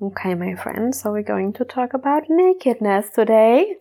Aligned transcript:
Okay, 0.00 0.34
my 0.34 0.54
friends, 0.54 1.00
so 1.00 1.10
we're 1.10 1.24
going 1.24 1.52
to 1.54 1.64
talk 1.64 1.92
about 1.92 2.22
nakedness 2.28 3.10
today. 3.10 3.74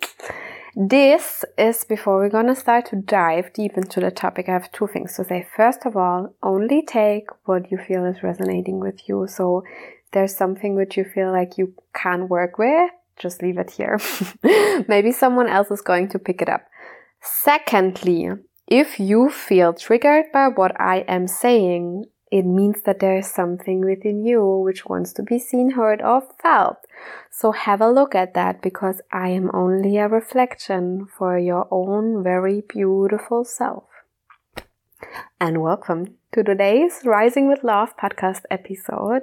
This 0.75 1.45
is 1.59 1.83
before 1.83 2.17
we're 2.17 2.43
to 2.47 2.55
start 2.55 2.87
to 2.87 2.95
dive 2.95 3.53
deep 3.53 3.77
into 3.77 3.99
the 3.99 4.09
topic. 4.09 4.49
I 4.49 4.53
have 4.53 4.71
two 4.71 4.87
things 4.87 5.15
to 5.17 5.25
say. 5.25 5.45
First 5.55 5.85
of 5.85 5.95
all, 5.95 6.33
only 6.41 6.81
take 6.81 7.27
what 7.45 7.71
you 7.71 7.77
feel 7.77 8.03
is 8.03 8.23
resonating 8.23 8.79
with 8.79 9.07
you. 9.07 9.27
So 9.27 9.63
there's 10.11 10.35
something 10.35 10.73
which 10.73 10.97
you 10.97 11.03
feel 11.03 11.31
like 11.31 11.59
you 11.59 11.75
can 11.93 12.27
work 12.27 12.57
with, 12.57 12.89
just 13.19 13.43
leave 13.43 13.59
it 13.59 13.69
here. 13.69 13.99
Maybe 14.87 15.11
someone 15.11 15.47
else 15.47 15.69
is 15.69 15.81
going 15.81 16.09
to 16.09 16.17
pick 16.17 16.41
it 16.41 16.49
up. 16.49 16.65
Secondly, 17.21 18.29
if 18.65 18.99
you 18.99 19.29
feel 19.29 19.71
triggered 19.71 20.25
by 20.33 20.47
what 20.47 20.81
I 20.81 21.05
am 21.07 21.27
saying, 21.27 22.05
it 22.31 22.43
means 22.43 22.81
that 22.81 22.99
there 22.99 23.17
is 23.17 23.27
something 23.27 23.81
within 23.81 24.25
you 24.25 24.45
which 24.45 24.85
wants 24.85 25.13
to 25.13 25.23
be 25.23 25.39
seen, 25.39 25.71
heard, 25.71 26.01
or 26.01 26.21
felt. 26.41 26.77
So 27.31 27.51
have 27.51 27.81
a 27.81 27.89
look 27.89 28.15
at 28.15 28.33
that 28.33 28.61
because 28.61 29.01
I 29.11 29.29
am 29.29 29.49
only 29.53 29.97
a 29.97 30.07
reflection 30.07 31.07
for 31.17 31.37
your 31.37 31.67
own 31.71 32.23
very 32.23 32.61
beautiful 32.67 33.45
self. 33.45 33.85
And 35.39 35.61
welcome 35.61 36.15
to 36.33 36.43
today's 36.43 37.01
Rising 37.05 37.47
with 37.47 37.63
Love 37.63 37.95
podcast 37.95 38.41
episode, 38.49 39.21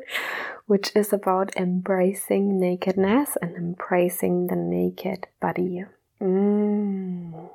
which 0.66 0.92
is 0.94 1.12
about 1.12 1.54
embracing 1.56 2.58
nakedness 2.58 3.36
and 3.42 3.56
embracing 3.56 4.46
the 4.46 4.56
naked 4.56 5.26
body. 5.40 5.84
Mm. 6.20 7.50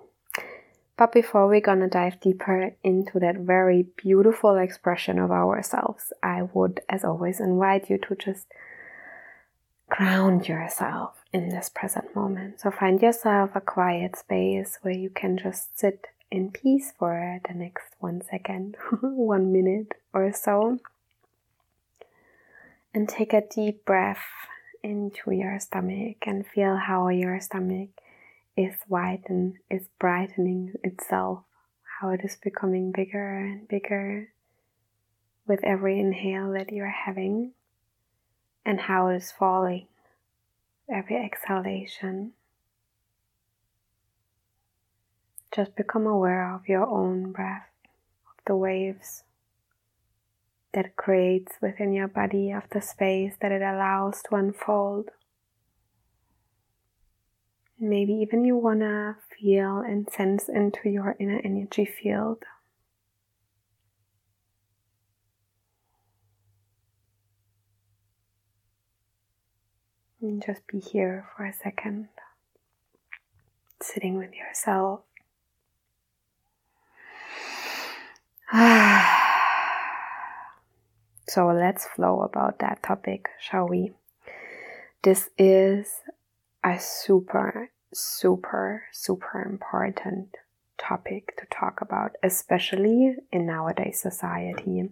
But 0.99 1.13
before 1.13 1.47
we're 1.47 1.61
gonna 1.61 1.87
dive 1.87 2.19
deeper 2.19 2.75
into 2.83 3.19
that 3.21 3.37
very 3.37 3.83
beautiful 3.95 4.57
expression 4.57 5.17
of 5.17 5.31
ourselves, 5.31 6.11
I 6.21 6.41
would, 6.41 6.81
as 6.89 7.05
always, 7.05 7.39
invite 7.39 7.89
you 7.89 7.97
to 7.99 8.15
just 8.17 8.47
ground 9.87 10.49
yourself 10.49 11.23
in 11.31 11.47
this 11.47 11.69
present 11.69 12.13
moment. 12.13 12.59
So 12.59 12.69
find 12.69 13.01
yourself 13.01 13.51
a 13.55 13.61
quiet 13.61 14.17
space 14.17 14.77
where 14.81 14.93
you 14.93 15.09
can 15.09 15.37
just 15.37 15.79
sit 15.79 16.07
in 16.29 16.51
peace 16.51 16.91
for 16.99 17.39
the 17.47 17.53
next 17.53 17.95
one 17.99 18.21
second, 18.21 18.75
one 19.01 19.53
minute 19.53 19.93
or 20.13 20.33
so. 20.33 20.79
And 22.93 23.07
take 23.07 23.31
a 23.31 23.47
deep 23.47 23.85
breath 23.85 24.25
into 24.83 25.31
your 25.31 25.61
stomach 25.61 26.17
and 26.23 26.45
feel 26.45 26.75
how 26.75 27.07
your 27.07 27.39
stomach 27.39 27.91
is 28.59 28.75
widen, 28.89 29.53
is 29.71 29.87
brightening 29.99 30.73
itself, 30.83 31.43
how 31.99 32.09
it 32.09 32.19
is 32.25 32.35
becoming 32.35 32.91
bigger 32.91 33.37
and 33.37 33.65
bigger 33.69 34.33
with 35.47 35.63
every 35.63 35.97
inhale 35.97 36.51
that 36.51 36.69
you're 36.69 36.89
having, 37.05 37.53
and 38.65 38.81
how 38.81 39.07
it 39.07 39.15
is 39.15 39.31
falling 39.31 39.87
every 40.93 41.15
exhalation. 41.15 42.33
Just 45.55 45.75
become 45.77 46.05
aware 46.05 46.53
of 46.53 46.67
your 46.67 46.85
own 46.85 47.31
breath, 47.31 47.69
of 48.27 48.43
the 48.45 48.57
waves 48.57 49.23
that 50.73 50.97
creates 50.97 51.53
within 51.61 51.93
your 51.93 52.09
body, 52.09 52.51
of 52.51 52.63
the 52.71 52.81
space 52.81 53.35
that 53.39 53.53
it 53.53 53.61
allows 53.61 54.21
to 54.23 54.35
unfold. 54.35 55.11
Maybe 57.81 58.11
even 58.13 58.43
you 58.43 58.57
want 58.57 58.81
to 58.81 59.15
feel 59.37 59.77
and 59.79 60.09
sense 60.09 60.49
into 60.49 60.89
your 60.89 61.15
inner 61.17 61.39
energy 61.43 61.85
field. 61.85 62.43
And 70.21 70.43
just 70.45 70.67
be 70.67 70.79
here 70.79 71.29
for 71.37 71.45
a 71.45 71.53
second, 71.53 72.09
sitting 73.81 74.17
with 74.17 74.33
yourself. 74.33 74.99
so 81.29 81.47
let's 81.47 81.85
flow 81.85 82.23
about 82.23 82.59
that 82.59 82.83
topic, 82.83 83.29
shall 83.39 83.69
we? 83.69 83.93
This 85.03 85.29
is 85.37 86.01
a 86.63 86.79
super, 86.79 87.71
super, 87.93 88.83
super 88.91 89.41
important 89.41 90.35
topic 90.77 91.35
to 91.37 91.45
talk 91.51 91.81
about, 91.81 92.15
especially 92.23 93.15
in 93.31 93.45
nowadays 93.45 94.01
society. 94.01 94.89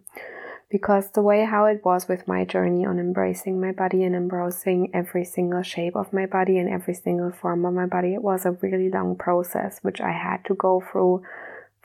Because 0.69 1.11
the 1.11 1.21
way 1.21 1.45
how 1.45 1.65
it 1.65 1.83
was 1.85 2.09
with 2.09 2.27
my 2.27 2.43
journey 2.43 2.85
on 2.85 2.99
embracing 2.99 3.59
my 3.59 3.71
body 3.71 4.03
and 4.03 4.13
embracing 4.13 4.91
every 4.93 5.23
single 5.23 5.63
shape 5.63 5.95
of 5.95 6.11
my 6.11 6.25
body 6.25 6.57
and 6.57 6.69
every 6.69 6.93
single 6.93 7.31
form 7.31 7.65
of 7.65 7.73
my 7.73 7.85
body, 7.85 8.13
it 8.13 8.21
was 8.21 8.45
a 8.45 8.51
really 8.51 8.89
long 8.89 9.15
process 9.15 9.79
which 9.81 10.01
I 10.01 10.11
had 10.11 10.43
to 10.45 10.55
go 10.55 10.83
through 10.91 11.23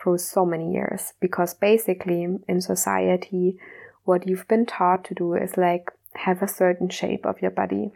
through 0.03 0.19
so 0.19 0.45
many 0.45 0.73
years. 0.73 1.13
Because 1.21 1.55
basically 1.55 2.27
in 2.49 2.61
society, 2.61 3.57
what 4.05 4.27
you've 4.27 4.49
been 4.49 4.67
taught 4.67 5.05
to 5.05 5.15
do 5.15 5.35
is 5.35 5.57
like 5.57 5.93
have 6.15 6.43
a 6.43 6.49
certain 6.49 6.89
shape 6.89 7.25
of 7.25 7.41
your 7.41 7.53
body 7.53 7.93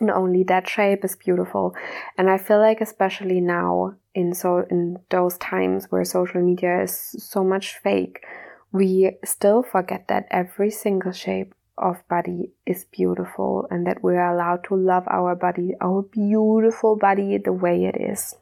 and 0.00 0.10
only 0.10 0.42
that 0.44 0.68
shape 0.68 1.04
is 1.04 1.16
beautiful. 1.16 1.74
And 2.16 2.30
i 2.30 2.38
feel 2.38 2.58
like 2.58 2.80
especially 2.80 3.40
now 3.40 3.94
in 4.14 4.34
so 4.34 4.64
in 4.70 4.98
those 5.10 5.38
times 5.38 5.86
where 5.90 6.04
social 6.04 6.42
media 6.42 6.82
is 6.82 7.16
so 7.18 7.44
much 7.44 7.78
fake 7.78 8.24
we 8.72 9.12
still 9.24 9.62
forget 9.62 10.08
that 10.08 10.26
every 10.30 10.70
single 10.70 11.12
shape 11.12 11.54
of 11.78 12.06
body 12.08 12.52
is 12.66 12.84
beautiful 12.86 13.66
and 13.70 13.86
that 13.86 14.02
we 14.02 14.16
are 14.16 14.34
allowed 14.34 14.64
to 14.64 14.74
love 14.74 15.04
our 15.08 15.34
body 15.34 15.74
our 15.80 16.02
beautiful 16.02 16.96
body 16.96 17.38
the 17.38 17.52
way 17.52 17.84
it 17.84 17.96
is. 18.00 18.34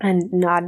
And 0.00 0.32
not 0.32 0.64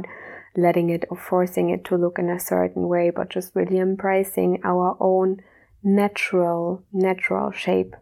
letting 0.57 0.89
it 0.89 1.05
or 1.09 1.17
forcing 1.17 1.69
it 1.69 1.85
to 1.85 1.95
look 1.95 2.19
in 2.19 2.29
a 2.29 2.39
certain 2.39 2.87
way 2.87 3.09
but 3.09 3.29
just 3.29 3.55
really 3.55 3.77
embracing 3.77 4.59
our 4.63 4.97
own 4.99 5.37
natural 5.83 6.83
natural 6.91 7.51
shape 7.51 7.95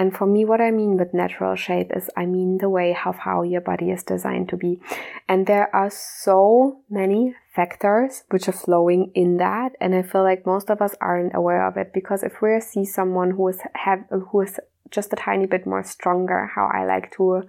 and 0.00 0.16
for 0.16 0.26
me, 0.26 0.46
what 0.46 0.62
I 0.62 0.70
mean 0.70 0.96
with 0.96 1.12
natural 1.12 1.54
shape 1.56 1.90
is 1.94 2.08
I 2.16 2.24
mean 2.24 2.56
the 2.56 2.70
way 2.70 2.96
of 3.04 3.16
how 3.18 3.42
your 3.42 3.60
body 3.60 3.90
is 3.90 4.02
designed 4.02 4.48
to 4.48 4.56
be. 4.56 4.80
And 5.28 5.46
there 5.46 5.68
are 5.76 5.90
so 5.90 6.80
many 6.88 7.34
factors 7.54 8.22
which 8.30 8.48
are 8.48 8.60
flowing 8.64 9.10
in 9.14 9.36
that. 9.36 9.72
And 9.78 9.94
I 9.94 10.00
feel 10.00 10.22
like 10.22 10.46
most 10.46 10.70
of 10.70 10.80
us 10.80 10.94
aren't 11.02 11.34
aware 11.34 11.68
of 11.68 11.76
it 11.76 11.92
because 11.92 12.22
if 12.22 12.40
we 12.40 12.58
see 12.62 12.86
someone 12.86 13.32
who 13.32 13.48
is 13.48 13.60
have 13.74 14.06
who 14.30 14.40
is 14.40 14.58
just 14.90 15.12
a 15.12 15.16
tiny 15.16 15.44
bit 15.44 15.66
more 15.66 15.84
stronger, 15.84 16.50
how 16.54 16.70
I 16.72 16.86
like 16.86 17.10
to 17.16 17.42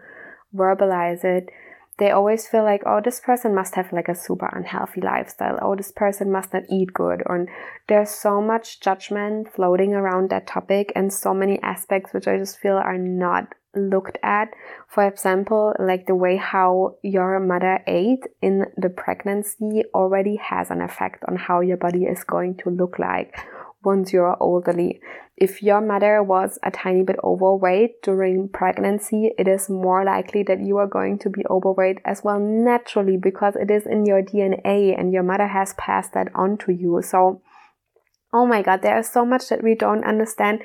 verbalize 0.54 1.24
it, 1.24 1.48
they 2.02 2.10
always 2.10 2.48
feel 2.48 2.64
like, 2.64 2.82
oh, 2.88 3.00
this 3.00 3.20
person 3.20 3.54
must 3.54 3.76
have 3.76 3.94
like 3.94 4.08
a 4.10 4.16
super 4.16 4.50
unhealthy 4.52 5.02
lifestyle. 5.02 5.60
Oh, 5.62 5.76
this 5.76 5.92
person 5.92 6.32
must 6.32 6.52
not 6.52 6.64
eat 6.68 6.92
good. 6.96 7.22
Or 7.28 7.46
there's 7.88 8.10
so 8.10 8.42
much 8.42 8.80
judgment 8.80 9.54
floating 9.54 9.94
around 9.94 10.32
that 10.32 10.48
topic 10.48 10.92
and 10.96 11.14
so 11.14 11.32
many 11.32 11.62
aspects 11.62 12.12
which 12.12 12.28
I 12.28 12.40
just 12.40 12.58
feel 12.58 12.78
are 12.78 12.98
not 12.98 13.54
looked 13.76 14.18
at. 14.24 14.50
For 14.88 15.06
example, 15.06 15.76
like 15.78 16.08
the 16.08 16.16
way 16.16 16.38
how 16.38 16.96
your 17.04 17.40
mother 17.40 17.84
ate 17.86 18.26
in 18.42 18.66
the 18.76 18.90
pregnancy 18.90 19.84
already 19.94 20.38
has 20.38 20.72
an 20.72 20.82
effect 20.82 21.24
on 21.28 21.36
how 21.36 21.62
your 21.62 21.78
body 21.78 22.06
is 22.06 22.24
going 22.24 22.58
to 22.64 22.72
look 22.72 22.98
like 22.98 23.38
once 23.84 24.14
you're 24.14 24.38
elderly. 24.42 25.02
If 25.38 25.64
your 25.64 25.82
mother 25.82 26.22
was 26.22 26.60
a 26.62 26.70
tiny 26.70 27.04
bit 27.04 27.16
overweight 27.24 28.04
during 28.04 28.50
pregnancy, 28.50 29.32
it 29.38 29.48
is 29.48 29.70
more 29.70 30.06
likely 30.06 30.44
that 30.44 30.60
you 30.60 30.78
are 30.78 30.88
going 30.88 31.18
to 31.20 31.30
be 31.30 31.44
overweight 31.50 31.98
as 32.06 32.24
well 32.24 32.40
naturally 32.40 33.18
because 33.18 33.56
it 33.56 33.72
is 33.72 33.88
in 33.88 34.06
your 34.06 34.22
DNA 34.22 34.98
and 34.98 35.12
your 35.12 35.24
mother 35.24 35.48
has 35.48 35.74
passed 35.74 36.14
that 36.14 36.28
on 36.36 36.58
to 36.60 36.72
you. 36.72 37.02
So, 37.02 37.42
oh 38.32 38.46
my 38.46 38.62
God, 38.62 38.84
there 38.84 39.00
is 39.00 39.12
so 39.12 39.26
much 39.26 39.50
that 39.50 39.64
we 39.64 39.74
don't 39.74 40.04
understand. 40.04 40.62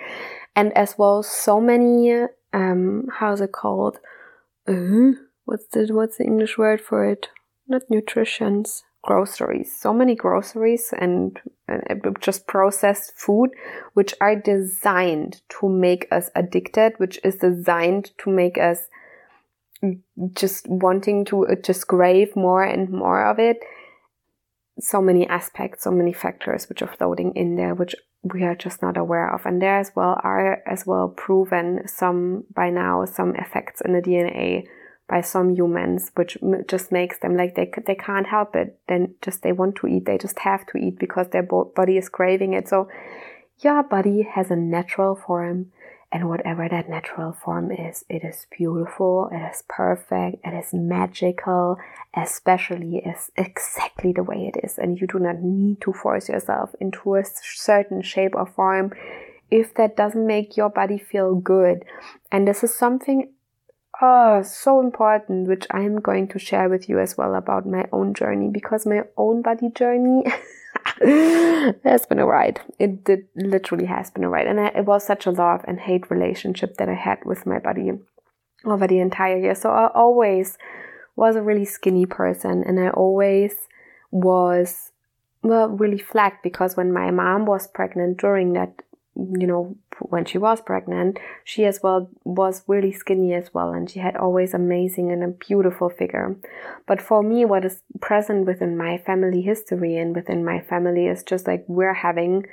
And 0.55 0.77
as 0.77 0.97
well, 0.99 1.23
so 1.23 1.61
many, 1.61 2.27
um, 2.53 3.09
how's 3.19 3.41
it 3.41 3.53
called? 3.53 3.99
Uh, 4.69 5.13
what's 5.45 5.67
the, 5.73 5.89
what's 5.91 6.19
the 6.19 6.25
English 6.25 6.59
word 6.59 6.83
for 6.83 7.09
it? 7.09 7.29
Not 7.67 7.83
nutritions 7.89 8.85
groceries, 9.07 9.75
so 9.75 9.95
many 9.95 10.15
groceries 10.15 10.93
and 10.99 11.41
uh, 11.69 11.79
just 12.21 12.47
processed 12.47 13.13
food, 13.17 13.51
which 13.95 14.13
are 14.21 14.37
designed 14.37 15.41
to 15.49 15.69
make 15.69 16.07
us 16.11 16.29
addicted, 16.35 16.93
which 16.99 17.19
is 17.25 17.37
designed 17.37 18.11
to 18.19 18.31
make 18.31 18.59
us 18.59 18.89
just 20.35 20.69
wanting 20.69 21.25
to 21.27 21.47
uh, 21.47 21.55
just 21.63 21.87
crave 21.87 22.35
more 22.37 22.65
and 22.65 22.91
more 22.91 23.25
of 23.27 23.39
it. 23.39 23.59
So 24.79 25.01
many 25.01 25.27
aspects, 25.29 25.85
so 25.85 25.91
many 25.91 26.13
factors 26.13 26.69
which 26.69 26.83
are 26.83 26.95
floating 26.99 27.33
in 27.35 27.57
there, 27.57 27.75
which 27.75 27.95
we 28.23 28.43
are 28.43 28.55
just 28.55 28.83
not 28.83 28.97
aware 28.97 29.33
of. 29.33 29.47
And 29.47 29.63
there 29.63 29.79
as 29.79 29.93
well 29.95 30.21
are 30.23 30.63
as 30.67 30.85
well 30.87 31.09
proven 31.09 31.87
some 31.87 32.45
by 32.55 32.71
now 32.71 33.05
some 33.07 33.35
effects 33.37 33.81
in 33.81 33.93
the 33.93 34.03
DNA 34.03 34.67
by 35.09 35.21
some 35.21 35.55
humans, 35.55 36.11
which 36.15 36.37
just 36.67 36.91
makes 36.91 37.19
them 37.21 37.37
like 37.37 37.55
they 37.55 37.71
they 37.87 37.95
can't 37.95 38.27
help 38.27 38.57
it. 38.57 38.79
Then 38.89 39.15
just 39.23 39.43
they 39.43 39.53
want 39.53 39.77
to 39.77 39.87
eat, 39.87 40.05
they 40.05 40.19
just 40.19 40.39
have 40.41 40.67
to 40.67 40.79
eat 40.79 40.99
because 40.99 41.29
their 41.29 41.45
body 41.45 41.97
is 41.97 42.09
craving 42.09 42.55
it. 42.55 42.69
So 42.69 42.89
your 43.61 43.83
body 43.83 44.23
has 44.23 44.51
a 44.51 44.57
natural 44.57 45.15
form, 45.15 45.73
And 46.13 46.29
whatever 46.29 46.69
that 46.69 46.89
natural 46.89 47.33
form 47.33 47.73
is, 47.73 48.05
it 48.09 48.23
is 48.25 48.47
beautiful, 48.57 49.29
it 49.33 49.51
is 49.53 49.65
perfect, 49.69 50.37
it 50.45 50.55
is 50.55 50.73
magical, 50.73 51.79
especially 52.15 52.99
is 52.99 53.31
exactly 53.37 54.13
the 54.13 54.23
way 54.23 54.51
it 54.55 54.65
is. 54.65 54.79
And 54.79 55.01
you 55.01 55.09
do 55.09 55.19
not 55.19 55.43
need 55.43 55.81
to 55.83 55.93
force 55.93 56.29
yourself 56.29 56.75
into 56.81 57.17
a 57.17 57.25
certain 57.25 58.03
shape 58.03 58.35
or 58.37 58.47
form 58.47 58.93
if 59.51 59.75
that 59.75 59.97
doesn't 59.97 60.27
make 60.27 60.57
your 60.57 60.71
body 60.71 60.99
feel 60.99 61.35
good. 61.35 61.85
And 62.31 62.47
this 62.47 62.63
is 62.63 62.75
something 62.75 63.33
oh, 64.01 64.43
so 64.43 64.81
important, 64.81 65.49
which 65.49 65.67
I'm 65.71 66.01
going 66.01 66.29
to 66.29 66.39
share 66.39 66.69
with 66.69 66.89
you 66.89 66.99
as 66.99 67.17
well 67.17 67.35
about 67.35 67.67
my 67.67 67.87
own 67.93 68.15
journey 68.15 68.49
because 68.49 68.87
my 68.87 69.03
own 69.17 69.43
body 69.43 69.71
journey 69.71 70.25
has 71.85 72.07
been 72.07 72.19
a 72.19 72.27
ride. 72.27 72.61
It 72.79 73.05
did, 73.05 73.27
literally 73.35 73.87
has 73.87 74.11
been 74.11 74.25
a 74.25 74.29
ride. 74.29 74.47
And 74.47 74.61
I, 74.61 74.69
it 74.69 74.85
was 74.85 75.07
such 75.07 75.27
a 75.27 75.31
love 75.31 75.65
and 75.67 75.81
hate 75.81 76.11
relationship 76.11 76.77
that 76.77 76.89
I 76.89 76.95
had 76.95 77.25
with 77.25 77.47
my 77.47 77.59
body 77.59 77.93
over 78.65 78.87
the 78.87 79.01
entire 79.01 79.39
year. 79.39 79.55
So 79.55 79.71
I 79.71 79.89
always 79.95 80.59
was 81.15 81.37
a 81.37 81.43
really 81.43 81.65
skinny 81.65 82.07
person 82.07 82.63
and 82.67 82.79
I 82.79 82.91
always 82.91 83.55
was 84.11 84.93
well 85.43 85.69
really 85.69 85.99
flagged 85.99 86.43
because 86.43 86.77
when 86.77 86.93
my 86.93 87.11
mom 87.11 87.47
was 87.47 87.67
pregnant 87.69 88.19
during 88.19 88.53
that 88.53 88.75
you 89.17 89.47
know, 89.47 89.77
when 90.01 90.25
she 90.25 90.39
was 90.39 90.61
pregnant, 90.61 91.19
she 91.43 91.65
as 91.65 91.83
well 91.83 92.11
was 92.25 92.63
really 92.67 92.93
skinny 92.93 93.33
as 93.33 93.53
well, 93.55 93.73
and 93.73 93.89
she 93.91 94.01
had 94.01 94.17
always 94.17 94.53
amazing 94.53 95.11
and 95.11 95.25
a 95.25 95.29
beautiful 95.29 95.89
figure. 95.89 96.37
But 96.87 97.01
for 97.01 97.23
me, 97.23 97.45
what 97.45 97.65
is 97.65 97.81
present 98.01 98.47
within 98.47 98.77
my 98.77 98.99
family 98.99 99.41
history 99.41 99.97
and 99.97 100.15
within 100.15 100.45
my 100.45 100.61
family 100.61 101.07
is 101.07 101.23
just 101.23 101.47
like 101.47 101.65
we're 101.67 101.95
having 101.95 102.47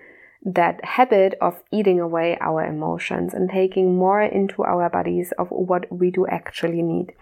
that 0.45 0.83
habit 0.83 1.35
of 1.39 1.63
eating 1.71 2.01
away 2.01 2.37
our 2.41 2.65
emotions 2.65 3.33
and 3.33 3.49
taking 3.49 3.95
more 3.95 4.21
into 4.21 4.61
our 4.63 4.89
bodies 4.89 5.31
of 5.37 5.47
what 5.49 5.89
we 5.91 6.11
do 6.11 6.27
actually 6.27 6.81
need. 6.81 7.13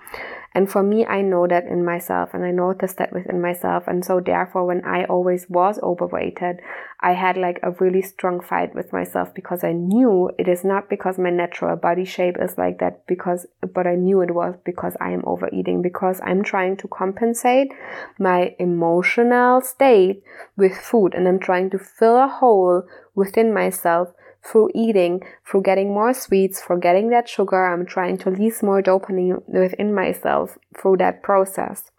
And 0.53 0.69
for 0.69 0.83
me, 0.83 1.05
I 1.05 1.21
know 1.21 1.47
that 1.47 1.65
in 1.65 1.85
myself 1.85 2.33
and 2.33 2.43
I 2.43 2.51
noticed 2.51 2.97
that 2.97 3.13
within 3.13 3.39
myself. 3.39 3.87
And 3.87 4.03
so 4.03 4.19
therefore, 4.19 4.65
when 4.65 4.83
I 4.83 5.05
always 5.05 5.49
was 5.49 5.79
overweighted, 5.83 6.61
I 7.03 7.13
had 7.13 7.35
like 7.35 7.59
a 7.63 7.71
really 7.71 8.03
strong 8.03 8.41
fight 8.41 8.75
with 8.75 8.93
myself 8.93 9.33
because 9.33 9.63
I 9.63 9.71
knew 9.71 10.29
it 10.37 10.47
is 10.47 10.63
not 10.63 10.87
because 10.87 11.17
my 11.17 11.31
natural 11.31 11.75
body 11.75 12.05
shape 12.05 12.35
is 12.39 12.59
like 12.59 12.77
that 12.77 13.07
because, 13.07 13.47
but 13.73 13.87
I 13.87 13.95
knew 13.95 14.21
it 14.21 14.35
was 14.35 14.55
because 14.63 14.95
I 15.01 15.09
am 15.09 15.23
overeating 15.25 15.81
because 15.81 16.21
I'm 16.23 16.43
trying 16.43 16.77
to 16.77 16.87
compensate 16.87 17.73
my 18.19 18.55
emotional 18.59 19.61
state 19.61 20.21
with 20.55 20.77
food 20.77 21.15
and 21.15 21.27
I'm 21.27 21.39
trying 21.39 21.71
to 21.71 21.79
fill 21.79 22.17
a 22.17 22.27
hole 22.27 22.83
within 23.15 23.51
myself 23.51 24.09
through 24.43 24.69
eating, 24.75 25.21
through 25.45 25.63
getting 25.63 25.93
more 25.93 26.13
sweets, 26.13 26.61
through 26.61 26.81
getting 26.81 27.09
that 27.09 27.27
sugar. 27.27 27.65
I'm 27.65 27.85
trying 27.85 28.17
to 28.19 28.31
release 28.31 28.61
more 28.61 28.81
dopamine 28.81 29.41
within 29.47 29.93
myself 29.93 30.57
through 30.79 30.97
that 30.97 31.23
process. 31.23 31.89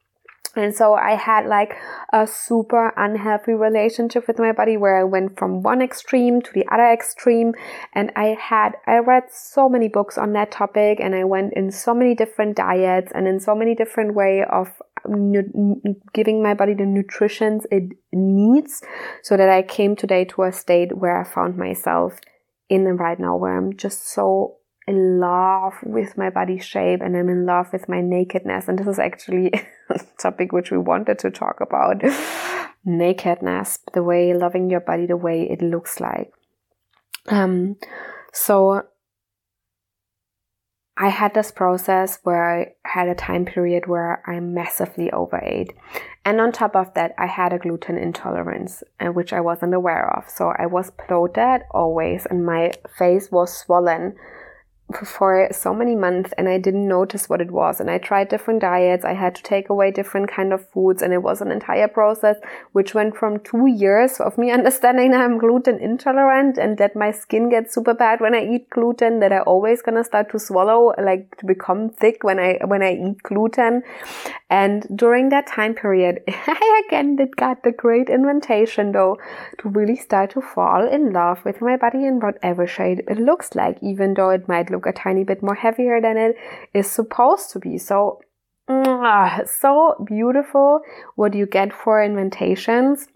And 0.55 0.75
so 0.75 0.95
I 0.95 1.15
had 1.15 1.47
like 1.47 1.75
a 2.13 2.27
super 2.27 2.93
unhealthy 2.97 3.53
relationship 3.53 4.27
with 4.27 4.39
my 4.39 4.53
body 4.53 4.77
where 4.77 4.99
I 4.99 5.05
went 5.05 5.39
from 5.39 5.63
one 5.63 5.81
extreme 5.81 6.43
to 6.43 6.53
the 6.53 6.67
other 6.71 6.93
extreme. 6.93 7.55
And 7.95 8.13
I 8.17 8.37
had, 8.39 8.73
I 8.87 8.99
read 8.99 9.25
so 9.33 9.69
many 9.69 9.89
books 9.89 10.19
on 10.19 10.35
that 10.35 10.51
topic 10.51 10.99
and 11.01 11.15
I 11.15 11.25
went 11.25 11.55
in 11.55 11.71
so 11.71 11.95
many 11.95 12.15
different 12.15 12.57
diets 12.57 13.13
and 13.15 13.27
in 13.27 13.41
so 13.41 13.55
many 13.55 13.75
different 13.75 14.15
way 14.15 14.45
of 14.45 14.69
nu- 15.09 15.83
giving 16.13 16.43
my 16.43 16.55
body 16.55 16.75
the 16.75 16.87
nutrition 16.87 17.61
it 17.71 17.97
needs 18.13 18.83
so 19.23 19.37
that 19.37 19.49
I 19.49 19.63
came 19.63 19.97
today 19.97 20.25
to 20.27 20.43
a 20.43 20.53
state 20.53 20.97
where 20.97 21.19
I 21.19 21.25
found 21.25 21.57
myself 21.57 22.21
in 22.69 22.85
right 22.85 23.19
now 23.19 23.37
where 23.37 23.57
I'm 23.57 23.77
just 23.77 24.09
so 24.09 24.57
in 24.87 25.21
love 25.21 25.75
with 25.83 26.19
my 26.19 26.31
body 26.31 26.59
shape 26.59 27.01
and 27.03 27.17
I'm 27.17 27.29
in 27.29 27.47
love 27.47 27.73
with 27.73 27.89
my 27.89 28.01
nakedness. 28.01 28.69
And 28.69 28.79
this 28.79 28.87
is 28.87 28.99
actually 28.99 29.53
a 29.91 30.01
topic 30.19 30.53
which 30.53 30.71
we 30.71 30.79
wanted 30.79 31.19
to 31.21 31.31
talk 31.31 31.61
about 31.61 32.03
nakedness, 32.85 33.79
the 33.95 34.03
way 34.03 34.35
loving 34.35 34.71
your 34.71 34.81
body, 34.81 35.07
the 35.07 35.17
way 35.17 35.43
it 35.43 35.63
looks 35.63 36.01
like. 36.01 36.33
Um, 37.29 37.77
so 38.33 38.83
I 40.97 41.09
had 41.09 41.33
this 41.35 41.51
process 41.51 42.19
where 42.23 42.61
I 42.61 42.75
had 42.85 43.09
a 43.09 43.15
time 43.15 43.45
period 43.45 43.87
where 43.87 44.23
I 44.27 44.41
massively 44.41 45.11
overate. 45.11 45.73
And 46.25 46.41
on 46.41 46.53
top 46.53 46.77
of 46.77 46.93
that, 46.95 47.15
I 47.19 47.27
had 47.27 47.53
a 47.53 47.59
gluten 47.59 47.97
intolerance, 47.97 48.83
uh, 49.01 49.07
which 49.07 49.33
I 49.33 49.41
wasn't 49.41 49.75
aware 49.75 50.15
of. 50.17 50.29
So 50.29 50.53
I 50.57 50.67
was 50.67 50.93
bloated 51.09 51.63
always, 51.71 52.27
and 52.27 52.45
my 52.45 52.73
face 52.99 53.31
was 53.31 53.57
swollen 53.57 54.15
for 54.93 55.49
so 55.53 55.75
many 55.75 55.95
months 55.95 56.33
and 56.39 56.49
I 56.49 56.59
didn't 56.59 56.87
notice 56.89 57.29
what 57.29 57.41
it 57.41 57.51
was. 57.51 57.81
And 57.81 57.91
I 57.91 57.99
tried 57.99 58.29
different 58.29 58.61
diets. 58.61 59.05
I 59.05 59.15
had 59.15 59.35
to 59.37 59.43
take 59.43 59.69
away 59.69 59.91
different 59.91 60.31
kind 60.31 60.53
of 60.53 60.69
foods 60.71 61.03
and 61.03 61.13
it 61.13 61.23
was 61.23 61.41
an 61.41 61.51
entire 61.51 61.89
process 61.89 62.37
which 62.73 62.95
went 62.95 63.17
from 63.17 63.41
two 63.41 63.67
years 63.67 64.21
of 64.21 64.39
me 64.39 64.51
understanding 64.59 65.15
I'm 65.15 65.39
gluten 65.39 65.79
intolerant 65.79 66.59
and 66.59 66.79
that 66.79 66.97
my 66.97 67.11
skin 67.11 67.49
gets 67.49 67.75
super 67.75 67.95
bad 67.95 68.21
when 68.21 68.35
I 68.35 68.45
eat 68.45 68.71
gluten, 68.71 69.21
that 69.21 69.33
I 69.33 69.41
always 69.41 69.83
gonna 69.83 70.05
start 70.05 70.31
to 70.33 70.39
swallow, 70.39 70.93
like 71.03 71.37
to 71.39 71.47
become 71.47 71.91
thick 71.91 72.23
when 72.23 72.39
I, 72.39 72.59
when 72.65 72.83
I 72.83 72.93
eat 72.95 73.23
gluten. 73.23 73.83
And 74.51 74.87
during 74.95 75.31
that 75.31 75.47
time 75.47 75.75
period, 75.75 76.23
I 76.29 76.83
again 76.87 77.17
did 77.17 77.37
got 77.37 77.63
the 77.63 77.73
great 77.73 78.09
invitation 78.09 78.93
though 78.93 79.19
to 79.59 79.69
really 79.69 79.97
start 79.97 80.31
to 80.33 80.41
fall 80.41 80.87
in 80.87 81.13
love 81.13 81.45
with 81.45 81.61
my 81.61 81.77
body 81.77 82.05
in 82.05 82.21
whatever 82.21 82.67
shade 82.67 83.03
it 83.09 83.19
looks 83.19 83.55
like, 83.55 83.79
even 83.83 84.15
though 84.15 84.31
it 84.31 84.49
might 84.49 84.71
look 84.71 84.82
look 84.83 84.95
a 84.95 84.99
tiny 84.99 85.25
bit 85.25 85.43
more 85.43 85.55
heavier 85.55 86.01
than 86.01 86.17
it 86.17 86.37
is 86.75 86.91
supposed 86.91 87.51
to 87.51 87.59
be. 87.59 87.79
So, 87.79 88.21
so 88.69 90.05
beautiful 90.07 90.81
what 91.17 91.35
you 91.35 91.47
get 91.47 91.73
for 91.73 92.03
invitations 92.03 93.09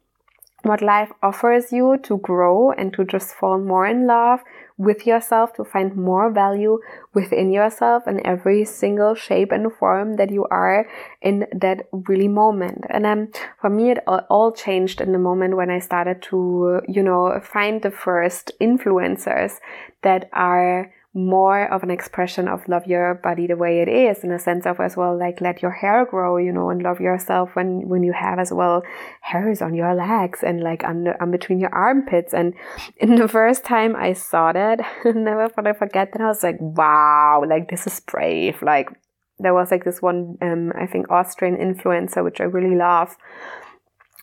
what 0.67 0.83
life 0.83 1.13
offers 1.23 1.73
you 1.73 1.97
to 2.03 2.19
grow 2.19 2.73
and 2.73 2.93
to 2.95 3.05
just 3.05 3.35
fall 3.35 3.59
more 3.59 3.87
in 3.87 4.07
love 4.07 4.41
with 4.79 5.07
yourself, 5.07 5.53
to 5.55 5.65
find 5.65 5.97
more 5.97 6.31
value 6.31 6.79
within 7.15 7.53
yourself 7.53 8.07
in 8.07 8.27
every 8.27 8.65
single 8.65 9.15
shape 9.15 9.53
and 9.53 9.73
form 9.73 10.15
that 10.17 10.31
you 10.31 10.45
are 10.51 10.87
in 11.23 11.47
that 11.53 11.87
really 11.93 12.29
moment. 12.29 12.85
And 12.91 13.07
um, 13.07 13.29
for 13.61 13.71
me, 13.71 13.93
it 13.93 13.99
all 14.07 14.53
changed 14.53 15.01
in 15.01 15.13
the 15.13 15.19
moment 15.19 15.57
when 15.57 15.71
I 15.71 15.79
started 15.79 16.21
to, 16.23 16.83
you 16.89 17.03
know, 17.03 17.41
find 17.41 17.83
the 17.83 17.91
first 17.91 18.51
influencers 18.61 19.59
that 20.03 20.29
are 20.33 20.93
more 21.17 21.65
of 21.73 21.83
an 21.83 21.91
expression 21.91 22.47
of 22.47 22.69
love 22.69 22.87
your 22.87 23.15
body 23.15 23.47
the 23.47 23.57
way 23.57 23.81
it 23.81 23.89
is 23.89 24.23
in 24.23 24.31
a 24.31 24.39
sense 24.39 24.67
of 24.67 24.79
as 24.79 24.99
well 24.99 25.19
like 25.19 25.41
let 25.41 25.63
your 25.63 25.71
hair 25.71 26.05
grow 26.05 26.37
you 26.37 26.53
know 26.53 26.69
and 26.69 26.83
love 26.83 27.01
yourself 27.01 27.57
when 27.57 27.89
when 27.89 28.03
you 28.03 28.13
have 28.13 28.39
as 28.39 28.53
well 28.53 28.83
hairs 29.23 29.63
on 29.63 29.73
your 29.73 29.95
legs 29.95 30.43
and 30.43 30.61
like 30.63 30.85
under 30.85 31.17
um, 31.23 31.31
between 31.31 31.59
your 31.59 31.75
armpits. 31.75 32.35
And 32.35 32.53
in 32.99 33.15
the 33.15 33.29
first 33.29 33.65
time 33.65 33.97
i 33.97 34.13
saw 34.13 34.53
that 34.53 34.81
never 35.07 35.49
will 35.57 35.67
I 35.67 35.73
forget 35.73 36.13
that 36.13 36.21
i 36.21 36.27
was 36.27 36.43
like 36.43 36.59
wow 36.61 37.43
like 37.49 37.71
this 37.71 37.87
is 37.87 37.99
brave. 38.01 38.61
Like 38.61 38.91
there 39.39 39.55
was 39.55 39.71
like 39.71 39.85
this 39.85 40.03
one 40.03 40.37
um 40.43 40.71
i 40.79 40.87
think 40.87 41.11
austrian 41.11 41.57
influencer 41.57 42.23
which 42.23 42.43
i 42.43 42.45
really 42.45 42.77
love. 42.77 43.17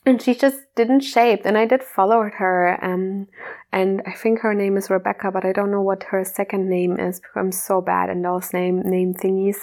And 0.05 0.21
she 0.21 0.35
just 0.35 0.59
didn't 0.75 0.99
shape 0.99 1.41
and 1.43 1.57
i 1.57 1.65
did 1.65 1.81
follow 1.81 2.21
her 2.21 2.77
um, 2.83 3.27
and 3.73 4.01
i 4.05 4.13
think 4.13 4.39
her 4.39 4.53
name 4.53 4.77
is 4.77 4.89
rebecca 4.89 5.31
but 5.31 5.43
i 5.43 5.51
don't 5.51 5.71
know 5.71 5.81
what 5.81 6.03
her 6.03 6.23
second 6.23 6.69
name 6.69 6.99
is 6.99 7.19
because 7.19 7.35
i'm 7.35 7.51
so 7.51 7.81
bad 7.81 8.09
in 8.09 8.21
those 8.21 8.53
name 8.53 8.81
name 8.81 9.13
thingies. 9.13 9.57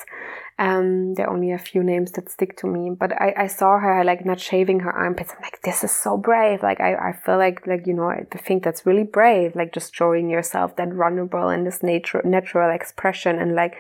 Um, 0.59 1.15
there 1.15 1.27
are 1.27 1.33
only 1.33 1.53
a 1.53 1.59
few 1.59 1.83
names 1.83 2.13
that 2.13 2.29
stick 2.29 2.55
to 2.59 2.67
me 2.67 2.91
but 2.91 3.13
I, 3.13 3.33
I 3.35 3.47
saw 3.47 3.79
her 3.79 4.05
like 4.05 4.27
not 4.27 4.39
shaving 4.39 4.81
her 4.81 4.93
armpits. 4.93 5.33
I'm 5.33 5.41
like 5.41 5.63
this 5.63 5.83
is 5.83 5.91
so 5.91 6.19
brave. 6.19 6.63
Like 6.63 6.81
i, 6.83 6.95
I 6.97 7.13
feel 7.13 7.39
like 7.39 7.67
like 7.67 7.87
you 7.87 7.95
know 7.95 8.11
i 8.11 8.27
think 8.37 8.63
that's 8.63 8.85
really 8.85 9.05
brave 9.05 9.57
like 9.57 9.73
just 9.73 9.95
showing 9.95 10.29
yourself 10.29 10.77
that 10.77 10.93
vulnerable 10.93 11.49
and 11.49 11.67
this 11.67 11.83
nature 11.83 12.21
natural 12.27 12.71
expression 12.71 13.39
and 13.39 13.55
like 13.55 13.75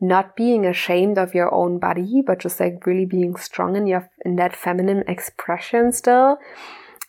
not 0.00 0.36
being 0.36 0.64
ashamed 0.64 1.18
of 1.18 1.34
your 1.34 1.52
own 1.52 1.78
body, 1.78 2.22
but 2.24 2.38
just 2.38 2.60
like 2.60 2.86
really 2.86 3.04
being 3.04 3.36
strong 3.36 3.76
in 3.76 3.86
your 3.86 4.08
in 4.24 4.36
that 4.36 4.54
feminine 4.54 5.04
expression 5.08 5.92
still. 5.92 6.38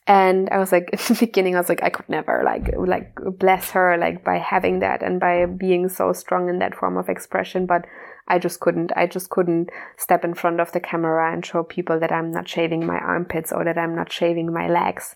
And 0.09 0.49
I 0.49 0.57
was 0.57 0.71
like, 0.71 0.89
in 0.91 0.97
the 0.97 1.17
beginning, 1.19 1.55
I 1.55 1.59
was 1.59 1.69
like, 1.69 1.83
I 1.83 1.91
could 1.91 2.09
never 2.09 2.41
like 2.43 2.73
like 2.75 3.13
bless 3.37 3.69
her 3.71 3.95
like 3.97 4.25
by 4.25 4.39
having 4.39 4.79
that 4.79 5.03
and 5.03 5.19
by 5.19 5.45
being 5.45 5.87
so 5.87 6.11
strong 6.13 6.49
in 6.49 6.57
that 6.59 6.75
form 6.75 6.97
of 6.97 7.07
expression. 7.07 7.67
But 7.67 7.85
I 8.27 8.39
just 8.39 8.59
couldn't. 8.59 8.91
I 8.95 9.05
just 9.05 9.29
couldn't 9.29 9.69
step 9.97 10.25
in 10.25 10.33
front 10.33 10.59
of 10.59 10.71
the 10.71 10.79
camera 10.79 11.31
and 11.31 11.45
show 11.45 11.63
people 11.63 11.99
that 11.99 12.11
I'm 12.11 12.31
not 12.31 12.49
shaving 12.49 12.85
my 12.85 12.97
armpits 12.97 13.51
or 13.51 13.63
that 13.63 13.77
I'm 13.77 13.95
not 13.95 14.11
shaving 14.11 14.51
my 14.51 14.67
legs. 14.67 15.15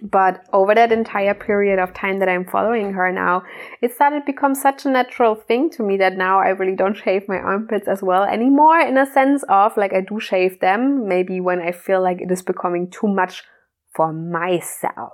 But 0.00 0.44
over 0.52 0.74
that 0.74 0.92
entire 0.92 1.34
period 1.34 1.78
of 1.78 1.94
time 1.94 2.18
that 2.18 2.28
I'm 2.28 2.44
following 2.44 2.94
her 2.94 3.12
now, 3.12 3.42
it 3.80 3.94
started 3.94 4.20
to 4.20 4.26
become 4.26 4.54
such 4.54 4.84
a 4.84 4.90
natural 4.90 5.34
thing 5.34 5.70
to 5.70 5.82
me 5.82 5.96
that 5.98 6.16
now 6.16 6.38
I 6.38 6.48
really 6.48 6.76
don't 6.76 6.96
shave 6.96 7.28
my 7.28 7.36
armpits 7.36 7.88
as 7.88 8.02
well 8.02 8.24
anymore 8.24 8.80
in 8.80 8.96
a 8.96 9.06
sense 9.06 9.44
of 9.48 9.76
like 9.76 9.92
I 9.92 10.00
do 10.00 10.18
shave 10.18 10.60
them 10.60 11.08
maybe 11.08 11.40
when 11.40 11.60
I 11.60 11.72
feel 11.72 12.02
like 12.02 12.20
it 12.20 12.30
is 12.30 12.42
becoming 12.42 12.90
too 12.90 13.06
much 13.06 13.44
for 13.94 14.12
myself. 14.12 15.12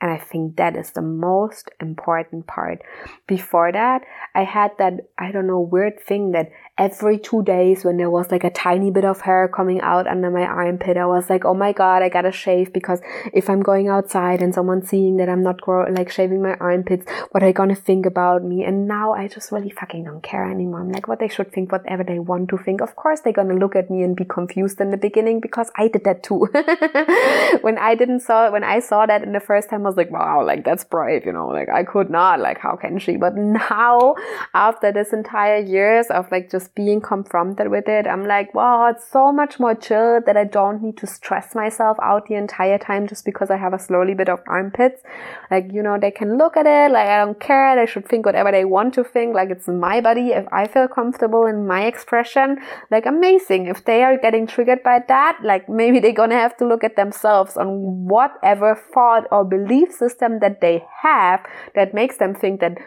And 0.00 0.10
I 0.10 0.18
think 0.18 0.56
that 0.56 0.76
is 0.76 0.90
the 0.90 1.02
most 1.02 1.70
important 1.80 2.46
part. 2.46 2.82
Before 3.26 3.72
that, 3.72 4.02
I 4.34 4.44
had 4.44 4.72
that, 4.78 5.08
I 5.18 5.32
don't 5.32 5.46
know, 5.46 5.60
weird 5.60 5.98
thing 5.98 6.32
that 6.32 6.50
every 6.78 7.18
two 7.18 7.42
days 7.42 7.84
when 7.84 7.96
there 7.96 8.10
was 8.10 8.30
like 8.30 8.44
a 8.44 8.50
tiny 8.50 8.90
bit 8.90 9.04
of 9.04 9.22
hair 9.22 9.48
coming 9.48 9.80
out 9.80 10.06
under 10.06 10.30
my 10.30 10.42
armpit, 10.42 10.96
I 10.96 11.06
was 11.06 11.30
like, 11.30 11.44
oh 11.44 11.54
my 11.54 11.72
God, 11.72 12.02
I 12.02 12.10
gotta 12.10 12.32
shave 12.32 12.72
because 12.72 13.00
if 13.32 13.48
I'm 13.48 13.62
going 13.62 13.88
outside 13.88 14.42
and 14.42 14.54
someone's 14.54 14.88
seeing 14.88 15.16
that 15.16 15.28
I'm 15.28 15.42
not 15.42 15.60
grow- 15.60 15.90
like 15.90 16.10
shaving 16.10 16.42
my 16.42 16.54
armpits, 16.54 17.06
what 17.30 17.42
are 17.42 17.46
they 17.46 17.52
gonna 17.52 17.74
think 17.74 18.04
about 18.04 18.44
me? 18.44 18.64
And 18.64 18.86
now 18.86 19.12
I 19.12 19.26
just 19.26 19.52
really 19.52 19.70
fucking 19.70 20.04
don't 20.04 20.22
care 20.22 20.44
anymore. 20.50 20.80
I'm 20.80 20.92
like, 20.92 21.08
what 21.08 21.18
they 21.18 21.28
should 21.28 21.50
think, 21.50 21.72
whatever 21.72 22.04
they 22.04 22.18
want 22.18 22.50
to 22.50 22.58
think. 22.58 22.82
Of 22.82 22.94
course, 22.94 23.20
they're 23.20 23.32
gonna 23.32 23.54
look 23.54 23.74
at 23.74 23.90
me 23.90 24.02
and 24.02 24.14
be 24.14 24.24
confused 24.24 24.80
in 24.80 24.90
the 24.90 24.98
beginning 24.98 25.40
because 25.40 25.70
I 25.76 25.88
did 25.88 26.04
that 26.04 26.22
too. 26.22 26.48
when 27.62 27.78
I 27.78 27.94
didn't 27.94 28.20
saw, 28.20 28.50
when 28.50 28.64
I 28.64 28.80
saw 28.80 29.06
that 29.06 29.22
in 29.22 29.32
the 29.32 29.40
first 29.40 29.70
time, 29.70 29.86
I 29.86 29.88
was 29.88 29.96
like, 29.96 30.10
wow, 30.10 30.44
like 30.44 30.64
that's 30.64 30.84
brave, 30.84 31.24
you 31.24 31.32
know, 31.32 31.48
like 31.48 31.70
I 31.70 31.84
could 31.84 32.10
not, 32.10 32.40
like 32.40 32.58
how 32.58 32.76
can 32.76 32.98
she? 32.98 33.16
But 33.16 33.34
now, 33.36 34.14
after 34.52 34.92
this 34.92 35.14
entire 35.14 35.58
years 35.58 36.08
of 36.08 36.30
like 36.30 36.50
just 36.50 36.65
being 36.74 37.00
confronted 37.00 37.68
with 37.68 37.88
it, 37.88 38.06
I'm 38.06 38.26
like, 38.26 38.54
wow, 38.54 38.88
it's 38.88 39.06
so 39.10 39.32
much 39.32 39.58
more 39.58 39.74
chill 39.74 40.20
that 40.24 40.36
I 40.36 40.44
don't 40.44 40.82
need 40.82 40.96
to 40.98 41.06
stress 41.06 41.54
myself 41.54 41.96
out 42.02 42.26
the 42.26 42.34
entire 42.34 42.78
time 42.78 43.06
just 43.06 43.24
because 43.24 43.50
I 43.50 43.56
have 43.56 43.72
a 43.72 43.78
slowly 43.78 44.14
bit 44.14 44.28
of 44.28 44.40
armpits. 44.46 45.02
Like, 45.50 45.72
you 45.72 45.82
know, 45.82 45.98
they 45.98 46.10
can 46.10 46.38
look 46.38 46.56
at 46.56 46.66
it, 46.66 46.92
like 46.92 47.06
I 47.06 47.24
don't 47.24 47.38
care, 47.38 47.76
they 47.76 47.90
should 47.90 48.08
think 48.08 48.26
whatever 48.26 48.50
they 48.50 48.64
want 48.64 48.94
to 48.94 49.04
think, 49.04 49.34
like 49.34 49.50
it's 49.50 49.68
my 49.68 50.00
body. 50.00 50.28
If 50.28 50.46
I 50.52 50.66
feel 50.66 50.88
comfortable 50.88 51.46
in 51.46 51.66
my 51.66 51.84
expression, 51.84 52.58
like 52.90 53.06
amazing. 53.06 53.66
If 53.66 53.84
they 53.84 54.02
are 54.02 54.18
getting 54.18 54.46
triggered 54.46 54.82
by 54.82 55.00
that, 55.08 55.38
like 55.42 55.68
maybe 55.68 56.00
they're 56.00 56.12
gonna 56.12 56.34
have 56.34 56.56
to 56.58 56.66
look 56.66 56.84
at 56.84 56.96
themselves 56.96 57.56
on 57.56 58.06
whatever 58.06 58.74
thought 58.92 59.26
or 59.30 59.44
belief 59.44 59.92
system 59.92 60.40
that 60.40 60.60
they 60.60 60.84
have 61.02 61.40
that 61.74 61.94
makes 61.94 62.16
them 62.18 62.34
think 62.34 62.60
that 62.60 62.78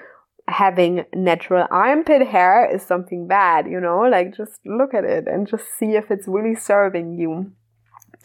having 0.50 1.06
natural 1.14 1.68
armpit 1.72 2.28
hair 2.28 2.70
is 2.74 2.84
something 2.84 3.28
bad, 3.28 3.68
you 3.68 3.80
know, 3.80 4.02
like 4.02 4.36
just 4.36 4.60
look 4.66 4.94
at 4.94 5.04
it 5.04 5.28
and 5.28 5.48
just 5.48 5.66
see 5.78 5.96
if 5.96 6.12
it's 6.12 6.28
really 6.28 6.56
serving 6.56 7.14
you. 7.14 7.52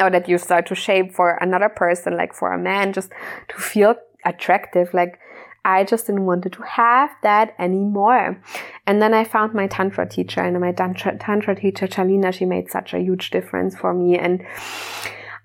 Or 0.01 0.11
that 0.11 0.29
you 0.29 0.39
start 0.39 0.67
to 0.67 0.75
shave 0.75 1.15
for 1.15 1.39
another 1.41 1.69
person, 1.69 2.17
like 2.17 2.35
for 2.35 2.53
a 2.53 2.59
man, 2.59 2.93
just 2.93 3.11
to 3.49 3.57
feel 3.57 3.95
attractive. 4.25 4.93
Like 4.93 5.21
I 5.65 5.85
just 5.85 6.07
didn't 6.07 6.27
want 6.27 6.51
to 6.51 6.63
have 6.63 7.11
that 7.23 7.55
anymore. 7.61 8.43
And 8.87 9.01
then 9.01 9.15
I 9.15 9.25
found 9.25 9.55
my 9.55 9.67
Tantra 9.67 10.09
teacher 10.09 10.41
and 10.41 10.61
my 10.61 10.73
Tantra, 10.73 11.17
Tantra 11.17 11.55
teacher, 11.55 11.87
Chalina, 11.87 12.33
she 12.33 12.45
made 12.45 12.71
such 12.71 12.93
a 12.93 12.99
huge 12.99 13.31
difference 13.31 13.77
for 13.77 13.95
me. 13.95 14.19
And 14.19 14.45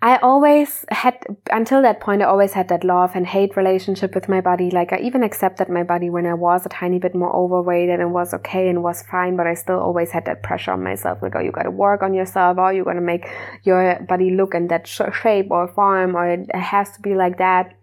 I 0.01 0.15
always 0.17 0.85
had, 0.89 1.17
until 1.51 1.81
that 1.81 1.99
point, 1.99 2.21
I 2.21 2.25
always 2.25 2.53
had 2.53 2.69
that 2.69 2.85
love 2.85 3.11
and 3.15 3.27
hate 3.27 3.57
relationship 3.57 4.15
with 4.15 4.29
my 4.29 4.39
body. 4.39 4.71
Like 4.71 4.93
I 4.93 4.99
even 4.99 5.23
accepted 5.23 5.67
my 5.67 5.83
body 5.83 6.09
when 6.09 6.25
I 6.25 6.35
was 6.35 6.65
a 6.65 6.69
tiny 6.69 6.99
bit 6.99 7.13
more 7.13 7.35
overweight 7.35 7.89
and 7.89 8.01
it 8.01 8.07
was 8.07 8.33
okay 8.35 8.69
and 8.69 8.81
was 8.81 9.03
fine, 9.03 9.35
but 9.35 9.45
I 9.45 9.55
still 9.55 9.79
always 9.79 10.11
had 10.11 10.23
that 10.25 10.41
pressure 10.41 10.71
on 10.71 10.83
myself. 10.83 11.21
Like, 11.21 11.35
oh, 11.35 11.41
you 11.41 11.51
gotta 11.51 11.71
work 11.71 12.01
on 12.01 12.13
yourself 12.13 12.57
or 12.57 12.71
you 12.71 12.85
gotta 12.85 13.01
make 13.01 13.27
your 13.63 13.99
body 14.07 14.31
look 14.31 14.55
in 14.55 14.67
that 14.69 14.87
shape 14.87 15.47
or 15.51 15.67
form 15.67 16.15
or 16.15 16.29
it 16.29 16.55
has 16.55 16.91
to 16.91 17.01
be 17.01 17.15
like 17.15 17.37
that 17.39 17.78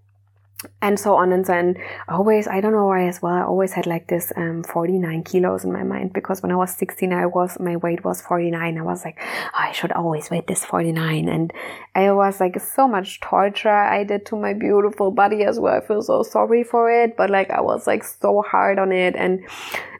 and 0.82 0.98
so 0.98 1.14
on 1.14 1.32
and 1.32 1.46
so 1.46 1.54
on. 1.54 1.76
Always, 2.08 2.46
I 2.46 2.60
don't 2.60 2.72
know 2.72 2.86
why 2.86 3.08
as 3.08 3.22
well. 3.22 3.32
I 3.32 3.42
always 3.42 3.72
had 3.72 3.86
like 3.86 4.08
this 4.08 4.32
um, 4.36 4.62
49 4.62 5.24
kilos 5.24 5.64
in 5.64 5.72
my 5.72 5.82
mind 5.82 6.12
because 6.12 6.42
when 6.42 6.52
I 6.52 6.56
was 6.56 6.76
16, 6.76 7.12
I 7.12 7.26
was 7.26 7.58
my 7.58 7.76
weight 7.76 8.04
was 8.04 8.20
49. 8.20 8.78
I 8.78 8.82
was 8.82 9.04
like, 9.04 9.18
oh, 9.20 9.50
I 9.54 9.72
should 9.72 9.92
always 9.92 10.30
weigh 10.30 10.44
this 10.46 10.64
49, 10.64 11.28
and 11.28 11.52
I 11.94 12.12
was 12.12 12.40
like 12.40 12.60
so 12.60 12.86
much 12.86 13.20
torture 13.20 13.68
I 13.68 14.04
did 14.04 14.26
to 14.26 14.36
my 14.36 14.52
beautiful 14.52 15.10
body 15.10 15.44
as 15.44 15.58
well. 15.58 15.76
I 15.76 15.80
feel 15.80 16.02
so 16.02 16.22
sorry 16.22 16.64
for 16.64 16.90
it, 16.90 17.16
but 17.16 17.30
like 17.30 17.50
I 17.50 17.60
was 17.60 17.86
like 17.86 18.04
so 18.04 18.42
hard 18.42 18.78
on 18.78 18.92
it, 18.92 19.16
and 19.16 19.46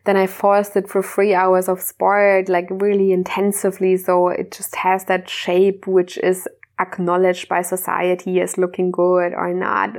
then 0.04 0.16
I 0.16 0.26
forced 0.26 0.76
it 0.76 0.88
for 0.88 1.02
three 1.02 1.34
hours 1.34 1.68
of 1.68 1.80
sport, 1.80 2.48
like 2.48 2.68
really 2.70 3.12
intensively, 3.12 3.96
so 3.96 4.28
it 4.28 4.52
just 4.52 4.76
has 4.76 5.04
that 5.06 5.28
shape 5.28 5.86
which 5.86 6.16
is 6.18 6.46
acknowledged 6.78 7.48
by 7.48 7.62
society 7.62 8.40
as 8.40 8.58
looking 8.58 8.90
good 8.90 9.32
or 9.32 9.52
not 9.54 9.96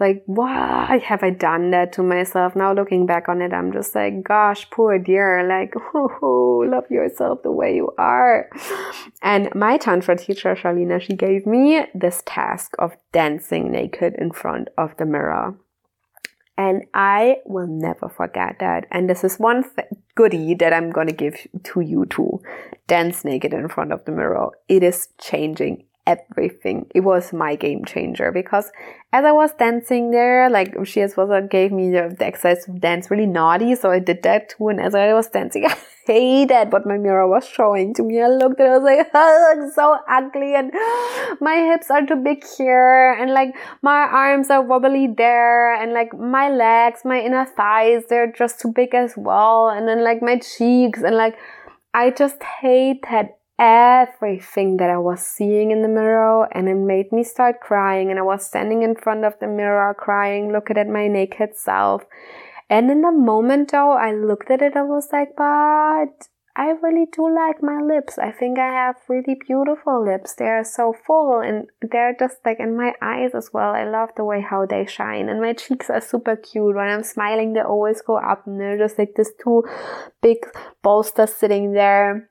like, 0.00 0.22
why 0.26 1.00
have 1.04 1.22
I 1.22 1.30
done 1.30 1.70
that 1.72 1.92
to 1.94 2.02
myself? 2.02 2.54
Now 2.54 2.72
looking 2.72 3.06
back 3.06 3.28
on 3.28 3.42
it, 3.42 3.52
I'm 3.52 3.72
just 3.72 3.94
like, 3.94 4.22
gosh, 4.22 4.68
poor 4.70 4.98
dear, 4.98 5.46
like, 5.48 5.74
oh, 5.94 6.64
love 6.66 6.90
yourself 6.90 7.42
the 7.42 7.52
way 7.52 7.74
you 7.76 7.92
are. 7.98 8.50
And 9.22 9.54
my 9.54 9.76
Tantra 9.76 10.16
teacher, 10.16 10.54
Charlina, 10.54 11.00
she 11.00 11.14
gave 11.14 11.46
me 11.46 11.86
this 11.94 12.22
task 12.26 12.74
of 12.78 12.96
dancing 13.12 13.72
naked 13.72 14.14
in 14.18 14.32
front 14.32 14.68
of 14.76 14.96
the 14.96 15.06
mirror. 15.06 15.56
And 16.56 16.86
I 16.92 17.36
will 17.46 17.68
never 17.68 18.08
forget 18.08 18.56
that. 18.58 18.86
And 18.90 19.08
this 19.08 19.22
is 19.22 19.38
one 19.38 19.62
th- 19.62 19.86
goodie 20.16 20.54
that 20.54 20.72
I'm 20.72 20.90
going 20.90 21.06
to 21.06 21.12
give 21.12 21.46
to 21.62 21.80
you 21.80 22.04
too. 22.06 22.42
Dance 22.88 23.24
naked 23.24 23.54
in 23.54 23.68
front 23.68 23.92
of 23.92 24.04
the 24.04 24.10
mirror. 24.10 24.50
It 24.68 24.82
is 24.82 25.08
changing 25.20 25.84
everything. 26.08 26.86
It 26.94 27.00
was 27.00 27.32
my 27.32 27.54
game 27.54 27.84
changer 27.84 28.32
because 28.32 28.72
as 29.12 29.24
I 29.24 29.32
was 29.32 29.52
dancing 29.58 30.10
there, 30.10 30.48
like 30.48 30.74
she 30.84 31.02
as 31.02 31.16
well 31.16 31.46
gave 31.46 31.70
me 31.70 31.90
the, 31.90 32.16
exercise 32.20 32.64
to 32.64 32.72
dance 32.72 33.10
really 33.10 33.26
naughty, 33.26 33.74
so 33.74 33.90
I 33.90 33.98
did 33.98 34.22
that 34.22 34.50
too. 34.50 34.68
And 34.68 34.80
as 34.80 34.94
I 34.94 35.12
was 35.12 35.28
dancing, 35.28 35.66
I 35.68 35.76
hated 36.06 36.72
what 36.72 36.86
my 36.86 36.96
mirror 36.96 37.28
was 37.28 37.46
showing 37.46 37.92
to 37.94 38.02
me. 38.02 38.20
I 38.22 38.28
looked 38.28 38.58
and 38.58 38.72
I 38.72 38.78
was 38.78 38.84
like, 38.84 39.06
oh, 39.14 39.54
looks 39.56 39.74
so 39.74 39.98
ugly, 40.08 40.54
and 40.54 40.72
my 41.40 41.56
hips 41.70 41.90
are 41.90 42.06
too 42.06 42.16
big 42.16 42.42
here, 42.56 43.12
and 43.12 43.32
like 43.32 43.54
my 43.82 44.08
arms 44.10 44.50
are 44.50 44.62
wobbly 44.62 45.08
there, 45.14 45.74
and 45.74 45.92
like 45.92 46.18
my 46.18 46.48
legs, 46.48 47.00
my 47.04 47.20
inner 47.20 47.44
thighs, 47.44 48.04
they're 48.08 48.32
just 48.32 48.60
too 48.60 48.72
big 48.74 48.94
as 48.94 49.12
well, 49.16 49.68
and 49.68 49.86
then 49.86 50.02
like 50.02 50.22
my 50.22 50.38
cheeks, 50.38 51.02
and 51.02 51.16
like 51.16 51.36
I 51.94 52.10
just 52.10 52.42
hate 52.60 53.02
that 53.10 53.37
everything 53.58 54.76
that 54.76 54.88
I 54.88 54.98
was 54.98 55.20
seeing 55.20 55.70
in 55.70 55.82
the 55.82 55.88
mirror 55.88 56.48
and 56.52 56.68
it 56.68 56.76
made 56.76 57.10
me 57.10 57.24
start 57.24 57.60
crying 57.60 58.10
and 58.10 58.18
I 58.18 58.22
was 58.22 58.46
standing 58.46 58.82
in 58.82 58.94
front 58.94 59.24
of 59.24 59.34
the 59.40 59.48
mirror 59.48 59.94
crying, 59.94 60.52
looking 60.52 60.78
at 60.78 60.86
my 60.86 61.08
naked 61.08 61.56
self. 61.56 62.04
And 62.70 62.90
in 62.90 63.02
the 63.02 63.10
moment 63.10 63.72
though, 63.72 63.92
I 63.92 64.12
looked 64.12 64.50
at 64.50 64.62
it, 64.62 64.76
I 64.76 64.82
was 64.82 65.08
like, 65.12 65.34
but 65.36 66.28
I 66.54 66.70
really 66.82 67.06
do 67.10 67.32
like 67.32 67.62
my 67.62 67.80
lips. 67.80 68.18
I 68.18 68.30
think 68.30 68.58
I 68.58 68.66
have 68.66 68.96
really 69.08 69.36
beautiful 69.46 70.04
lips. 70.04 70.34
They're 70.34 70.64
so 70.64 70.92
full 71.06 71.40
and 71.40 71.68
they're 71.82 72.16
just 72.18 72.36
like 72.44 72.60
in 72.60 72.76
my 72.76 72.94
eyes 73.02 73.30
as 73.34 73.50
well. 73.52 73.74
I 73.74 73.84
love 73.84 74.10
the 74.16 74.24
way 74.24 74.40
how 74.40 74.66
they 74.66 74.86
shine 74.86 75.28
and 75.28 75.40
my 75.40 75.52
cheeks 75.54 75.90
are 75.90 76.00
super 76.00 76.36
cute. 76.36 76.76
When 76.76 76.88
I'm 76.88 77.02
smiling, 77.02 77.54
they 77.54 77.60
always 77.60 78.02
go 78.02 78.18
up 78.18 78.46
and 78.46 78.60
they're 78.60 78.78
just 78.78 78.98
like 78.98 79.14
this 79.16 79.32
two 79.42 79.64
big 80.22 80.38
bolsters 80.82 81.34
sitting 81.34 81.72
there 81.72 82.28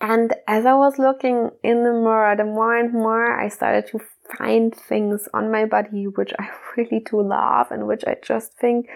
and 0.00 0.34
as 0.46 0.64
I 0.64 0.74
was 0.74 0.98
looking 0.98 1.50
in 1.62 1.84
the 1.84 1.92
mirror, 1.92 2.34
the 2.36 2.44
more 2.44 2.76
and 2.76 2.92
more 2.92 3.38
I 3.38 3.48
started 3.48 3.86
to 3.88 4.00
find 4.38 4.74
things 4.74 5.28
on 5.34 5.52
my 5.52 5.66
body 5.66 6.06
which 6.06 6.32
I 6.38 6.48
really 6.76 7.00
do 7.00 7.22
love 7.22 7.70
and 7.70 7.86
which 7.86 8.04
I 8.06 8.16
just 8.22 8.54
think 8.54 8.88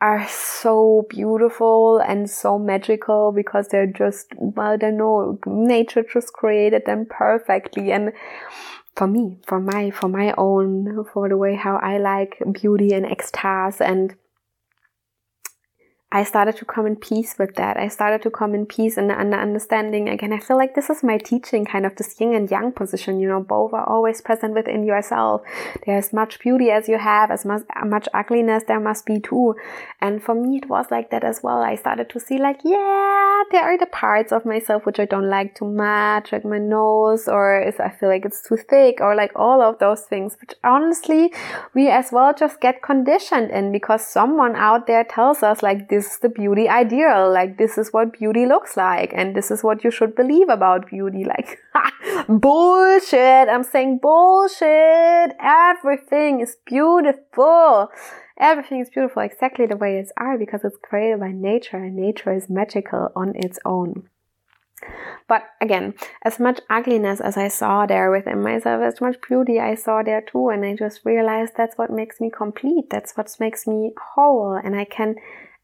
are 0.00 0.28
so 0.28 1.06
beautiful 1.08 1.98
and 1.98 2.28
so 2.28 2.58
magical 2.58 3.32
because 3.32 3.68
they're 3.68 3.86
just, 3.86 4.28
well, 4.38 4.76
don't 4.76 4.98
know, 4.98 5.38
nature 5.46 6.04
just 6.04 6.32
created 6.32 6.84
them 6.84 7.06
perfectly. 7.08 7.90
And 7.92 8.12
for 8.94 9.06
me, 9.06 9.38
for 9.46 9.58
my, 9.58 9.90
for 9.90 10.08
my 10.08 10.34
own, 10.36 11.06
for 11.12 11.28
the 11.28 11.36
way 11.36 11.54
how 11.56 11.76
I 11.76 11.98
like 11.98 12.36
beauty 12.52 12.92
and 12.92 13.06
ecstasy 13.06 13.82
and 13.82 14.14
I 16.12 16.22
started 16.22 16.56
to 16.58 16.64
come 16.64 16.86
in 16.86 16.94
peace 16.94 17.34
with 17.36 17.56
that. 17.56 17.76
I 17.76 17.88
started 17.88 18.22
to 18.22 18.30
come 18.30 18.54
in 18.54 18.64
peace 18.64 18.96
and 18.96 19.10
under 19.10 19.36
understanding 19.36 20.08
again. 20.08 20.32
I 20.32 20.38
feel 20.38 20.56
like 20.56 20.76
this 20.76 20.88
is 20.88 21.02
my 21.02 21.18
teaching, 21.18 21.64
kind 21.64 21.84
of 21.84 21.96
this 21.96 22.14
yin 22.20 22.32
and 22.32 22.48
yang 22.48 22.70
position. 22.70 23.18
You 23.18 23.28
know, 23.28 23.40
both 23.40 23.72
are 23.72 23.86
always 23.88 24.20
present 24.20 24.54
within 24.54 24.84
yourself. 24.84 25.42
There's 25.84 26.12
much 26.12 26.38
beauty 26.38 26.70
as 26.70 26.88
you 26.88 26.98
have, 26.98 27.32
as 27.32 27.44
much, 27.44 27.62
much 27.84 28.08
ugliness 28.14 28.62
there 28.68 28.78
must 28.78 29.04
be 29.04 29.18
too. 29.18 29.56
And 30.00 30.22
for 30.22 30.32
me, 30.32 30.58
it 30.58 30.68
was 30.68 30.86
like 30.92 31.10
that 31.10 31.24
as 31.24 31.40
well. 31.42 31.60
I 31.60 31.74
started 31.74 32.08
to 32.10 32.20
see 32.20 32.38
like, 32.38 32.60
yeah, 32.62 33.42
there 33.50 33.64
are 33.64 33.76
the 33.76 33.86
parts 33.86 34.30
of 34.30 34.46
myself 34.46 34.86
which 34.86 35.00
I 35.00 35.06
don't 35.06 35.28
like 35.28 35.56
too 35.56 35.66
much, 35.66 36.30
like 36.30 36.44
my 36.44 36.58
nose, 36.58 37.26
or 37.26 37.64
I 37.64 37.90
feel 37.90 38.08
like 38.08 38.24
it's 38.24 38.46
too 38.46 38.56
thick, 38.56 39.00
or 39.00 39.16
like 39.16 39.32
all 39.34 39.60
of 39.60 39.80
those 39.80 40.02
things, 40.02 40.36
which 40.40 40.54
honestly, 40.62 41.32
we 41.74 41.88
as 41.88 42.12
well 42.12 42.32
just 42.32 42.60
get 42.60 42.80
conditioned 42.80 43.50
in 43.50 43.72
because 43.72 44.06
someone 44.06 44.54
out 44.54 44.86
there 44.86 45.02
tells 45.02 45.42
us 45.42 45.64
like 45.64 45.88
this 45.96 46.12
is 46.12 46.18
the 46.18 46.28
beauty 46.28 46.68
ideal. 46.68 47.32
Like, 47.32 47.56
this 47.56 47.78
is 47.78 47.90
what 47.90 48.12
beauty 48.18 48.44
looks 48.44 48.76
like. 48.76 49.12
And 49.14 49.34
this 49.34 49.50
is 49.50 49.64
what 49.64 49.82
you 49.82 49.90
should 49.90 50.14
believe 50.14 50.50
about 50.50 50.88
beauty. 50.88 51.24
Like, 51.24 51.58
bullshit. 52.28 53.48
I'm 53.48 53.64
saying 53.64 54.00
bullshit. 54.02 55.30
Everything 55.40 56.40
is 56.40 56.56
beautiful. 56.66 57.88
Everything 58.38 58.80
is 58.80 58.90
beautiful 58.90 59.22
exactly 59.22 59.64
the 59.64 59.78
way 59.78 59.96
it's 59.96 60.12
are 60.18 60.36
because 60.36 60.62
it's 60.62 60.76
created 60.82 61.20
by 61.20 61.32
nature 61.32 61.78
and 61.78 61.96
nature 61.96 62.34
is 62.34 62.50
magical 62.50 63.08
on 63.16 63.32
its 63.34 63.58
own. 63.64 64.10
But 65.26 65.44
again, 65.62 65.94
as 66.22 66.38
much 66.38 66.60
ugliness 66.68 67.22
as 67.22 67.38
I 67.38 67.48
saw 67.48 67.86
there 67.86 68.10
within 68.10 68.42
myself, 68.42 68.82
as 68.82 69.00
much 69.00 69.16
beauty 69.26 69.58
I 69.58 69.74
saw 69.74 70.02
there 70.02 70.20
too, 70.20 70.50
and 70.50 70.62
I 70.66 70.76
just 70.76 71.00
realized 71.04 71.54
that's 71.56 71.78
what 71.78 71.90
makes 71.90 72.20
me 72.20 72.30
complete. 72.30 72.90
That's 72.90 73.16
what 73.16 73.34
makes 73.40 73.66
me 73.66 73.92
whole, 74.14 74.52
and 74.52 74.76
I 74.76 74.84
can 74.84 75.16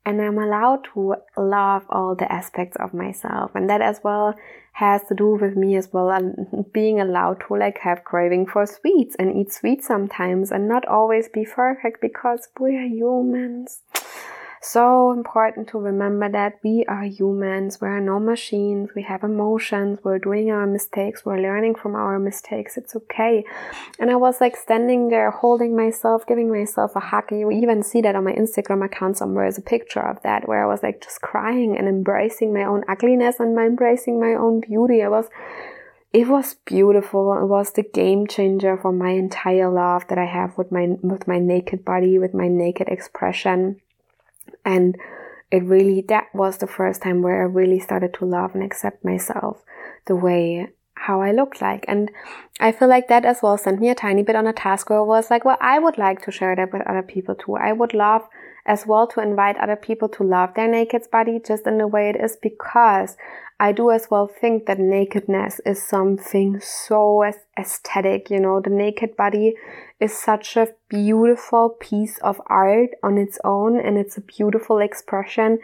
and 0.04 0.20
I'm 0.20 0.38
allowed 0.38 0.84
to 0.94 1.14
love 1.36 1.84
all 1.88 2.14
the 2.14 2.30
aspects 2.30 2.76
of 2.76 2.92
myself. 2.92 3.52
And 3.54 3.70
that 3.70 3.80
as 3.80 4.00
well 4.02 4.34
has 4.72 5.02
to 5.08 5.14
do 5.14 5.36
with 5.40 5.54
me 5.54 5.76
as 5.76 5.92
well 5.92 6.10
and 6.10 6.66
being 6.72 7.00
allowed 7.00 7.42
to 7.46 7.54
like 7.54 7.78
have 7.78 8.04
craving 8.04 8.46
for 8.46 8.66
sweets 8.66 9.14
and 9.18 9.36
eat 9.36 9.52
sweets 9.52 9.86
sometimes 9.86 10.50
and 10.50 10.66
not 10.66 10.86
always 10.86 11.28
be 11.28 11.44
perfect 11.44 12.00
because 12.00 12.48
we 12.58 12.76
are 12.76 12.86
humans 12.86 13.82
so 14.64 15.10
important 15.10 15.68
to 15.68 15.78
remember 15.78 16.28
that 16.30 16.60
we 16.62 16.84
are 16.86 17.02
humans, 17.02 17.80
we 17.80 17.88
are 17.88 18.00
no 18.00 18.20
machines, 18.20 18.90
we 18.94 19.02
have 19.02 19.24
emotions, 19.24 19.98
we're 20.04 20.20
doing 20.20 20.50
our 20.52 20.66
mistakes, 20.66 21.24
we're 21.24 21.40
learning 21.40 21.74
from 21.74 21.96
our 21.96 22.18
mistakes, 22.18 22.76
it's 22.76 22.94
okay. 22.94 23.44
And 23.98 24.10
I 24.10 24.14
was 24.14 24.40
like 24.40 24.56
standing 24.56 25.08
there 25.08 25.32
holding 25.32 25.76
myself, 25.76 26.26
giving 26.26 26.50
myself 26.50 26.94
a 26.94 27.00
hug. 27.00 27.32
You 27.32 27.50
even 27.50 27.82
see 27.82 28.00
that 28.02 28.14
on 28.14 28.24
my 28.24 28.32
Instagram 28.32 28.84
account 28.84 29.18
somewhere 29.18 29.46
is 29.46 29.58
a 29.58 29.62
picture 29.62 30.00
of 30.00 30.22
that 30.22 30.46
where 30.46 30.62
I 30.62 30.66
was 30.66 30.82
like 30.82 31.02
just 31.02 31.20
crying 31.20 31.76
and 31.76 31.88
embracing 31.88 32.54
my 32.54 32.64
own 32.64 32.84
ugliness 32.88 33.40
and 33.40 33.56
my 33.56 33.64
embracing 33.64 34.20
my 34.20 34.34
own 34.34 34.60
beauty. 34.60 35.02
I 35.02 35.08
was 35.08 35.28
it 36.12 36.28
was 36.28 36.56
beautiful. 36.66 37.32
It 37.42 37.46
was 37.46 37.72
the 37.72 37.82
game 37.82 38.26
changer 38.26 38.76
for 38.76 38.92
my 38.92 39.10
entire 39.10 39.70
love 39.70 40.06
that 40.08 40.18
I 40.18 40.26
have 40.26 40.56
with 40.58 40.70
my 40.70 40.96
with 41.02 41.26
my 41.26 41.38
naked 41.38 41.84
body, 41.84 42.18
with 42.18 42.34
my 42.34 42.48
naked 42.48 42.88
expression. 42.88 43.80
And 44.64 44.96
it 45.50 45.64
really, 45.64 46.02
that 46.08 46.34
was 46.34 46.58
the 46.58 46.66
first 46.66 47.02
time 47.02 47.22
where 47.22 47.42
I 47.42 47.46
really 47.46 47.80
started 47.80 48.14
to 48.14 48.24
love 48.24 48.54
and 48.54 48.64
accept 48.64 49.04
myself 49.04 49.62
the 50.06 50.16
way 50.16 50.68
how 50.94 51.20
I 51.20 51.32
look 51.32 51.60
like. 51.60 51.84
And 51.88 52.10
I 52.60 52.72
feel 52.72 52.88
like 52.88 53.08
that 53.08 53.24
as 53.24 53.42
well 53.42 53.58
sent 53.58 53.80
me 53.80 53.90
a 53.90 53.94
tiny 53.94 54.22
bit 54.22 54.36
on 54.36 54.46
a 54.46 54.52
task 54.52 54.88
where 54.88 55.00
I 55.00 55.02
was 55.02 55.30
like, 55.30 55.44
well, 55.44 55.58
I 55.60 55.78
would 55.78 55.98
like 55.98 56.22
to 56.22 56.30
share 56.30 56.54
that 56.56 56.72
with 56.72 56.82
other 56.86 57.02
people 57.02 57.34
too. 57.34 57.56
I 57.56 57.72
would 57.72 57.92
love 57.92 58.22
as 58.64 58.86
well 58.86 59.06
to 59.08 59.20
invite 59.20 59.56
other 59.56 59.76
people 59.76 60.08
to 60.08 60.22
love 60.22 60.54
their 60.54 60.68
naked 60.68 61.02
body 61.10 61.40
just 61.44 61.66
in 61.66 61.78
the 61.78 61.88
way 61.88 62.08
it 62.10 62.16
is 62.16 62.36
because 62.40 63.16
I 63.58 63.72
do 63.72 63.90
as 63.90 64.08
well 64.10 64.28
think 64.28 64.66
that 64.66 64.78
nakedness 64.78 65.60
is 65.66 65.82
something 65.82 66.60
so 66.60 67.24
aesthetic. 67.58 68.30
You 68.30 68.40
know, 68.40 68.60
the 68.60 68.70
naked 68.70 69.16
body 69.16 69.54
is 70.02 70.12
such 70.12 70.56
a 70.56 70.68
beautiful 70.88 71.70
piece 71.80 72.18
of 72.18 72.40
art 72.46 72.90
on 73.02 73.16
its 73.16 73.38
own 73.44 73.78
and 73.78 73.96
it's 73.96 74.16
a 74.16 74.20
beautiful 74.20 74.80
expression. 74.80 75.58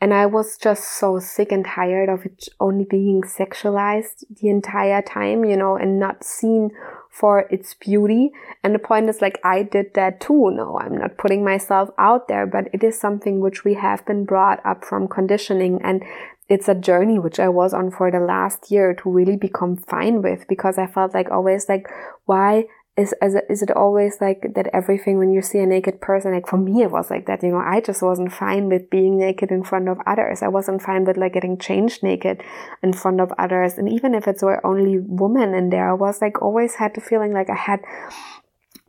And 0.00 0.14
I 0.14 0.24
was 0.26 0.56
just 0.56 0.98
so 0.98 1.18
sick 1.18 1.52
and 1.52 1.64
tired 1.64 2.08
of 2.08 2.24
it 2.24 2.48
only 2.58 2.86
being 2.88 3.22
sexualized 3.22 4.24
the 4.40 4.48
entire 4.48 5.02
time, 5.02 5.44
you 5.44 5.56
know, 5.56 5.76
and 5.76 6.00
not 6.00 6.24
seen 6.24 6.70
for 7.10 7.40
its 7.50 7.74
beauty. 7.74 8.32
And 8.64 8.74
the 8.74 8.78
point 8.78 9.10
is 9.10 9.20
like, 9.20 9.38
I 9.44 9.62
did 9.62 9.92
that 9.94 10.20
too. 10.20 10.50
No, 10.50 10.78
I'm 10.78 10.96
not 10.96 11.18
putting 11.18 11.44
myself 11.44 11.90
out 11.98 12.28
there, 12.28 12.46
but 12.46 12.68
it 12.72 12.82
is 12.82 12.98
something 12.98 13.40
which 13.40 13.64
we 13.64 13.74
have 13.74 14.06
been 14.06 14.24
brought 14.24 14.64
up 14.64 14.84
from 14.84 15.06
conditioning. 15.06 15.80
And 15.84 16.02
it's 16.48 16.68
a 16.68 16.74
journey 16.74 17.18
which 17.18 17.38
I 17.38 17.48
was 17.48 17.74
on 17.74 17.90
for 17.90 18.10
the 18.10 18.20
last 18.20 18.70
year 18.70 18.94
to 18.94 19.10
really 19.10 19.36
become 19.36 19.76
fine 19.76 20.22
with 20.22 20.48
because 20.48 20.78
I 20.78 20.86
felt 20.86 21.14
like 21.14 21.30
always 21.30 21.68
like, 21.68 21.86
why 22.24 22.64
is, 22.94 23.14
is 23.22 23.36
is 23.48 23.62
it 23.62 23.70
always 23.70 24.20
like 24.20 24.52
that 24.54 24.68
everything 24.74 25.16
when 25.16 25.32
you 25.32 25.40
see 25.40 25.58
a 25.58 25.66
naked 25.66 26.00
person, 26.00 26.32
like 26.32 26.46
for 26.46 26.58
me, 26.58 26.82
it 26.82 26.90
was 26.90 27.10
like 27.10 27.26
that, 27.26 27.42
you 27.42 27.48
know, 27.48 27.62
I 27.64 27.80
just 27.80 28.02
wasn't 28.02 28.32
fine 28.32 28.68
with 28.68 28.90
being 28.90 29.18
naked 29.18 29.50
in 29.50 29.64
front 29.64 29.88
of 29.88 29.98
others. 30.06 30.42
I 30.42 30.48
wasn't 30.48 30.82
fine 30.82 31.04
with 31.04 31.16
like 31.16 31.32
getting 31.32 31.56
changed 31.56 32.02
naked 32.02 32.42
in 32.82 32.92
front 32.92 33.20
of 33.20 33.32
others. 33.38 33.78
And 33.78 33.90
even 33.90 34.14
if 34.14 34.28
it's 34.28 34.42
were 34.42 34.64
only 34.66 34.98
women 34.98 35.54
in 35.54 35.70
there, 35.70 35.88
I 35.90 35.94
was 35.94 36.20
like 36.20 36.42
always 36.42 36.74
had 36.74 36.94
the 36.94 37.00
feeling 37.00 37.32
like 37.32 37.48
I 37.48 37.56
had 37.56 37.80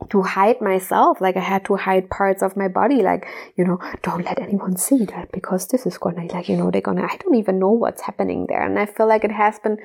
to 0.10 0.22
hide 0.22 0.60
myself 0.60 1.22
like 1.22 1.38
i 1.38 1.40
had 1.40 1.64
to 1.64 1.78
hide 1.78 2.10
parts 2.10 2.42
of 2.42 2.58
my 2.58 2.68
body 2.68 3.02
like 3.02 3.26
you 3.56 3.64
know 3.64 3.80
don't 4.02 4.26
let 4.26 4.38
anyone 4.38 4.76
see 4.76 5.06
that 5.06 5.32
because 5.32 5.68
this 5.68 5.86
is 5.86 5.98
gonna 5.98 6.26
like 6.26 6.50
you 6.50 6.58
know 6.58 6.70
they're 6.70 6.82
gonna 6.82 7.04
i 7.04 7.16
don't 7.18 7.36
even 7.36 7.58
know 7.58 7.72
what's 7.72 8.02
happening 8.02 8.46
there 8.50 8.62
and 8.62 8.78
i 8.78 8.86
feel 8.86 9.08
like 9.08 9.24
it 9.24 9.32
has 9.32 9.60
been 9.60 9.78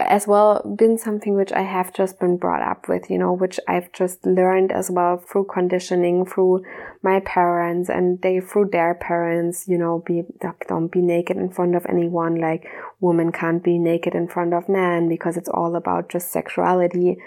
as 0.00 0.26
well 0.26 0.62
been 0.78 0.98
something 0.98 1.34
which 1.34 1.52
i 1.52 1.62
have 1.62 1.92
just 1.92 2.18
been 2.18 2.36
brought 2.36 2.62
up 2.62 2.88
with 2.88 3.10
you 3.10 3.18
know 3.18 3.32
which 3.32 3.58
i've 3.68 3.90
just 3.92 4.24
learned 4.24 4.72
as 4.72 4.90
well 4.90 5.16
through 5.16 5.44
conditioning 5.44 6.24
through 6.24 6.62
my 7.02 7.20
parents 7.20 7.88
and 7.88 8.20
they 8.22 8.40
through 8.40 8.68
their 8.70 8.94
parents 8.94 9.66
you 9.66 9.78
know 9.78 10.02
be 10.06 10.22
don't 10.70 10.92
be 10.92 11.00
naked 11.00 11.36
in 11.36 11.50
front 11.50 11.74
of 11.74 11.84
anyone. 11.86 12.36
Like 12.36 12.66
woman 13.00 13.32
can't 13.32 13.62
be 13.62 13.78
naked 13.78 14.14
in 14.14 14.28
front 14.28 14.54
of 14.54 14.68
man 14.68 15.08
because 15.08 15.36
it's 15.36 15.48
all 15.48 15.76
about 15.76 16.08
just 16.08 16.30
sexuality. 16.30 17.18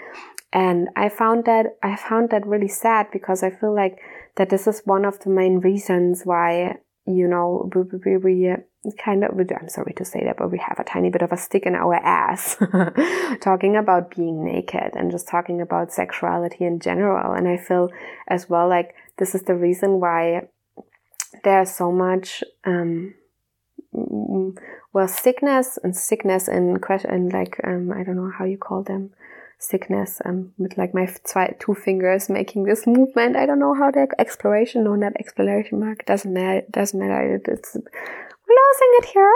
And 0.52 0.88
I 0.96 1.08
found 1.08 1.44
that 1.44 1.76
I 1.82 1.96
found 1.96 2.30
that 2.30 2.46
really 2.46 2.68
sad 2.68 3.08
because 3.12 3.42
I 3.42 3.50
feel 3.50 3.74
like 3.74 3.98
that 4.36 4.50
this 4.50 4.66
is 4.66 4.82
one 4.84 5.04
of 5.04 5.18
the 5.20 5.30
main 5.30 5.60
reasons 5.60 6.22
why 6.24 6.78
you 7.06 7.28
know 7.28 7.70
we, 7.74 7.82
we, 8.04 8.16
we 8.16 8.56
kind 8.98 9.24
of 9.24 9.38
I'm 9.38 9.68
sorry 9.68 9.94
to 9.94 10.04
say 10.04 10.24
that, 10.24 10.36
but 10.36 10.50
we 10.50 10.58
have 10.58 10.78
a 10.78 10.84
tiny 10.84 11.10
bit 11.10 11.22
of 11.22 11.32
a 11.32 11.36
stick 11.36 11.64
in 11.66 11.74
our 11.74 11.94
ass 11.94 12.56
talking 13.40 13.76
about 13.76 14.14
being 14.14 14.44
naked 14.44 14.94
and 14.94 15.10
just 15.10 15.28
talking 15.28 15.60
about 15.60 15.92
sexuality 15.92 16.64
in 16.64 16.80
general. 16.80 17.32
And 17.32 17.48
I 17.48 17.56
feel 17.56 17.90
as 18.28 18.48
well 18.48 18.68
like 18.68 18.94
this 19.18 19.34
is 19.34 19.42
the 19.42 19.54
reason 19.54 20.00
why 20.00 20.48
there's 21.44 21.70
so 21.70 21.90
much 21.90 22.44
um, 22.64 23.14
well 23.92 25.08
sickness 25.08 25.78
and 25.82 25.96
sickness 25.96 26.48
and 26.48 26.80
question 26.82 27.10
and 27.10 27.32
like 27.32 27.60
um, 27.64 27.92
I 27.92 28.02
don't 28.02 28.16
know 28.16 28.32
how 28.36 28.44
you 28.44 28.58
call 28.58 28.82
them 28.82 29.10
sickness 29.58 30.20
um, 30.24 30.52
with 30.58 30.76
like 30.76 30.94
my 30.94 31.08
two 31.58 31.74
fingers 31.74 32.28
making 32.28 32.64
this 32.64 32.86
movement. 32.86 33.36
I 33.36 33.46
don't 33.46 33.58
know 33.58 33.74
how 33.74 33.90
the 33.90 34.08
exploration, 34.18 34.84
no, 34.84 34.94
not 34.94 35.12
exploration 35.18 35.80
mark, 35.80 36.04
doesn't 36.04 36.32
matter, 36.32 36.62
doesn't 36.70 36.98
matter. 36.98 37.40
It's 37.46 37.76
losing 38.48 38.92
it 38.98 39.04
here. 39.06 39.34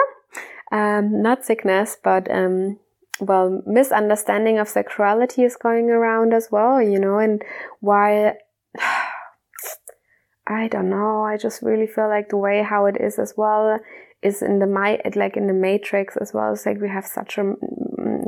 Um, 0.71 1.23
not 1.23 1.44
sickness, 1.44 1.97
but 2.03 2.31
um, 2.31 2.79
well, 3.21 3.62
misunderstanding 3.66 4.59
of 4.59 4.68
sexuality 4.68 5.42
is 5.42 5.57
going 5.57 5.90
around 5.90 6.33
as 6.35 6.49
well, 6.51 6.81
you 6.81 6.99
know, 6.99 7.18
and 7.18 7.42
why 7.81 8.35
I 10.47 10.68
don't 10.68 10.90
know. 10.90 11.23
I 11.23 11.37
just 11.37 11.62
really 11.62 11.87
feel 11.87 12.09
like 12.09 12.29
the 12.31 12.37
way 12.37 12.62
how 12.62 12.87
it 12.87 12.97
is 13.01 13.18
as 13.18 13.35
well 13.37 13.79
is 14.23 14.42
in 14.42 14.59
the 14.59 14.66
my 14.66 15.01
like 15.14 15.37
in 15.37 15.47
the 15.47 15.53
matrix 15.53 16.16
as 16.16 16.33
well. 16.33 16.53
It's 16.53 16.66
like 16.66 16.81
we 16.81 16.88
have 16.88 17.07
such 17.07 17.38
a 17.38 17.55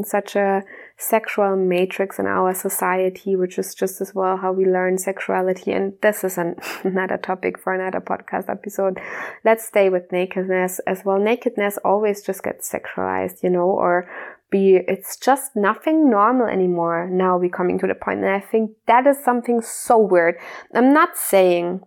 such 0.04 0.36
a 0.36 0.62
sexual 0.96 1.56
matrix 1.56 2.18
in 2.18 2.26
our 2.26 2.54
society, 2.54 3.36
which 3.36 3.58
is 3.58 3.74
just 3.74 4.00
as 4.00 4.14
well 4.14 4.36
how 4.36 4.52
we 4.52 4.64
learn 4.64 4.98
sexuality. 4.98 5.72
And 5.72 5.94
this 6.02 6.24
is 6.24 6.38
an, 6.38 6.56
another 6.84 7.16
topic 7.16 7.58
for 7.58 7.74
another 7.74 8.00
podcast 8.00 8.48
episode. 8.48 8.98
Let's 9.44 9.64
stay 9.64 9.88
with 9.88 10.12
nakedness 10.12 10.80
as 10.86 11.04
well. 11.04 11.18
Nakedness 11.18 11.78
always 11.84 12.22
just 12.22 12.42
gets 12.42 12.70
sexualized, 12.70 13.42
you 13.42 13.50
know, 13.50 13.68
or 13.68 14.08
be 14.50 14.80
it's 14.88 15.16
just 15.16 15.54
nothing 15.54 16.10
normal 16.10 16.48
anymore 16.48 17.08
now 17.08 17.38
we're 17.38 17.48
coming 17.48 17.78
to 17.78 17.86
the 17.86 17.94
point 17.94 18.18
and 18.18 18.30
i 18.30 18.40
think 18.40 18.72
that 18.88 19.06
is 19.06 19.16
something 19.24 19.60
so 19.60 19.96
weird 19.96 20.34
i'm 20.74 20.92
not 20.92 21.16
saying 21.16 21.80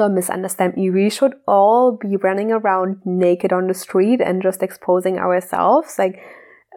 don't 0.00 0.14
misunderstand 0.14 0.76
me. 0.76 0.90
We 0.90 1.10
should 1.10 1.34
all 1.46 1.92
be 1.92 2.16
running 2.16 2.52
around 2.52 3.02
naked 3.04 3.52
on 3.52 3.66
the 3.66 3.74
street 3.74 4.20
and 4.20 4.42
just 4.42 4.62
exposing 4.62 5.18
ourselves. 5.18 5.98
Like, 5.98 6.20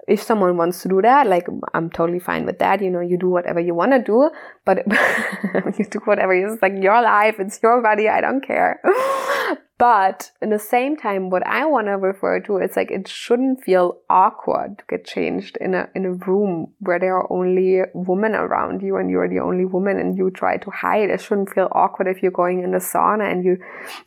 if 0.07 0.21
someone 0.21 0.57
wants 0.57 0.81
to 0.81 0.89
do 0.89 1.01
that, 1.01 1.27
like 1.27 1.47
I'm 1.73 1.89
totally 1.89 2.19
fine 2.19 2.45
with 2.45 2.59
that. 2.59 2.81
You 2.81 2.89
know, 2.89 2.99
you 2.99 3.17
do 3.17 3.29
whatever 3.29 3.59
you 3.59 3.73
want 3.73 3.93
to 3.93 3.99
do, 3.99 4.29
but 4.65 4.79
you 5.77 5.85
do 5.85 5.99
whatever. 6.05 6.33
It's 6.33 6.61
like 6.61 6.73
your 6.81 7.01
life. 7.01 7.35
It's 7.39 7.59
your 7.63 7.81
body. 7.81 8.09
I 8.09 8.21
don't 8.21 8.45
care. 8.45 8.81
But 9.83 10.31
in 10.41 10.49
the 10.49 10.59
same 10.59 10.95
time, 10.95 11.29
what 11.29 11.45
I 11.45 11.65
want 11.65 11.87
to 11.87 11.97
refer 11.97 12.39
to 12.45 12.57
is 12.59 12.77
like 12.77 12.89
it 12.89 13.05
shouldn't 13.05 13.65
feel 13.65 13.97
awkward 14.09 14.77
to 14.77 14.83
get 14.89 15.05
changed 15.05 15.57
in 15.59 15.73
a 15.75 15.89
in 15.93 16.05
a 16.05 16.13
room 16.13 16.71
where 16.79 16.99
there 16.99 17.17
are 17.17 17.29
only 17.29 17.81
women 17.93 18.33
around 18.33 18.81
you 18.81 18.95
and 18.95 19.09
you're 19.09 19.27
the 19.27 19.41
only 19.41 19.65
woman 19.65 19.99
and 19.99 20.17
you 20.17 20.31
try 20.31 20.55
to 20.55 20.69
hide. 20.69 21.09
It 21.09 21.19
shouldn't 21.19 21.53
feel 21.53 21.67
awkward 21.73 22.07
if 22.07 22.23
you're 22.23 22.31
going 22.31 22.63
in 22.63 22.71
the 22.71 22.77
sauna 22.77 23.29
and 23.29 23.43
you 23.43 23.57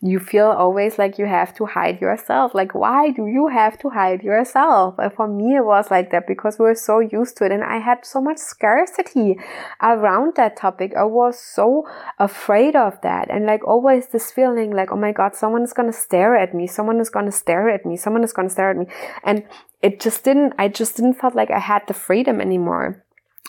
you 0.00 0.18
feel 0.18 0.46
always 0.46 0.96
like 0.98 1.18
you 1.18 1.26
have 1.26 1.54
to 1.56 1.66
hide 1.66 2.00
yourself. 2.00 2.54
Like 2.54 2.74
why 2.74 3.10
do 3.10 3.26
you 3.26 3.48
have 3.48 3.78
to 3.80 3.90
hide 3.90 4.22
yourself? 4.22 4.94
And 4.96 5.12
for 5.12 5.28
me, 5.28 5.56
it 5.56 5.66
was 5.66 5.90
like 5.90 6.10
that 6.12 6.26
because 6.26 6.58
we 6.58 6.64
were 6.64 6.74
so 6.74 7.00
used 7.00 7.36
to 7.36 7.44
it, 7.44 7.52
and 7.52 7.62
I 7.62 7.80
had 7.80 8.06
so 8.06 8.22
much 8.22 8.38
scarcity 8.38 9.38
around 9.82 10.36
that 10.36 10.56
topic. 10.56 10.94
I 10.96 11.04
was 11.04 11.38
so 11.38 11.86
afraid 12.18 12.74
of 12.74 12.98
that, 13.02 13.28
and 13.28 13.44
like 13.44 13.62
always 13.68 14.06
this 14.06 14.32
feeling 14.32 14.70
like 14.70 14.90
oh 14.90 14.96
my 14.96 15.12
god, 15.12 15.34
someone 15.34 15.65
is 15.66 15.72
going 15.72 15.90
to 15.92 15.98
stare 16.06 16.36
at 16.36 16.54
me. 16.54 16.66
Someone 16.66 17.00
is 17.00 17.10
going 17.10 17.26
to 17.26 17.38
stare 17.44 17.68
at 17.68 17.84
me. 17.84 17.96
Someone 17.96 18.24
is 18.24 18.32
going 18.32 18.48
to 18.48 18.52
stare 18.52 18.70
at 18.70 18.76
me. 18.76 18.86
And 19.24 19.44
it 19.82 20.00
just 20.00 20.24
didn't, 20.24 20.54
I 20.58 20.68
just 20.68 20.96
didn't 20.96 21.20
felt 21.20 21.34
like 21.34 21.50
I 21.50 21.58
had 21.58 21.82
the 21.86 21.94
freedom 21.94 22.40
anymore. 22.40 23.04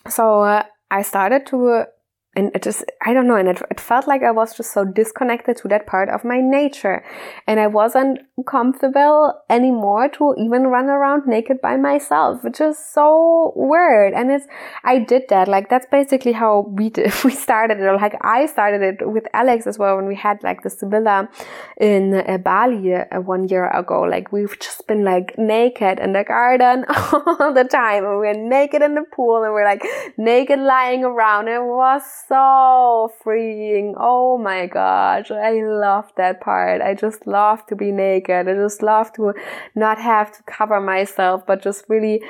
So 0.10 0.41
uh, 0.41 0.63
I 0.89 1.01
started 1.01 1.45
to 1.47 1.86
and 2.35 2.51
it 2.53 2.61
just 2.61 2.83
i 3.05 3.13
don't 3.13 3.27
know 3.27 3.35
and 3.35 3.47
it, 3.47 3.61
it 3.71 3.79
felt 3.79 4.07
like 4.07 4.21
i 4.21 4.31
was 4.31 4.55
just 4.55 4.71
so 4.71 4.85
disconnected 4.85 5.57
to 5.57 5.67
that 5.67 5.87
part 5.87 6.09
of 6.09 6.23
my 6.23 6.39
nature. 6.39 7.03
And 7.47 7.59
i 7.59 7.67
wasn't 7.67 8.19
comfortable 8.45 9.33
anymore 9.49 10.09
to 10.09 10.35
even 10.37 10.67
run 10.67 10.85
around 10.85 11.25
naked 11.25 11.59
by 11.61 11.77
myself 11.77 12.43
which 12.43 12.61
is 12.61 12.77
so 12.77 13.53
weird. 13.55 14.13
And 14.13 14.31
it's 14.31 14.45
i 14.83 14.99
did 14.99 15.23
that. 15.29 15.47
Like 15.47 15.69
that's 15.69 15.87
basically 15.89 16.33
how 16.33 16.67
we 16.69 16.89
did 16.97 17.11
we 17.23 17.31
started 17.31 17.79
it. 17.79 17.91
Like 17.93 18.15
i 18.21 18.45
started 18.45 18.81
it 18.81 19.07
with 19.07 19.25
alex 19.33 19.65
as 19.65 19.77
well 19.79 19.95
when 19.95 20.07
we 20.07 20.15
had 20.15 20.43
like 20.43 20.61
the 20.63 20.71
villa 20.83 21.29
in 21.79 22.13
uh, 22.13 22.37
bali 22.37 22.93
uh, 22.93 23.21
one 23.21 23.47
year 23.47 23.67
ago. 23.69 24.01
Like 24.01 24.31
we've 24.31 24.57
just 24.59 24.85
been 24.87 25.03
like 25.03 25.37
naked 25.37 25.99
in 25.99 26.13
the 26.13 26.23
garden 26.23 26.85
all 26.89 27.53
the 27.53 27.67
time. 27.69 28.05
And 28.05 28.19
we 28.19 28.27
we're 28.27 28.33
naked 28.33 28.81
in 28.81 28.95
the 28.95 29.03
pool 29.15 29.43
and 29.43 29.53
we're 29.53 29.65
like 29.65 29.83
naked 30.17 30.59
lying 30.59 31.03
around. 31.03 31.47
It 31.47 31.63
was 31.63 32.03
so 32.27 33.11
freeing. 33.23 33.95
Oh 33.97 34.37
my 34.37 34.67
gosh. 34.67 35.31
I 35.31 35.61
love 35.63 36.11
that 36.15 36.41
part. 36.41 36.81
I 36.81 36.93
just 36.93 37.25
love 37.27 37.65
to 37.67 37.75
be 37.75 37.91
naked. 37.91 38.47
I 38.47 38.53
just 38.53 38.81
love 38.81 39.13
to 39.13 39.33
not 39.75 39.97
have 39.99 40.35
to 40.35 40.43
cover 40.43 40.81
myself, 40.81 41.45
but 41.45 41.61
just 41.61 41.85
really 41.87 42.21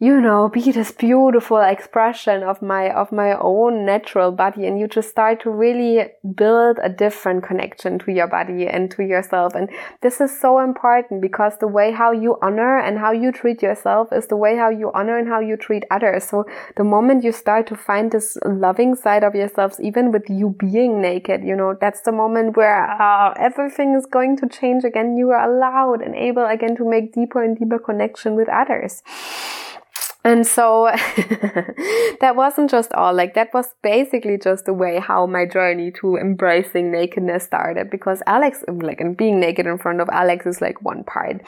you 0.00 0.20
know, 0.20 0.48
be 0.48 0.72
this 0.72 0.92
beautiful 0.92 1.60
expression 1.60 2.42
of 2.42 2.62
my, 2.62 2.90
of 2.90 3.12
my 3.12 3.36
own 3.38 3.84
natural 3.84 4.32
body. 4.32 4.66
And 4.66 4.78
you 4.78 4.88
just 4.88 5.10
start 5.10 5.40
to 5.42 5.50
really 5.50 6.06
build 6.34 6.78
a 6.82 6.88
different 6.88 7.44
connection 7.44 7.98
to 8.00 8.12
your 8.12 8.26
body 8.26 8.66
and 8.66 8.90
to 8.92 9.02
yourself. 9.02 9.54
And 9.54 9.68
this 10.00 10.20
is 10.20 10.38
so 10.38 10.58
important 10.58 11.20
because 11.20 11.58
the 11.58 11.68
way 11.68 11.92
how 11.92 12.12
you 12.12 12.38
honor 12.42 12.78
and 12.78 12.98
how 12.98 13.12
you 13.12 13.32
treat 13.32 13.62
yourself 13.62 14.12
is 14.12 14.26
the 14.26 14.36
way 14.36 14.56
how 14.56 14.70
you 14.70 14.90
honor 14.94 15.18
and 15.18 15.28
how 15.28 15.40
you 15.40 15.56
treat 15.56 15.84
others. 15.90 16.24
So 16.24 16.44
the 16.76 16.84
moment 16.84 17.24
you 17.24 17.32
start 17.32 17.66
to 17.68 17.76
find 17.76 18.10
this 18.10 18.36
loving 18.44 18.94
side 18.94 19.24
of 19.24 19.34
yourselves, 19.34 19.80
even 19.80 20.12
with 20.12 20.28
you 20.28 20.56
being 20.58 21.00
naked, 21.00 21.44
you 21.44 21.56
know, 21.56 21.76
that's 21.80 22.00
the 22.02 22.12
moment 22.12 22.56
where 22.56 22.90
uh, 22.90 23.34
everything 23.38 23.94
is 23.94 24.06
going 24.06 24.36
to 24.38 24.48
change 24.48 24.84
again. 24.84 25.16
You 25.16 25.30
are 25.30 25.50
allowed 25.50 26.02
and 26.02 26.14
able 26.14 26.46
again 26.46 26.76
to 26.76 26.88
make 26.88 27.12
deeper 27.12 27.42
and 27.42 27.58
deeper 27.58 27.78
connection 27.78 28.34
with 28.34 28.48
others. 28.48 29.02
And 30.26 30.46
so 30.46 30.86
that 32.20 32.32
wasn't 32.34 32.70
just 32.70 32.92
all, 32.94 33.12
like 33.12 33.34
that 33.34 33.52
was 33.52 33.66
basically 33.82 34.38
just 34.38 34.64
the 34.64 34.72
way 34.72 34.98
how 34.98 35.26
my 35.26 35.44
journey 35.44 35.92
to 36.00 36.16
embracing 36.16 36.90
nakedness 36.90 37.44
started 37.44 37.90
because 37.90 38.22
Alex, 38.26 38.64
like, 38.66 39.00
and 39.02 39.18
being 39.18 39.38
naked 39.38 39.66
in 39.66 39.76
front 39.76 40.00
of 40.00 40.08
Alex 40.08 40.46
is 40.46 40.62
like 40.62 40.80
one 40.80 41.04
part. 41.04 41.42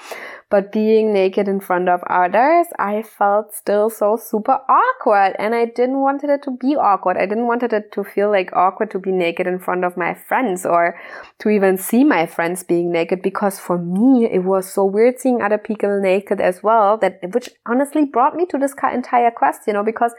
But 0.48 0.70
being 0.70 1.12
naked 1.12 1.48
in 1.48 1.58
front 1.58 1.88
of 1.88 2.02
others, 2.08 2.68
I 2.78 3.02
felt 3.02 3.52
still 3.52 3.90
so 3.90 4.16
super 4.16 4.60
awkward 4.68 5.34
and 5.40 5.56
I 5.56 5.64
didn't 5.64 5.98
want 5.98 6.22
it 6.22 6.42
to 6.44 6.52
be 6.52 6.76
awkward. 6.76 7.16
I 7.16 7.26
didn't 7.26 7.48
want 7.48 7.64
it 7.64 7.92
to 7.92 8.04
feel 8.04 8.30
like 8.30 8.54
awkward 8.54 8.92
to 8.92 9.00
be 9.00 9.10
naked 9.10 9.48
in 9.48 9.58
front 9.58 9.84
of 9.84 9.96
my 9.96 10.14
friends 10.14 10.64
or 10.64 10.96
to 11.40 11.48
even 11.48 11.76
see 11.76 12.04
my 12.04 12.26
friends 12.26 12.62
being 12.62 12.92
naked 12.92 13.22
because 13.22 13.58
for 13.58 13.76
me, 13.76 14.28
it 14.30 14.44
was 14.44 14.72
so 14.72 14.84
weird 14.84 15.18
seeing 15.18 15.42
other 15.42 15.58
people 15.58 16.00
naked 16.00 16.40
as 16.40 16.62
well 16.62 16.96
that, 16.98 17.18
which 17.32 17.50
honestly 17.66 18.04
brought 18.04 18.36
me 18.36 18.46
to 18.46 18.56
this 18.56 18.74
entire 18.92 19.32
quest, 19.32 19.62
you 19.66 19.72
know, 19.72 19.82
because 19.82 20.14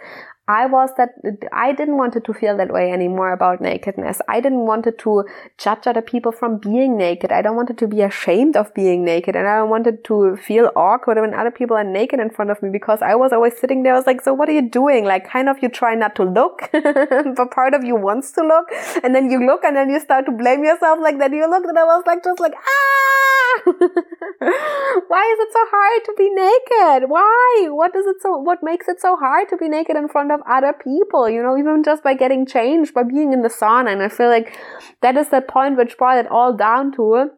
I 0.48 0.66
was 0.66 0.92
that 0.98 1.10
I 1.52 1.74
didn't 1.74 1.98
want 1.98 2.14
to 2.14 2.34
feel 2.34 2.56
that 2.58 2.72
way 2.72 2.92
anymore 2.92 3.34
about 3.34 3.60
nakedness. 3.60 4.22
I 4.30 4.40
didn't 4.40 4.66
want 4.66 4.86
to 4.86 5.26
judge 5.58 5.88
other 5.88 6.02
people 6.02 6.32
from 6.32 6.58
being 6.58 6.98
naked. 6.98 7.34
I 7.34 7.42
don't 7.42 7.58
wanted 7.58 7.78
to 7.80 7.88
be 7.88 8.02
ashamed 8.02 8.56
of 8.56 8.74
being 8.74 9.04
naked 9.04 9.36
and 9.36 9.46
I 9.48 9.62
wanted 9.64 10.06
to 10.06 10.38
feel 10.38 10.72
awkward 10.76 11.18
when 11.20 11.34
other 11.34 11.52
people 11.52 11.76
are 11.76 11.84
naked 11.84 12.22
in 12.22 12.30
front 12.30 12.52
of 12.52 12.64
me 12.64 12.70
because 12.70 13.02
I 13.02 13.16
was 13.16 13.34
always 13.34 13.58
sitting 13.58 13.84
there. 13.84 13.94
I 13.94 13.98
was 13.98 14.08
like, 14.08 14.22
so 14.22 14.34
what 14.34 14.48
are 14.48 14.54
you 14.54 14.70
doing? 14.70 15.04
Like 15.04 15.28
kind 15.28 15.50
of 15.50 15.62
you 15.62 15.68
try 15.68 15.96
not 15.96 16.16
to 16.16 16.24
look, 16.24 16.70
but 16.72 17.52
part 17.52 17.74
of 17.74 17.84
you 17.84 17.96
wants 17.96 18.32
to 18.34 18.42
look 18.42 18.72
and 19.04 19.14
then 19.14 19.30
you 19.30 19.46
look 19.46 19.66
and 19.66 19.76
then 19.76 19.90
you 19.90 20.00
start 20.00 20.26
to 20.28 20.32
blame 20.32 20.64
yourself 20.64 21.00
like 21.02 21.20
that. 21.20 21.32
You 21.32 21.50
look 21.50 21.66
and 21.66 21.78
I 21.78 21.84
was 21.84 22.04
like, 22.06 22.24
just 22.24 22.40
like, 22.40 22.54
ah, 22.56 23.07
why 25.12 25.24
is 25.34 25.40
it 25.44 25.52
so 25.52 25.64
hard 25.76 26.04
to 26.06 26.14
be 26.18 26.30
naked? 26.30 27.10
Why? 27.10 27.68
What 27.70 27.96
is 27.96 28.06
it 28.06 28.18
so, 28.22 28.38
what 28.38 28.60
makes 28.64 28.88
it 28.88 29.02
so 29.02 29.18
hard 29.18 29.50
to 29.50 29.58
be 29.58 29.68
naked 29.68 29.98
in 29.98 30.08
front 30.08 30.32
of 30.32 30.38
of 30.38 30.46
other 30.50 30.74
people, 30.74 31.30
you 31.30 31.42
know, 31.42 31.58
even 31.58 31.84
just 31.84 32.04
by 32.04 32.14
getting 32.14 32.46
changed, 32.46 32.94
by 32.94 33.04
being 33.04 33.34
in 33.34 33.42
the 33.42 33.50
sauna. 33.50 33.92
And 33.92 34.02
I 34.02 34.10
feel 34.10 34.30
like 34.30 34.58
that 35.02 35.18
is 35.18 35.30
the 35.30 35.42
point 35.42 35.78
which 35.78 35.98
brought 35.98 36.18
it 36.18 36.28
all 36.30 36.54
down 36.54 36.92
to 36.94 37.32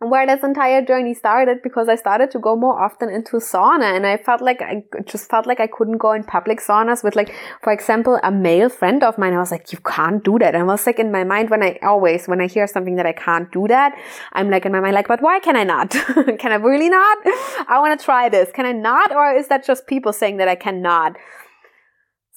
where 0.00 0.26
this 0.26 0.44
entire 0.44 0.84
journey 0.84 1.14
started 1.14 1.62
because 1.62 1.88
I 1.88 1.94
started 1.94 2.30
to 2.32 2.38
go 2.38 2.54
more 2.54 2.78
often 2.78 3.08
into 3.08 3.38
sauna 3.38 3.96
and 3.96 4.06
I 4.06 4.18
felt 4.18 4.42
like 4.42 4.60
I 4.60 4.84
just 5.06 5.30
felt 5.30 5.46
like 5.46 5.58
I 5.58 5.66
couldn't 5.66 5.96
go 5.96 6.12
in 6.12 6.22
public 6.22 6.60
saunas 6.60 7.02
with 7.02 7.16
like, 7.16 7.34
for 7.62 7.72
example, 7.72 8.20
a 8.22 8.30
male 8.30 8.68
friend 8.68 9.02
of 9.02 9.16
mine. 9.16 9.32
I 9.32 9.38
was 9.38 9.50
like, 9.50 9.72
you 9.72 9.78
can't 9.78 10.22
do 10.22 10.38
that. 10.38 10.54
And 10.54 10.64
I 10.64 10.66
was 10.66 10.86
like 10.86 10.98
in 10.98 11.10
my 11.10 11.24
mind 11.24 11.48
when 11.48 11.62
I 11.62 11.78
always, 11.82 12.26
when 12.26 12.42
I 12.42 12.46
hear 12.46 12.66
something 12.66 12.96
that 12.96 13.06
I 13.06 13.12
can't 13.12 13.50
do 13.52 13.66
that, 13.68 13.98
I'm 14.34 14.50
like 14.50 14.66
in 14.66 14.72
my 14.72 14.80
mind, 14.80 14.94
like, 14.94 15.08
but 15.08 15.22
why 15.22 15.40
can 15.40 15.56
I 15.56 15.64
not? 15.64 15.90
can 16.38 16.52
I 16.52 16.56
really 16.56 16.90
not? 16.90 17.18
I 17.66 17.78
want 17.78 17.98
to 17.98 18.04
try 18.04 18.28
this. 18.28 18.52
Can 18.52 18.66
I 18.66 18.72
not? 18.72 19.14
Or 19.14 19.32
is 19.32 19.48
that 19.48 19.64
just 19.64 19.86
people 19.86 20.12
saying 20.12 20.36
that 20.36 20.48
I 20.48 20.56
cannot? 20.56 21.16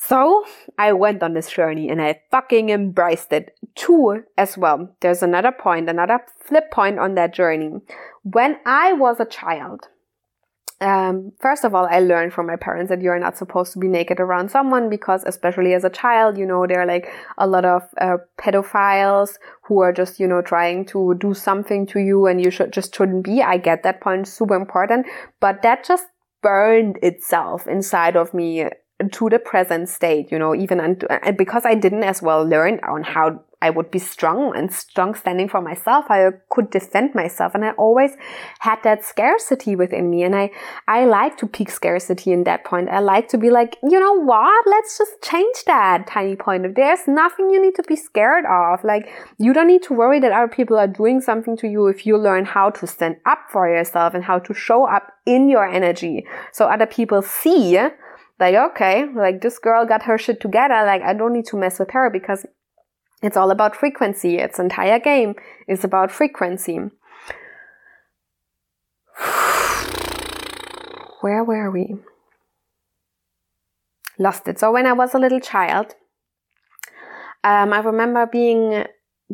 So 0.01 0.45
I 0.77 0.93
went 0.93 1.21
on 1.21 1.33
this 1.33 1.51
journey 1.51 1.89
and 1.89 2.01
I 2.01 2.21
fucking 2.31 2.69
embraced 2.69 3.33
it 3.33 3.53
too 3.75 4.23
as 4.37 4.57
well. 4.57 4.95
There's 5.01 5.21
another 5.21 5.51
point, 5.51 5.89
another 5.89 6.21
flip 6.39 6.71
point 6.71 6.99
on 6.99 7.15
that 7.15 7.33
journey. 7.33 7.71
When 8.23 8.57
I 8.65 8.93
was 8.93 9.19
a 9.19 9.25
child, 9.25 9.89
um, 10.79 11.33
first 11.41 11.65
of 11.65 11.75
all, 11.75 11.85
I 11.85 11.99
learned 11.99 12.31
from 12.31 12.47
my 12.47 12.55
parents 12.55 12.87
that 12.87 13.01
you're 13.01 13.19
not 13.19 13.37
supposed 13.37 13.73
to 13.73 13.79
be 13.79 13.89
naked 13.89 14.21
around 14.21 14.49
someone 14.49 14.89
because, 14.89 15.25
especially 15.25 15.73
as 15.73 15.83
a 15.83 15.89
child, 15.89 16.37
you 16.37 16.45
know, 16.45 16.65
there 16.65 16.79
are 16.79 16.85
like 16.85 17.11
a 17.37 17.45
lot 17.45 17.65
of 17.65 17.83
uh, 17.99 18.17
pedophiles 18.39 19.33
who 19.63 19.81
are 19.81 19.91
just, 19.91 20.17
you 20.17 20.27
know, 20.27 20.41
trying 20.41 20.85
to 20.85 21.15
do 21.19 21.33
something 21.33 21.85
to 21.87 21.99
you 21.99 22.25
and 22.25 22.41
you 22.41 22.51
should 22.51 22.71
just 22.71 22.95
shouldn't 22.95 23.25
be. 23.25 23.41
I 23.41 23.57
get 23.57 23.83
that 23.83 23.99
point, 23.99 24.29
super 24.29 24.55
important, 24.55 25.07
but 25.41 25.61
that 25.63 25.83
just 25.83 26.05
burned 26.41 26.97
itself 27.03 27.67
inside 27.67 28.15
of 28.15 28.33
me 28.33 28.63
to 29.11 29.29
the 29.29 29.39
present 29.39 29.87
state, 29.87 30.31
you 30.31 30.37
know, 30.37 30.53
even 30.53 30.79
and, 30.79 31.05
and 31.09 31.37
because 31.37 31.65
I 31.65 31.75
didn't 31.75 32.03
as 32.03 32.21
well 32.21 32.45
learn 32.45 32.79
on 32.83 33.03
how 33.03 33.41
I 33.61 33.69
would 33.69 33.91
be 33.91 33.99
strong 33.99 34.55
and 34.55 34.71
strong 34.71 35.15
standing 35.15 35.49
for 35.49 35.61
myself. 35.61 36.05
I 36.09 36.29
could 36.49 36.69
defend 36.69 37.13
myself 37.13 37.55
and 37.55 37.65
I 37.65 37.71
always 37.71 38.11
had 38.59 38.79
that 38.83 39.03
scarcity 39.03 39.75
within 39.75 40.09
me. 40.09 40.23
And 40.23 40.35
I, 40.35 40.51
I 40.87 41.05
like 41.05 41.37
to 41.37 41.47
peak 41.47 41.69
scarcity 41.69 42.31
in 42.31 42.45
that 42.45 42.63
point. 42.63 42.89
I 42.89 42.99
like 42.99 43.27
to 43.29 43.37
be 43.37 43.49
like, 43.49 43.77
you 43.83 43.99
know 43.99 44.13
what? 44.13 44.65
Let's 44.65 44.97
just 44.97 45.21
change 45.21 45.65
that 45.65 46.07
tiny 46.07 46.37
point. 46.37 46.65
of 46.65 46.75
there's 46.75 47.05
nothing 47.07 47.49
you 47.49 47.61
need 47.61 47.75
to 47.75 47.83
be 47.83 47.97
scared 47.97 48.45
of, 48.45 48.83
like 48.83 49.09
you 49.37 49.51
don't 49.53 49.67
need 49.67 49.83
to 49.83 49.93
worry 49.93 50.19
that 50.21 50.31
other 50.31 50.47
people 50.47 50.77
are 50.77 50.87
doing 50.87 51.19
something 51.19 51.57
to 51.57 51.67
you 51.67 51.87
if 51.87 52.05
you 52.05 52.17
learn 52.17 52.45
how 52.45 52.69
to 52.69 52.87
stand 52.87 53.17
up 53.25 53.39
for 53.51 53.67
yourself 53.67 54.13
and 54.13 54.23
how 54.23 54.39
to 54.39 54.53
show 54.53 54.85
up 54.85 55.11
in 55.25 55.49
your 55.49 55.65
energy. 55.65 56.25
So 56.53 56.65
other 56.65 56.85
people 56.85 57.21
see 57.21 57.73
like, 58.39 58.55
okay, 58.55 59.05
like 59.13 59.41
this 59.41 59.59
girl 59.59 59.85
got 59.85 60.03
her 60.03 60.17
shit 60.17 60.39
together. 60.39 60.85
Like, 60.85 61.01
I 61.01 61.13
don't 61.13 61.33
need 61.33 61.45
to 61.47 61.57
mess 61.57 61.79
with 61.79 61.91
her 61.91 62.09
because 62.09 62.45
it's 63.21 63.35
all 63.35 63.51
about 63.51 63.75
frequency. 63.75 64.37
Its 64.37 64.59
entire 64.59 64.99
game 64.99 65.35
is 65.67 65.83
about 65.83 66.09
frequency. 66.11 66.79
Where 71.21 71.43
were 71.43 71.69
we? 71.69 71.95
Lost 74.17 74.47
it. 74.47 74.57
So 74.59 74.71
when 74.71 74.87
I 74.87 74.93
was 74.93 75.13
a 75.13 75.19
little 75.19 75.41
child, 75.41 75.95
um, 77.43 77.73
I 77.73 77.79
remember 77.79 78.25
being 78.25 78.85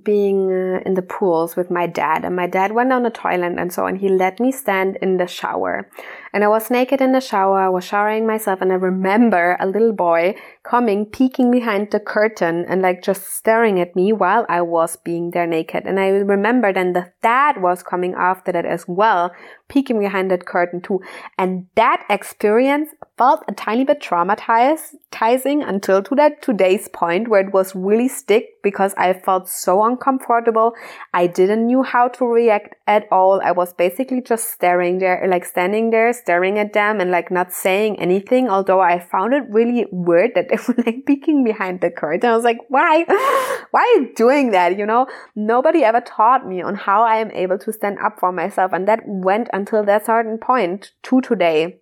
being 0.04 0.52
uh, 0.52 0.82
in 0.86 0.96
the 0.96 1.02
pools 1.02 1.56
with 1.56 1.72
my 1.72 1.88
dad 1.88 2.26
and 2.26 2.36
my 2.36 2.48
dad 2.48 2.74
went 2.74 2.90
down 2.90 3.04
the 3.04 3.10
toilet 3.10 3.58
and 3.58 3.72
so 3.72 3.86
on 3.86 3.96
he 3.96 4.10
let 4.10 4.42
me 4.42 4.52
stand 4.52 4.98
in 5.02 5.16
the 5.16 5.26
shower 5.26 5.90
and 6.36 6.44
i 6.44 6.48
was 6.48 6.70
naked 6.70 7.00
in 7.00 7.14
the 7.14 7.22
shower 7.22 7.60
i 7.62 7.70
was 7.70 7.86
showering 7.86 8.28
myself 8.28 8.62
and 8.62 8.72
i 8.72 8.76
remember 8.76 9.56
a 9.60 9.66
little 9.66 9.94
boy 9.94 10.36
coming 10.64 11.06
peeking 11.06 11.50
behind 11.50 11.90
the 11.92 12.00
curtain 12.00 12.66
and 12.68 12.82
like 12.82 13.02
just 13.02 13.26
staring 13.34 13.80
at 13.80 13.96
me 13.96 14.12
while 14.12 14.46
i 14.50 14.62
was 14.62 14.98
being 14.98 15.32
there 15.32 15.48
naked 15.48 15.86
and 15.86 15.98
i 15.98 16.10
remember 16.10 16.74
then 16.74 16.92
the 16.92 17.10
dad 17.24 17.62
was 17.62 17.82
coming 17.82 18.14
after 18.16 18.52
that 18.52 18.66
as 18.66 18.86
well 18.88 19.32
peeking 19.70 19.98
behind 19.98 20.30
that 20.30 20.46
curtain 20.46 20.82
too 20.82 21.00
and 21.38 21.66
that 21.76 22.06
experience 22.10 22.90
felt 23.18 23.42
a 23.48 23.54
tiny 23.54 23.86
bit 23.86 24.02
traumatizing 24.02 25.66
until 25.68 26.04
to 26.04 26.16
that 26.16 26.42
today's 26.42 26.90
point 26.90 27.30
where 27.30 27.42
it 27.48 27.54
was 27.54 27.74
really 27.74 28.10
stick 28.10 28.50
because 28.62 28.94
i 28.98 29.14
felt 29.14 29.48
so 29.48 29.84
uncomfortable. 29.84 30.74
I 31.14 31.28
didn't 31.28 31.68
know 31.68 31.84
how 31.84 32.08
to 32.10 32.26
react 32.26 32.76
at 32.88 33.08
all. 33.12 33.42
I 33.44 33.52
was 33.52 33.74
basically 33.74 34.22
just 34.22 34.50
staring 34.52 35.00
there, 35.00 35.26
like 35.30 35.46
standing 35.46 35.92
there, 35.92 36.12
staring 36.26 36.58
at 36.58 36.74
them 36.74 37.00
and 37.00 37.12
like 37.12 37.30
not 37.30 37.54
saying 37.54 38.00
anything. 38.00 38.50
Although 38.50 38.82
I 38.82 39.00
found 39.00 39.36
it 39.36 39.44
really 39.48 39.86
weird 39.92 40.32
that 40.34 40.50
they 40.50 40.58
were 40.68 40.84
like 40.84 41.06
peeking 41.06 41.44
behind 41.44 41.82
the 41.82 41.92
curtain. 41.92 42.28
I 42.28 42.36
was 42.36 42.44
like, 42.44 42.58
why? 42.68 43.06
why 43.72 43.82
are 43.82 44.02
you 44.02 44.14
doing 44.16 44.50
that? 44.52 44.76
You 44.76 44.88
know, 44.88 45.06
nobody 45.36 45.84
ever 45.84 46.02
taught 46.02 46.48
me 46.48 46.64
on 46.64 46.74
how 46.74 47.04
I 47.04 47.18
am 47.18 47.30
able 47.30 47.60
to 47.60 47.72
stand 47.72 48.00
up 48.04 48.20
for 48.20 48.32
myself. 48.32 48.74
And 48.74 48.88
that 48.88 49.02
went 49.06 49.50
until 49.54 49.86
that 49.86 50.08
certain 50.08 50.40
point 50.40 50.94
to 51.04 51.22
today 51.22 51.78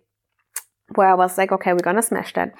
where 0.94 1.08
I 1.08 1.14
was 1.14 1.38
like, 1.38 1.50
okay, 1.50 1.72
we're 1.72 1.78
going 1.78 1.96
to 1.96 2.02
smash 2.02 2.34
that. 2.34 2.52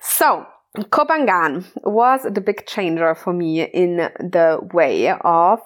So 0.00 0.46
Koh 0.90 1.06
Phangan 1.06 1.64
was 1.84 2.22
the 2.22 2.40
big 2.40 2.66
changer 2.66 3.14
for 3.14 3.32
me 3.32 3.62
in 3.62 3.96
the 3.96 4.58
way 4.74 5.10
of 5.10 5.60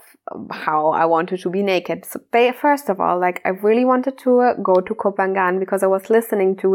how 0.52 0.90
I 0.90 1.04
wanted 1.06 1.40
to 1.40 1.50
be 1.50 1.62
naked. 1.62 2.04
So 2.04 2.20
first 2.60 2.88
of 2.88 3.00
all, 3.00 3.18
like 3.18 3.40
I 3.44 3.48
really 3.48 3.84
wanted 3.84 4.16
to 4.18 4.40
uh, 4.40 4.54
go 4.62 4.74
to 4.74 4.94
Koh 4.94 5.12
Phangan 5.12 5.58
because 5.58 5.82
I 5.82 5.88
was 5.88 6.08
listening 6.08 6.56
to 6.56 6.70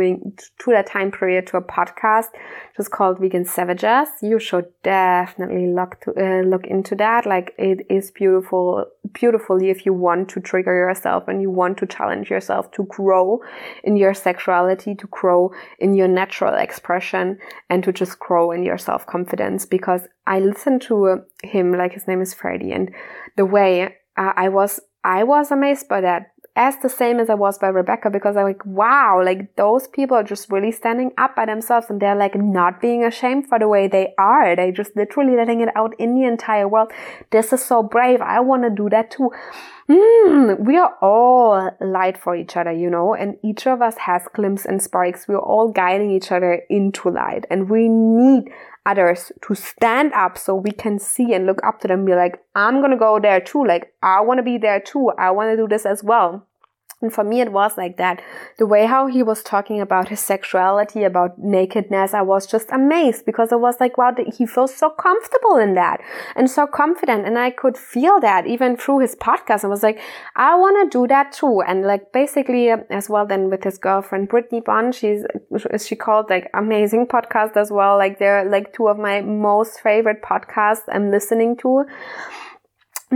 to 0.60 0.72
that 0.72 0.88
time 0.88 1.12
period 1.12 1.48
to 1.48 1.58
a 1.58 1.62
podcast 1.62 2.28
just 2.76 2.92
called 2.92 3.20
Vegan 3.20 3.46
Savages. 3.46 4.10
You 4.22 4.40
should 4.40 4.66
definitely 4.84 5.68
look 5.68 6.02
to 6.02 6.12
uh, 6.12 6.42
look 6.42 6.68
into 6.68 6.96
that. 6.96 7.26
Like 7.26 7.54
it 7.58 7.86
is 7.90 8.12
beautiful, 8.12 8.86
beautifully 9.14 9.70
if 9.70 9.86
you 9.86 9.94
want 9.94 10.30
to 10.30 10.42
trigger 10.42 10.76
yourself 10.76 11.28
and 11.28 11.42
you 11.42 11.50
want 11.50 11.78
to 11.78 11.86
challenge 11.86 12.30
yourself 12.30 12.72
to 12.72 12.84
grow 12.86 13.40
in 13.86 13.96
your 13.96 14.14
sexuality, 14.14 14.96
to 14.96 15.08
grow 15.08 15.54
in 15.80 15.94
your 15.94 16.10
natural 16.10 16.56
expression, 16.56 17.38
and 17.70 17.84
to 17.86 17.94
just 17.94 18.20
grow 18.26 18.52
in 18.52 18.64
your 18.64 18.78
self 18.78 19.06
confidence. 19.06 19.66
Because 19.66 20.02
I 20.26 20.40
listened 20.40 20.82
to 20.84 21.24
him, 21.44 21.72
like 21.72 21.94
his 21.94 22.08
name 22.08 22.22
is 22.22 22.34
Freddie, 22.34 22.72
and 22.72 22.92
the 23.38 23.46
way 23.46 23.96
uh, 24.18 24.34
I 24.36 24.50
was, 24.50 24.80
I 25.04 25.24
was 25.24 25.52
amazed 25.52 25.88
by 25.88 26.02
that. 26.02 26.32
As 26.58 26.78
the 26.82 26.88
same 26.88 27.20
as 27.20 27.30
I 27.30 27.34
was 27.34 27.58
by 27.58 27.68
Rebecca, 27.68 28.10
because 28.10 28.38
I'm 28.38 28.46
like, 28.46 28.66
wow, 28.66 29.22
like 29.22 29.58
those 29.58 29.90
people 29.90 30.16
are 30.16 30.24
just 30.24 30.50
really 30.50 30.72
standing 30.72 31.12
up 31.18 31.36
by 31.36 31.46
themselves 31.46 31.88
and 31.90 32.02
they're 32.02 32.16
like 32.16 32.34
not 32.36 32.80
being 32.80 33.04
ashamed 33.04 33.48
for 33.50 33.60
the 33.60 33.68
way 33.68 33.90
they 33.90 34.14
are. 34.18 34.56
They 34.56 34.72
just 34.72 34.96
literally 34.96 35.36
letting 35.36 35.60
it 35.60 35.68
out 35.76 35.94
in 36.00 36.16
the 36.16 36.24
entire 36.26 36.66
world. 36.66 36.94
This 37.32 37.52
is 37.52 37.62
so 37.62 37.84
brave. 37.84 38.22
I 38.22 38.40
want 38.40 38.64
to 38.64 38.70
do 38.70 38.90
that 38.90 39.12
too. 39.12 39.32
Mm, 39.88 40.66
we 40.66 40.78
are 40.78 40.96
all 41.00 41.70
light 41.80 42.18
for 42.18 42.36
each 42.36 42.58
other, 42.58 42.72
you 42.72 42.90
know, 42.90 43.14
and 43.14 43.38
each 43.44 43.68
of 43.68 43.84
us 43.84 43.98
has 43.98 44.24
glimpses 44.34 44.66
and 44.66 44.82
sparks. 44.82 45.28
We're 45.28 45.38
all 45.38 45.72
guiding 45.72 46.10
each 46.10 46.32
other 46.32 46.64
into 46.70 47.10
light 47.10 47.46
and 47.52 47.70
we 47.70 47.88
need 47.88 48.50
others 48.84 49.32
to 49.42 49.54
stand 49.54 50.12
up 50.14 50.38
so 50.38 50.56
we 50.56 50.72
can 50.72 50.98
see 50.98 51.34
and 51.34 51.46
look 51.46 51.60
up 51.64 51.80
to 51.82 51.88
them 51.88 52.06
be 52.06 52.16
like, 52.16 52.40
I'm 52.56 52.82
gonna 52.82 52.98
go 52.98 53.20
there 53.20 53.40
too. 53.40 53.64
Like, 53.64 53.94
I 54.02 54.22
wanna 54.22 54.44
be 54.44 54.58
there 54.58 54.80
too. 54.80 55.12
I 55.20 55.30
wanna 55.32 55.56
do 55.56 55.68
this 55.68 55.86
as 55.86 56.04
well. 56.04 56.48
And 57.02 57.14
for 57.14 57.26
me, 57.26 57.42
it 57.42 57.52
was 57.52 57.78
like 57.78 57.98
that. 57.98 58.22
The 58.58 58.66
way 58.66 58.86
how 58.86 59.08
he 59.08 59.22
was 59.22 59.44
talking 59.44 59.82
about 59.82 60.08
his 60.08 60.22
sexuality, 60.22 61.04
about 61.04 61.38
nakedness, 61.38 62.14
I 62.14 62.22
was 62.22 62.48
just 62.48 62.70
amazed 62.72 63.26
because 63.26 63.52
I 63.52 63.58
was 63.58 63.76
like, 63.82 63.98
wow, 63.98 64.16
he 64.34 64.46
feels 64.46 64.74
so 64.74 64.90
comfortable 64.92 65.58
in 65.58 65.76
that 65.76 66.00
and 66.38 66.50
so 66.50 66.66
confident. 66.66 67.26
And 67.26 67.38
I 67.38 67.50
could 67.52 67.78
feel 67.78 68.22
that 68.22 68.48
even 68.48 68.78
through 68.78 69.00
his 69.00 69.14
podcast. 69.16 69.66
I 69.66 69.68
was 69.68 69.84
like, 69.84 70.00
I 70.38 70.56
want 70.56 70.90
to 70.90 70.98
do 70.98 71.06
that 71.08 71.34
too. 71.34 71.62
And 71.68 71.84
like 71.84 72.14
basically 72.14 72.72
uh, 72.72 72.78
as 72.90 73.10
well, 73.10 73.26
then 73.26 73.50
with 73.50 73.66
his 73.66 73.78
girlfriend, 73.78 74.30
Brittany 74.30 74.62
Bond, 74.62 74.96
she's, 74.96 75.26
she 75.86 75.98
called 75.98 76.30
like 76.30 76.50
amazing 76.54 77.08
podcast 77.08 77.58
as 77.58 77.72
well. 77.72 77.98
Like 77.98 78.20
they're 78.20 78.50
like 78.50 78.74
two 78.74 78.88
of 78.88 78.98
my 78.98 79.20
most 79.20 79.82
favorite 79.82 80.22
podcasts 80.22 80.84
I'm 80.88 81.12
listening 81.12 81.58
to 81.58 81.86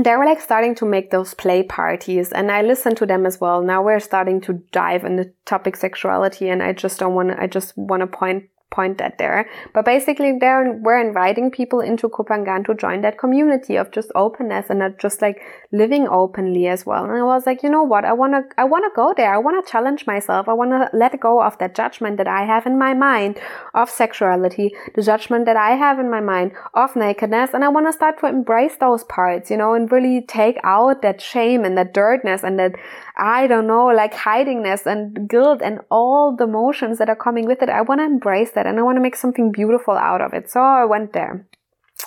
they 0.06 0.16
were 0.16 0.26
like 0.26 0.42
starting 0.42 0.76
to 0.76 0.86
make 0.86 1.12
those 1.12 1.34
play 1.34 1.64
parties 1.64 2.32
and 2.32 2.52
I 2.52 2.62
listened 2.62 2.98
to 2.98 3.06
them 3.06 3.26
as 3.26 3.40
well. 3.42 3.62
Now 3.62 3.82
we're 3.82 4.00
starting 4.00 4.42
to 4.42 4.54
dive 4.72 5.04
in 5.04 5.16
the 5.16 5.34
topic 5.46 5.76
sexuality 5.76 6.50
and 6.50 6.62
I 6.62 6.74
just 6.74 7.00
don't 7.00 7.16
want 7.16 7.30
to, 7.30 7.42
I 7.42 7.48
just 7.48 7.78
want 7.78 8.02
to 8.02 8.08
point 8.08 8.50
point 8.72 8.98
that 9.00 9.18
there. 9.18 9.50
But 9.74 9.86
basically, 9.86 10.38
there 10.40 10.74
we're 10.74 11.00
inviting 11.00 11.52
people 11.52 11.80
into 11.80 12.10
Koh 12.10 12.24
Phangan 12.24 12.66
to 12.66 12.76
join 12.76 13.02
that 13.02 13.18
community 13.18 13.76
of 13.76 13.92
just 13.92 14.12
openness 14.16 14.70
and 14.70 14.80
not 14.80 15.00
just 15.00 15.22
like 15.22 15.42
living 15.72 16.08
openly 16.08 16.68
as 16.68 16.86
well. 16.86 17.04
And 17.04 17.14
I 17.14 17.24
was 17.24 17.46
like, 17.46 17.64
you 17.64 17.70
know 17.70 17.84
what? 17.84 18.06
I 18.06 18.14
want 18.14 18.34
to, 18.34 18.44
I 18.62 18.66
want 18.66 18.86
to 18.86 18.96
go 18.96 19.14
there. 19.16 19.34
I 19.34 19.38
want 19.38 19.64
to 19.64 19.72
challenge 19.72 20.06
myself. 20.08 20.48
I 20.48 20.54
want 20.54 20.72
to 20.72 20.90
let 20.96 21.20
go 21.20 21.42
of 21.42 21.58
that 21.58 21.76
judgment 21.76 22.18
that 22.18 22.28
I 22.28 22.46
have 22.46 22.66
in 22.66 22.78
my 22.78 22.94
mind 22.94 23.40
of 23.74 23.90
sexuality, 23.90 24.76
the 24.96 25.02
judgment 25.02 25.46
that 25.46 25.58
I 25.58 25.72
have 25.72 26.00
in 26.00 26.10
my 26.10 26.22
mind 26.22 26.52
of 26.74 26.96
nakedness. 26.96 27.52
And 27.54 27.64
I 27.64 27.70
want 27.70 27.88
to 27.88 27.94
start 27.94 28.20
to 28.20 28.28
embrace 28.28 28.76
those 28.80 29.04
parts, 29.06 29.50
you 29.50 29.58
know, 29.58 29.74
and 29.74 29.92
really 29.92 30.22
take 30.22 30.58
out 30.64 31.02
that 31.02 31.22
shame 31.22 31.66
and 31.66 31.78
that 31.78 31.94
dirtness 31.94 32.44
and 32.44 32.60
that, 32.60 32.74
I 33.20 33.48
don't 33.48 33.68
know, 33.68 33.88
like 33.88 34.14
hidingness 34.14 34.86
and 34.86 35.30
guilt 35.30 35.62
and 35.62 35.80
all 35.92 36.36
the 36.36 36.46
emotions 36.46 36.98
that 36.98 37.10
are 37.10 37.16
coming 37.16 37.46
with 37.46 37.62
it. 37.62 37.70
I 37.70 37.82
want 37.82 38.00
to 38.00 38.06
embrace 38.06 38.52
that 38.52 38.66
and 38.66 38.80
I 38.80 38.82
want 38.82 38.96
to 38.96 39.02
make 39.02 39.16
something 39.16 39.52
beautiful 39.52 39.96
out 39.96 40.22
of 40.22 40.34
it. 40.34 40.50
So 40.50 40.62
I 40.62 40.86
went 40.86 41.14
there. 41.14 41.46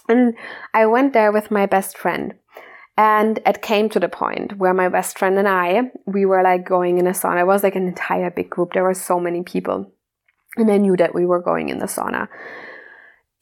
And 0.09 0.35
I 0.73 0.87
went 0.87 1.13
there 1.13 1.31
with 1.31 1.51
my 1.51 1.67
best 1.67 1.99
friend. 1.99 2.35
And 2.97 3.41
it 3.47 3.63
came 3.63 3.89
to 3.91 4.01
the 4.01 4.09
point 4.09 4.59
where 4.59 4.75
my 4.75 4.89
best 4.89 5.19
friend 5.19 5.39
and 5.39 5.49
I, 5.49 5.91
we 6.07 6.27
were 6.27 6.43
like 6.43 6.67
going 6.67 6.99
in 6.99 7.07
a 7.07 7.11
sauna. 7.11 7.41
It 7.41 7.47
was 7.47 7.63
like 7.63 7.77
an 7.77 7.89
entire 7.89 8.31
big 8.31 8.51
group. 8.51 8.73
There 8.73 8.85
were 8.85 8.95
so 8.95 9.19
many 9.19 9.43
people. 9.43 9.93
And 10.57 10.71
I 10.71 10.77
knew 10.77 10.97
that 10.97 11.15
we 11.15 11.25
were 11.25 11.41
going 11.41 11.69
in 11.71 11.79
the 11.79 11.87
sauna. 11.87 12.29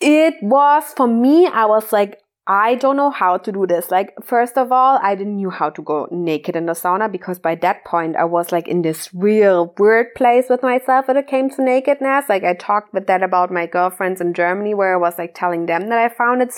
It 0.01 0.35
was, 0.41 0.85
for 0.97 1.09
me, 1.09 1.47
I 1.47 1.67
was 1.67 1.93
like, 1.93 2.20
I 2.47 2.75
don't 2.75 2.97
know 2.97 3.11
how 3.11 3.37
to 3.37 3.53
do 3.53 3.67
this. 3.67 3.91
Like, 3.91 4.13
first 4.25 4.57
of 4.57 4.73
all, 4.73 4.99
I 5.03 5.15
didn't 5.15 5.41
know 5.41 5.51
how 5.51 5.71
to 5.71 5.83
go 5.83 6.09
naked 6.11 6.57
in 6.57 6.67
the 6.67 6.73
sauna 6.73 7.13
because 7.13 7.39
by 7.39 7.55
that 7.57 7.85
point 7.85 8.17
I 8.17 8.25
was 8.25 8.51
like 8.51 8.67
in 8.67 8.83
this 8.83 9.11
real 9.13 9.75
weird 9.79 10.15
place 10.17 10.47
with 10.49 10.63
myself 10.63 11.07
when 11.07 11.19
it 11.19 11.27
came 11.27 11.51
to 11.51 11.63
nakedness. 11.63 12.25
Like, 12.29 12.43
I 12.43 12.55
talked 12.55 12.95
with 12.95 13.07
that 13.07 13.23
about 13.23 13.53
my 13.53 13.67
girlfriends 13.67 14.21
in 14.21 14.35
Germany 14.35 14.75
where 14.75 14.95
I 14.95 14.97
was 14.97 15.19
like 15.19 15.35
telling 15.35 15.67
them 15.67 15.91
that 15.91 15.99
I 15.99 16.09
found 16.09 16.43
it 16.43 16.51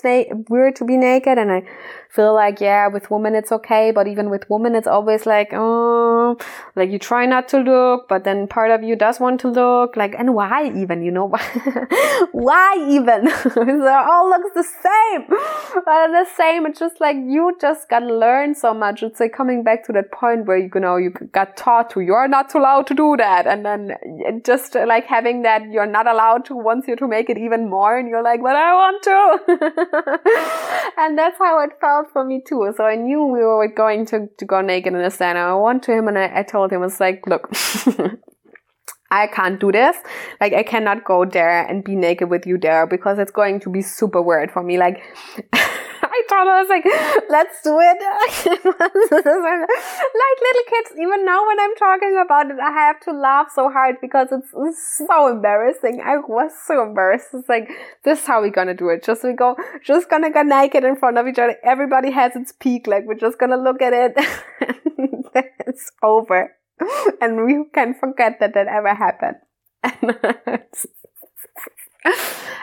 weird 0.49 0.77
to 0.77 0.85
be 0.85 0.97
naked 0.97 1.37
and 1.37 1.51
I 1.51 1.65
feel 2.09 2.35
like, 2.35 2.61
yeah, 2.61 2.87
with 2.87 3.11
women 3.11 3.35
it's 3.35 3.51
okay, 3.51 3.91
but 3.91 4.07
even 4.07 4.31
with 4.31 4.49
women 4.49 4.75
it's 4.75 4.87
always 4.87 5.27
like, 5.27 5.51
oh, 5.53 6.37
like 6.77 6.91
you 6.91 6.99
try 6.99 7.27
not 7.27 7.49
to 7.49 7.59
look, 7.59 8.09
but 8.09 8.25
then 8.25 8.47
part 8.47 8.71
of 8.71 8.83
you 8.83 8.95
does 8.97 9.19
want 9.19 9.41
to 9.41 9.49
look. 9.49 9.97
Like, 9.97 10.15
and 10.19 10.35
why 10.35 10.73
even, 10.75 11.03
you 11.03 11.11
know? 11.11 11.29
why 12.33 12.77
even? 12.89 13.27
it 13.29 13.87
all 13.87 14.31
looks 14.31 14.51
the 14.55 14.65
same. 14.65 15.72
But 15.75 16.09
the 16.09 16.27
same, 16.37 16.67
it's 16.67 16.79
just 16.79 17.01
like 17.01 17.17
you 17.17 17.57
just 17.61 17.89
gotta 17.89 18.07
learn 18.07 18.55
so 18.55 18.75
much. 18.75 19.03
It's 19.03 19.21
like 19.21 19.33
coming 19.33 19.63
back 19.63 19.85
to 19.87 19.93
that 19.93 20.13
point 20.13 20.47
where 20.47 20.59
you, 20.59 20.71
you 20.75 20.81
know, 20.81 20.97
you 20.97 21.11
got 21.11 21.57
taught 21.57 21.91
to, 21.91 22.01
you're 22.01 22.29
not 22.29 22.55
allowed 22.55 22.87
to 22.89 22.95
do 22.95 23.17
that. 23.17 23.47
And 23.47 23.65
then 23.65 23.93
uh, 23.93 24.33
just 24.45 24.77
uh, 24.77 24.85
like 24.87 25.07
having 25.07 25.43
that 25.43 25.71
you're 25.71 25.87
not 25.87 26.07
allowed 26.07 26.45
to 26.47 26.57
wants 26.57 26.89
you 26.89 26.97
to 26.97 27.09
make 27.09 27.31
it 27.31 27.39
even 27.39 27.71
more. 27.71 27.97
And 27.97 28.09
you're 28.09 28.23
like, 28.23 28.43
but 28.43 28.57
I 28.57 28.73
want 28.75 29.03
to. 29.05 30.21
and 30.99 31.19
that's 31.19 31.39
how 31.39 31.61
it 31.61 31.71
felt 31.81 32.13
for 32.13 32.25
me 32.25 32.43
too. 32.47 32.73
So 32.77 32.85
I 32.85 32.97
knew 32.97 33.25
we 33.25 33.41
were 33.41 33.69
going 33.69 34.07
to, 34.07 34.29
to 34.39 34.45
go 34.45 34.61
naked 34.61 34.93
in 34.93 35.01
the 35.01 35.09
sauna. 35.09 35.37
I 35.37 35.55
went 35.55 35.83
to 35.85 35.93
him 35.93 36.09
and 36.09 36.19
I, 36.19 36.41
I 36.41 36.43
told 36.43 36.73
him, 36.73 36.83
I 36.83 36.87
was 36.87 37.01
like, 37.01 37.27
look, 37.27 37.51
I 39.13 39.27
can't 39.27 39.61
do 39.61 39.71
this. 39.71 39.95
Like, 40.41 40.55
I 40.55 40.63
cannot 40.63 41.05
go 41.05 41.27
there 41.27 41.67
and 41.67 41.85
be 41.85 41.95
naked 41.95 42.31
with 42.31 42.47
you 42.47 42.57
there 42.57 42.87
because 42.87 43.19
it's 43.19 43.31
going 43.31 43.61
to 43.61 43.71
be 43.71 43.83
super 43.83 44.23
weird 44.23 44.51
for 44.51 44.63
me. 44.63 44.79
Like, 44.79 45.03
I 46.15 46.23
told 46.31 46.49
her, 46.49 46.55
I 46.55 46.63
was 46.63 46.69
like, 46.71 46.85
let's 47.29 47.61
do 47.63 47.79
it. 47.79 47.99
like 48.33 48.47
little 50.43 50.67
kids, 50.69 50.93
even 50.99 51.27
now 51.27 51.47
when 51.47 51.61
I'm 51.61 51.75
talking 51.77 52.19
about 52.25 52.51
it, 52.51 52.57
I 52.59 52.71
have 52.71 53.01
to 53.01 53.13
laugh 53.13 53.53
so 53.55 53.69
hard 53.71 53.97
because 54.01 54.29
it's, 54.33 54.49
so 55.07 55.29
embarrassing. 55.29 56.01
I 56.03 56.17
was 56.17 56.53
so 56.67 56.83
embarrassed. 56.83 57.29
It's 57.35 57.49
like, 57.51 57.69
this 58.05 58.21
is 58.21 58.27
how 58.27 58.41
we're 58.41 58.51
gonna 58.51 58.75
do 58.75 58.89
it. 58.89 59.05
Just 59.05 59.25
we 59.25 59.35
go, 59.35 59.57
just 59.85 60.09
gonna 60.09 60.31
get 60.31 60.47
naked 60.47 60.85
in 60.85 60.97
front 60.97 61.19
of 61.19 61.27
each 61.27 61.39
other. 61.39 61.57
Everybody 61.63 62.11
has 62.13 62.35
its 62.35 62.53
peak. 62.53 62.87
Like, 62.87 63.05
we're 63.05 63.15
just 63.15 63.39
gonna 63.39 63.59
look 63.59 63.83
at 63.83 63.93
it. 63.93 64.15
it's 65.67 65.91
over. 66.03 66.57
and 67.21 67.45
we 67.45 67.65
can 67.75 67.95
forget 67.95 68.39
that 68.41 68.55
that 68.55 68.67
ever 68.69 68.95
happened. 68.95 69.37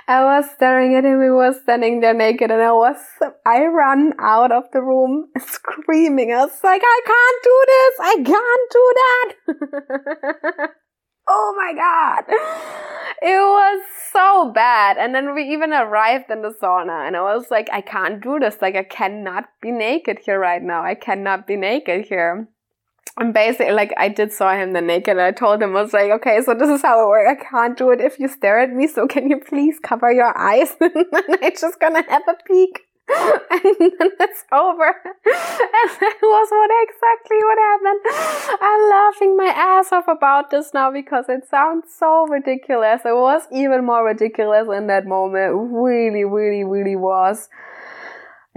I 0.08 0.24
was 0.24 0.50
staring 0.56 0.96
at 0.96 1.06
him. 1.06 1.22
He 1.22 1.30
was 1.30 1.62
standing 1.62 2.02
there 2.02 2.14
naked, 2.14 2.52
and 2.52 2.62
I 2.62 2.72
was, 2.72 2.98
I 3.46 3.66
ran 3.66 4.14
out 4.20 4.52
of 4.52 4.64
the 4.74 4.82
room 4.82 5.28
screaming. 5.38 6.34
I 6.34 6.46
was 6.46 6.60
like, 6.64 6.82
I 6.84 7.02
can't 7.06 7.44
do 7.44 7.64
this. 7.68 7.94
I 8.02 8.16
can't 8.26 8.72
do 8.72 8.94
that. 9.00 10.70
oh 11.30 11.54
my 11.56 11.74
God. 11.74 12.24
It 13.22 13.40
was 13.40 13.82
so 14.12 14.52
bad. 14.54 14.98
And 14.98 15.14
then 15.14 15.36
we 15.36 15.44
even 15.44 15.74
arrived 15.74 16.32
in 16.32 16.42
the 16.42 16.54
sauna, 16.62 17.08
and 17.08 17.16
I 17.16 17.22
was 17.22 17.52
like, 17.52 17.70
I 17.72 17.82
can't 17.82 18.22
do 18.22 18.40
this. 18.40 18.58
Like, 18.62 18.76
I 18.76 18.84
cannot 18.84 19.46
be 19.62 19.72
naked 19.72 20.20
here 20.26 20.40
right 20.40 20.62
now. 20.62 20.84
I 20.84 20.96
cannot 20.96 21.48
be 21.48 21.56
naked 21.56 22.08
here 22.08 22.50
and 23.20 23.34
basically 23.34 23.74
like 23.74 23.94
I 23.98 24.10
did 24.10 24.32
saw 24.32 24.56
him 24.56 24.74
the 24.74 24.82
naked 24.82 25.18
I 25.18 25.32
told 25.32 25.62
him 25.62 25.76
I 25.76 25.82
was 25.82 25.94
like, 25.94 26.12
okay, 26.12 26.42
so 26.44 26.54
this 26.54 26.70
is 26.70 26.82
how 26.82 27.04
it 27.04 27.08
works. 27.08 27.40
I 27.40 27.50
can't 27.50 27.78
do 27.78 27.92
it 27.92 28.02
if 28.02 28.20
you 28.20 28.28
stare 28.28 28.60
at 28.60 28.72
me, 28.72 28.88
so 28.88 29.08
can 29.08 29.30
you 29.30 29.40
please 29.40 29.80
cover 29.82 30.12
your 30.12 30.38
eyes? 30.38 30.76
and 30.82 31.06
I'm 31.42 31.52
just 31.52 31.80
gonna 31.80 32.04
have 32.10 32.24
a 32.28 32.36
peek. 32.46 32.86
and 33.10 33.76
then 33.80 34.12
it's 34.20 34.44
over. 34.52 34.96
And 35.26 35.92
that 36.02 36.18
was 36.22 36.48
what 36.52 36.72
exactly 36.86 37.38
what 37.42 37.58
happened. 37.58 38.60
I'm 38.62 38.90
laughing 38.90 39.38
my 39.38 39.46
ass 39.46 39.92
off 39.92 40.08
about 40.08 40.52
this 40.52 40.74
now 40.74 40.92
because 40.92 41.26
it 41.30 41.48
sounds 41.50 41.86
so 41.98 42.28
ridiculous. 42.28 43.02
It 43.06 43.16
was 43.16 43.44
even 43.52 43.86
more 43.86 44.06
ridiculous 44.06 44.68
in 44.76 44.88
that 44.88 45.06
moment. 45.06 45.54
Really, 45.56 46.26
really, 46.26 46.64
really 46.64 46.96
was. 46.96 47.50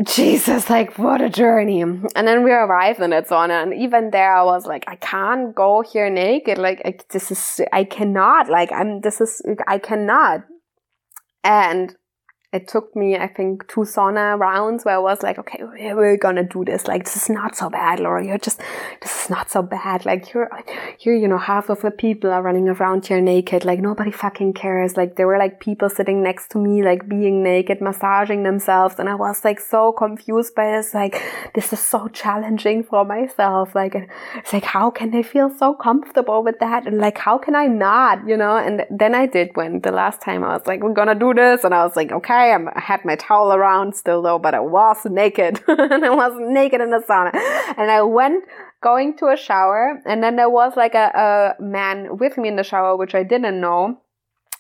Jesus, 0.01 0.71
like 0.71 0.99
what 0.99 1.21
a 1.21 1.29
journey. 1.29 1.83
And 1.83 2.09
then 2.15 2.43
we 2.43 2.51
arrived 2.51 3.01
in 3.01 3.11
sauna 3.11 3.63
and 3.63 3.75
even 3.75 4.11
there 4.11 4.35
I 4.35 4.43
was 4.43 4.67
like, 4.67 4.85
I 4.89 4.97
can't 4.97 5.55
go 5.55 5.83
here 5.83 6.09
naked. 6.09 6.59
Like 6.59 6.81
I, 6.85 6.97
this 7.11 7.31
is, 7.31 7.61
I 7.73 7.85
cannot, 7.85 8.49
like 8.49 8.73
I'm, 8.73 9.01
this 9.03 9.21
is, 9.21 9.43
I 9.67 9.79
cannot. 9.79 10.45
And 11.45 11.95
it 12.53 12.69
took 12.69 12.95
me, 12.95 13.17
I 13.17 13.29
think, 13.29 13.67
two 13.67 13.81
sauna 13.81 14.39
rounds 14.39 14.85
where 14.85 14.97
I 14.97 14.99
was 14.99 15.23
like, 15.23 15.39
okay, 15.39 15.65
we're 15.95 16.19
gonna 16.19 16.45
do 16.45 16.67
this. 16.67 16.87
Like, 16.87 17.05
this 17.05 17.17
is 17.17 17.31
not 17.31 17.57
so 17.57 17.71
bad, 17.71 17.99
Laura. 17.99 18.23
You're 18.23 18.37
just, 18.37 18.61
this 19.01 19.25
is 19.25 19.31
not 19.31 19.51
so 19.51 19.63
bad. 19.63 20.05
Like, 20.05 20.35
you're, 20.35 20.51
you're, 21.01 21.15
you 21.15 21.29
know, 21.29 21.39
half 21.39 21.71
of 21.71 21.81
the 21.81 21.91
people 21.91 22.31
are 22.31 22.43
running 22.43 22.69
around 22.69 23.07
here 23.07 23.23
naked. 23.23 23.65
Like, 23.65 23.81
nobody 23.81 24.11
fucking 24.11 24.53
cares. 24.53 24.99
Like, 24.99 25.17
there 25.17 25.27
were 25.27 25.39
like 25.39 25.61
people 25.61 25.89
sitting 25.89 26.23
next 26.23 26.51
to 26.51 26.59
me, 26.59 26.83
like 26.83 27.09
being 27.09 27.43
naked, 27.43 27.81
massaging 27.81 28.43
themselves. 28.43 28.97
And 28.99 29.09
I 29.09 29.15
was 29.15 29.47
like 29.47 29.59
so 29.59 29.91
confused 29.93 30.55
by 30.55 30.73
this. 30.73 30.93
Like, 30.93 31.23
this 31.55 31.73
is 31.73 31.81
so 31.81 32.09
challenging 32.09 32.85
for 32.85 33.03
myself. 33.07 33.75
Like, 33.75 33.95
it's 34.37 34.53
like, 34.53 34.65
how 34.65 34.91
can 34.91 35.11
they 35.11 35.23
feel 35.23 35.49
so 35.49 35.73
comfortable 35.73 36.43
with 36.43 36.59
that? 36.59 36.87
And 36.87 36.99
like, 36.99 37.17
how 37.17 37.39
can 37.39 37.57
I 37.57 37.67
not, 37.67 38.29
you 38.29 38.37
know? 38.37 38.59
And 38.59 38.85
then 38.91 39.15
I 39.15 39.25
did 39.25 39.57
when 39.57 39.81
the 39.81 39.91
last 39.91 40.21
time 40.21 40.45
I 40.45 40.55
was 40.55 40.67
like, 40.67 40.83
we're 40.83 40.93
gonna 40.93 41.15
do 41.15 41.33
this. 41.33 41.65
And 41.65 41.73
I 41.73 41.83
was 41.85 41.97
like, 41.97 42.13
okay 42.13 42.42
I, 42.51 42.81
had 42.81 43.05
my 43.05 43.17
towel 43.17 43.53
around 43.53 43.95
still 43.95 44.23
though, 44.23 44.39
but 44.39 44.55
I 44.55 44.61
was 44.61 45.05
naked 45.05 45.63
and 45.69 46.05
I 46.05 46.11
was 46.11 46.33
naked 46.39 46.81
in 46.81 46.91
the 46.91 47.03
sauna 47.09 47.35
and 47.79 47.91
I 47.91 48.03
went 48.03 48.45
going 48.83 49.17
to 49.19 49.29
a 49.29 49.37
shower 49.37 50.01
and 50.05 50.23
then 50.23 50.37
there 50.37 50.51
was 50.51 50.77
like 50.77 50.95
a, 50.95 51.57
a 51.59 51.63
man 51.63 52.19
with 52.19 52.37
me 52.39 52.49
in 52.49 52.57
the 52.57 52.65
shower, 52.65 52.97
which 52.97 53.15
I 53.15 53.23
didn't 53.23 53.61
know. 53.61 53.99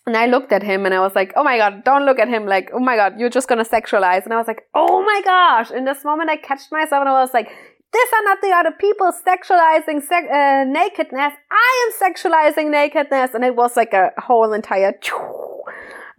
And 0.05 0.17
I 0.17 0.27
looked 0.27 0.51
at 0.51 0.65
him 0.65 0.85
and 0.85 0.93
I 0.93 1.01
was 1.01 1.15
like, 1.15 1.33
oh 1.37 1.45
my 1.45 1.57
God, 1.59 1.85
don't 1.85 2.05
look 2.05 2.19
at 2.19 2.29
him. 2.29 2.45
Like, 2.45 2.71
oh 2.75 2.81
my 2.81 2.97
God, 2.97 3.21
you're 3.21 3.31
just 3.31 3.47
going 3.47 3.65
to 3.65 3.71
sexualize. 3.71 4.25
And 4.25 4.35
I 4.35 4.37
was 4.37 4.49
like, 4.49 4.67
oh 4.75 5.03
my 5.05 5.21
gosh. 5.25 5.71
In 5.71 5.85
this 5.85 6.05
moment, 6.05 6.29
I 6.29 6.37
catched 6.37 6.73
myself 6.73 7.03
and 7.03 7.09
I 7.09 7.21
was 7.21 7.33
like, 7.33 7.49
these 7.93 8.09
are 8.13 8.25
not 8.25 8.41
the 8.41 8.51
other 8.51 8.73
people 8.73 9.13
sexualizing 9.13 10.03
uh, 10.11 10.65
nakedness. 10.65 11.35
I 11.51 11.87
am 11.87 12.13
sexualizing 12.13 12.71
nakedness. 12.71 13.35
And 13.35 13.45
it 13.45 13.55
was 13.55 13.77
like 13.77 13.93
a 13.93 14.11
whole 14.19 14.53
entire 14.53 14.93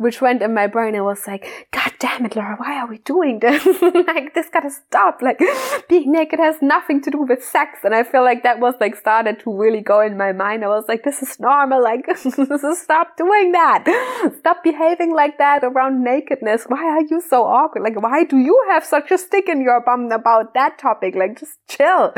which 0.04 0.22
went 0.22 0.42
in 0.42 0.54
my 0.54 0.68
brain. 0.68 0.96
I 0.96 1.02
was 1.02 1.26
like, 1.26 1.68
God 1.72 1.92
damn 2.00 2.26
it, 2.26 2.36
Laura, 2.36 2.56
why 2.58 2.80
are 2.80 2.88
we 2.88 3.00
doing 3.00 3.40
this? 3.40 3.66
like, 3.82 4.34
this 4.34 4.50
gotta 4.52 4.70
stop. 4.70 5.22
Like, 5.22 5.40
being 5.90 6.12
naked 6.12 6.40
has 6.40 6.62
nothing 6.62 7.02
to 7.04 7.12
do 7.12 7.20
with 7.20 7.44
sex. 7.44 7.80
And 7.84 7.96
I 7.96 8.04
feel 8.04 8.24
like 8.24 8.44
that 8.44 8.60
was 8.60 8.76
like 8.80 8.96
started 8.96 9.40
to 9.40 9.58
really 9.58 9.82
go 9.82 10.02
in 10.02 10.18
my 10.18 10.32
mind. 10.32 10.64
I 10.64 10.68
was 10.68 10.86
like, 10.88 11.04
this 11.04 11.22
is 11.24 11.40
normal. 11.40 11.82
Like, 11.82 12.06
stop 12.18 13.18
doing 13.18 13.52
that. 13.54 14.32
Stop 14.40 14.64
behaving 14.64 15.14
like 15.14 15.38
that 15.38 15.64
around 15.64 16.04
nakedness. 16.04 16.66
Why 16.68 16.84
are 16.84 17.04
you 17.04 17.22
so 17.22 17.46
awkward? 17.46 17.84
Like, 17.84 18.02
why 18.02 18.26
do 18.26 18.38
you 18.38 18.62
have 18.70 18.84
such 18.86 19.10
a 19.12 19.18
stick 19.18 19.48
in 19.48 19.62
your 19.62 19.82
bum 19.82 20.12
about 20.12 20.54
that 20.54 20.78
topic? 20.78 21.16
Like, 21.16 21.40
just 21.40 21.58
chill. 21.70 22.14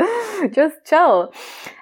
just 0.50 0.76
chill. 0.84 1.32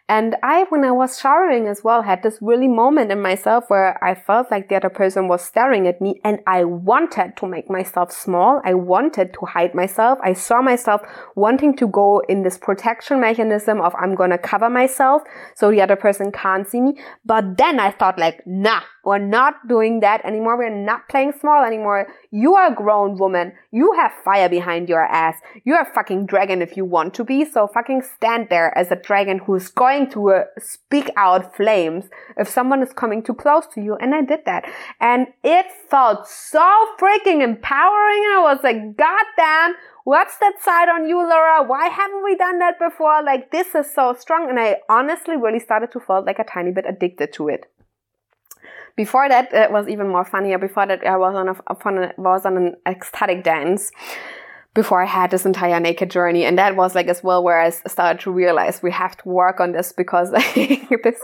And 0.06 0.36
I, 0.42 0.66
when 0.68 0.84
I 0.84 0.90
was 0.90 1.18
showering 1.18 1.66
as 1.66 1.82
well, 1.82 2.02
had 2.02 2.22
this 2.22 2.38
really 2.42 2.68
moment 2.68 3.10
in 3.10 3.22
myself 3.22 3.64
where 3.68 4.02
I 4.04 4.14
felt 4.14 4.50
like 4.50 4.68
the 4.68 4.76
other 4.76 4.90
person 4.90 5.28
was 5.28 5.42
staring 5.42 5.86
at 5.86 6.02
me 6.02 6.20
and 6.22 6.40
I 6.46 6.64
wanted 6.64 7.38
to 7.38 7.46
make 7.46 7.70
myself 7.70 8.12
small. 8.12 8.60
I 8.66 8.74
wanted 8.74 9.32
to 9.32 9.46
hide 9.46 9.74
myself. 9.74 10.18
I 10.22 10.34
saw 10.34 10.60
myself 10.60 11.00
wanting 11.36 11.74
to 11.78 11.88
go 11.88 12.20
in 12.28 12.42
this 12.42 12.58
protection 12.58 13.18
mechanism 13.18 13.80
of 13.80 13.94
I'm 13.94 14.14
going 14.14 14.30
to 14.30 14.36
cover 14.36 14.68
myself 14.68 15.22
so 15.56 15.70
the 15.70 15.80
other 15.80 15.96
person 15.96 16.32
can't 16.32 16.68
see 16.68 16.82
me. 16.82 16.98
But 17.24 17.56
then 17.56 17.80
I 17.80 17.90
thought 17.90 18.18
like, 18.18 18.42
nah, 18.44 18.82
we're 19.04 19.18
not 19.18 19.68
doing 19.68 20.00
that 20.00 20.24
anymore. 20.24 20.58
We're 20.58 20.74
not 20.74 21.08
playing 21.08 21.32
small 21.40 21.64
anymore. 21.64 22.08
You 22.30 22.54
are 22.54 22.72
a 22.72 22.74
grown 22.74 23.18
woman. 23.18 23.52
You 23.70 23.92
have 23.94 24.12
fire 24.24 24.48
behind 24.48 24.88
your 24.88 25.04
ass. 25.04 25.36
You're 25.64 25.80
a 25.80 25.94
fucking 25.94 26.26
dragon 26.26 26.62
if 26.62 26.76
you 26.76 26.84
want 26.84 27.14
to 27.14 27.24
be. 27.24 27.44
So 27.44 27.68
fucking 27.68 28.02
stand 28.02 28.48
there 28.50 28.76
as 28.76 28.90
a 28.90 28.96
dragon 28.96 29.38
who's 29.38 29.68
going 29.68 29.93
to 30.12 30.30
uh, 30.30 30.44
speak 30.58 31.10
out 31.16 31.56
flames 31.56 32.04
if 32.36 32.48
someone 32.48 32.82
is 32.82 32.92
coming 32.92 33.22
too 33.22 33.34
close 33.34 33.66
to 33.74 33.80
you. 33.80 33.94
And 33.96 34.14
I 34.14 34.22
did 34.22 34.40
that. 34.46 34.64
And 35.00 35.28
it 35.42 35.66
felt 35.90 36.26
so 36.28 36.66
freaking 36.98 37.42
empowering. 37.42 38.22
And 38.26 38.34
I 38.38 38.40
was 38.42 38.58
like, 38.62 38.96
God 38.96 39.26
damn, 39.36 39.74
what's 40.04 40.36
that 40.38 40.54
side 40.60 40.88
on 40.88 41.08
you, 41.08 41.18
Laura? 41.18 41.62
Why 41.62 41.88
haven't 41.88 42.24
we 42.24 42.36
done 42.36 42.58
that 42.58 42.78
before? 42.78 43.22
Like, 43.22 43.50
this 43.50 43.74
is 43.74 43.92
so 43.92 44.14
strong. 44.18 44.48
And 44.50 44.58
I 44.58 44.76
honestly 44.88 45.36
really 45.36 45.60
started 45.60 45.92
to 45.92 46.00
feel 46.00 46.24
like 46.24 46.38
a 46.38 46.44
tiny 46.44 46.72
bit 46.72 46.84
addicted 46.86 47.32
to 47.34 47.48
it. 47.48 47.70
Before 48.96 49.28
that, 49.28 49.52
it 49.52 49.72
was 49.72 49.88
even 49.88 50.08
more 50.08 50.24
funnier. 50.24 50.58
Before 50.58 50.86
that, 50.86 51.04
I 51.04 51.16
was 51.16 51.34
on 51.34 51.48
a, 51.48 52.12
was 52.16 52.46
on 52.46 52.56
an 52.56 52.76
ecstatic 52.86 53.42
dance 53.42 53.90
before 54.74 55.00
I 55.00 55.06
had 55.06 55.30
this 55.30 55.46
entire 55.46 55.78
naked 55.78 56.10
journey. 56.10 56.44
And 56.44 56.58
that 56.58 56.74
was 56.74 56.96
like 56.96 57.06
as 57.06 57.22
well 57.22 57.44
where 57.44 57.60
I 57.60 57.70
started 57.70 58.20
to 58.22 58.32
realize 58.32 58.82
we 58.82 58.90
have 58.90 59.16
to 59.18 59.28
work 59.28 59.60
on 59.60 59.70
this 59.70 59.92
because 59.92 60.32
this, 60.54 61.20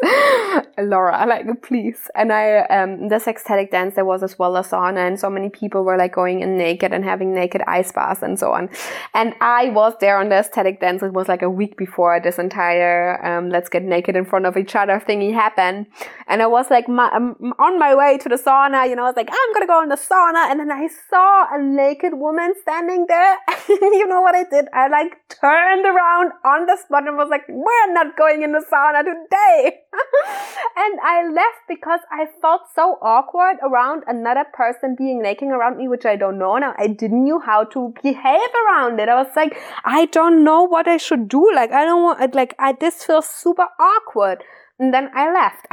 Laura, 0.79 1.27
like, 1.27 1.61
please. 1.63 2.09
And 2.15 2.33
I, 2.33 2.61
um, 2.67 3.09
this 3.09 3.27
ecstatic 3.27 3.73
dance, 3.73 3.97
there 3.97 4.05
was 4.05 4.23
as 4.23 4.39
well 4.39 4.57
a 4.57 4.63
sauna 4.63 5.07
and 5.07 5.19
so 5.19 5.29
many 5.29 5.49
people 5.49 5.83
were 5.83 5.97
like 5.97 6.15
going 6.15 6.41
in 6.41 6.57
naked 6.57 6.93
and 6.93 7.05
having 7.05 7.35
naked 7.35 7.63
ice 7.67 7.91
baths 7.91 8.23
and 8.23 8.39
so 8.39 8.53
on. 8.53 8.69
And 9.15 9.35
I 9.41 9.71
was 9.71 9.95
there 10.01 10.19
on 10.19 10.29
the 10.29 10.37
ecstatic 10.37 10.81
dance. 10.81 11.03
It 11.03 11.13
was 11.13 11.27
like 11.27 11.43
a 11.43 11.51
week 11.51 11.77
before 11.77 12.21
this 12.21 12.39
entire, 12.39 13.25
um, 13.27 13.51
let's 13.51 13.69
get 13.69 13.83
naked 13.83 14.15
in 14.15 14.25
front 14.25 14.47
of 14.47 14.57
each 14.57 14.77
other 14.77 15.03
thingy 15.05 15.35
happened. 15.35 15.87
And 16.29 16.41
I 16.41 16.47
was 16.47 16.71
like 16.71 16.89
my, 16.89 17.11
um, 17.11 17.35
on 17.59 17.81
my 17.81 17.97
way 17.97 18.17
to 18.19 18.29
the 18.29 18.37
sauna, 18.37 18.89
you 18.89 18.95
know, 18.95 19.03
I 19.03 19.07
was 19.07 19.17
like, 19.17 19.29
I'm 19.29 19.53
gonna 19.55 19.67
go 19.67 19.83
in 19.83 19.89
the 19.89 19.97
sauna. 19.97 20.49
And 20.51 20.61
then 20.61 20.71
I 20.71 20.89
saw 21.11 21.47
a 21.53 21.61
naked 21.61 22.15
woman 22.15 22.55
standing 22.63 23.07
there 23.09 23.40
you 23.69 24.07
know 24.07 24.21
what 24.21 24.35
I 24.35 24.45
did? 24.45 24.67
I 24.73 24.89
like 24.89 25.13
turned 25.29 25.87
around 25.87 26.33
on 26.45 26.67
the 26.67 26.77
spot 26.77 27.07
and 27.07 27.17
was 27.17 27.29
like, 27.31 27.47
we're 27.49 27.93
not 27.93 28.17
going 28.17 28.43
in 28.43 28.53
the 28.53 28.65
sauna 28.71 29.01
today. 29.01 29.81
and 30.77 31.01
I 31.03 31.29
left 31.29 31.63
because 31.69 32.01
I 32.11 32.27
felt 32.41 32.63
so 32.75 32.99
awkward 33.03 33.57
around 33.63 34.05
another 34.07 34.45
person 34.53 34.95
being 34.97 35.23
naked 35.23 35.49
around 35.49 35.79
me, 35.79 35.89
which 35.89 36.07
I 36.07 36.17
don't 36.17 36.39
know 36.39 36.57
now. 36.59 36.75
I 36.79 36.87
didn't 36.87 37.25
know 37.25 37.39
how 37.39 37.65
to 37.65 37.95
behave 38.03 38.51
around 38.67 39.01
it. 39.01 39.09
I 39.09 39.23
was 39.23 39.33
like, 39.37 39.57
I 39.85 40.07
don't 40.07 40.45
know 40.45 40.63
what 40.63 40.89
I 40.89 40.97
should 40.97 41.29
do. 41.29 41.51
Like, 41.55 41.73
I 41.73 41.85
don't 41.85 42.03
want, 42.03 42.35
like, 42.35 42.55
I, 42.59 42.73
this 42.73 43.05
feels 43.05 43.29
super 43.29 43.67
awkward. 43.79 44.43
And 44.81 44.95
then 44.95 45.11
I 45.15 45.31
left. 45.31 45.67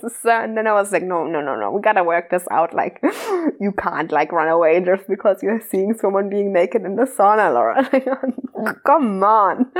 so, 0.22 0.30
and 0.30 0.56
then 0.56 0.68
I 0.68 0.72
was 0.72 0.92
like, 0.92 1.02
no, 1.02 1.24
no, 1.24 1.40
no, 1.40 1.56
no, 1.56 1.72
we 1.72 1.82
gotta 1.82 2.04
work 2.04 2.30
this 2.30 2.46
out. 2.48 2.72
Like, 2.72 3.00
you 3.60 3.72
can't 3.76 4.12
like 4.12 4.30
run 4.30 4.46
away 4.46 4.80
just 4.84 5.08
because 5.08 5.42
you're 5.42 5.60
seeing 5.60 5.94
someone 5.94 6.30
being 6.30 6.52
naked 6.52 6.82
in 6.82 6.94
the 6.94 7.06
sauna, 7.06 7.52
Laura. 7.52 7.90
Come 8.86 9.24
on. 9.24 9.72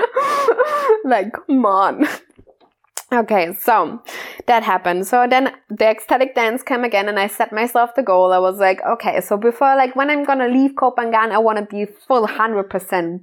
like, 1.04 1.32
come 1.32 1.64
on. 1.64 2.08
Okay, 3.12 3.54
so 3.54 4.02
that 4.46 4.64
happened. 4.64 5.06
So 5.06 5.26
then 5.30 5.52
the 5.70 5.86
ecstatic 5.88 6.34
dance 6.34 6.64
came 6.64 6.82
again 6.82 7.08
and 7.08 7.18
I 7.20 7.28
set 7.28 7.52
myself 7.52 7.94
the 7.94 8.02
goal. 8.02 8.32
I 8.32 8.38
was 8.38 8.58
like, 8.58 8.80
okay, 8.84 9.20
so 9.20 9.36
before 9.36 9.76
like 9.76 9.94
when 9.94 10.10
I'm 10.10 10.24
gonna 10.24 10.48
leave 10.48 10.74
Koh 10.76 10.92
I 10.96 11.38
wanna 11.38 11.64
be 11.66 11.86
full 12.08 12.26
100% 12.26 13.20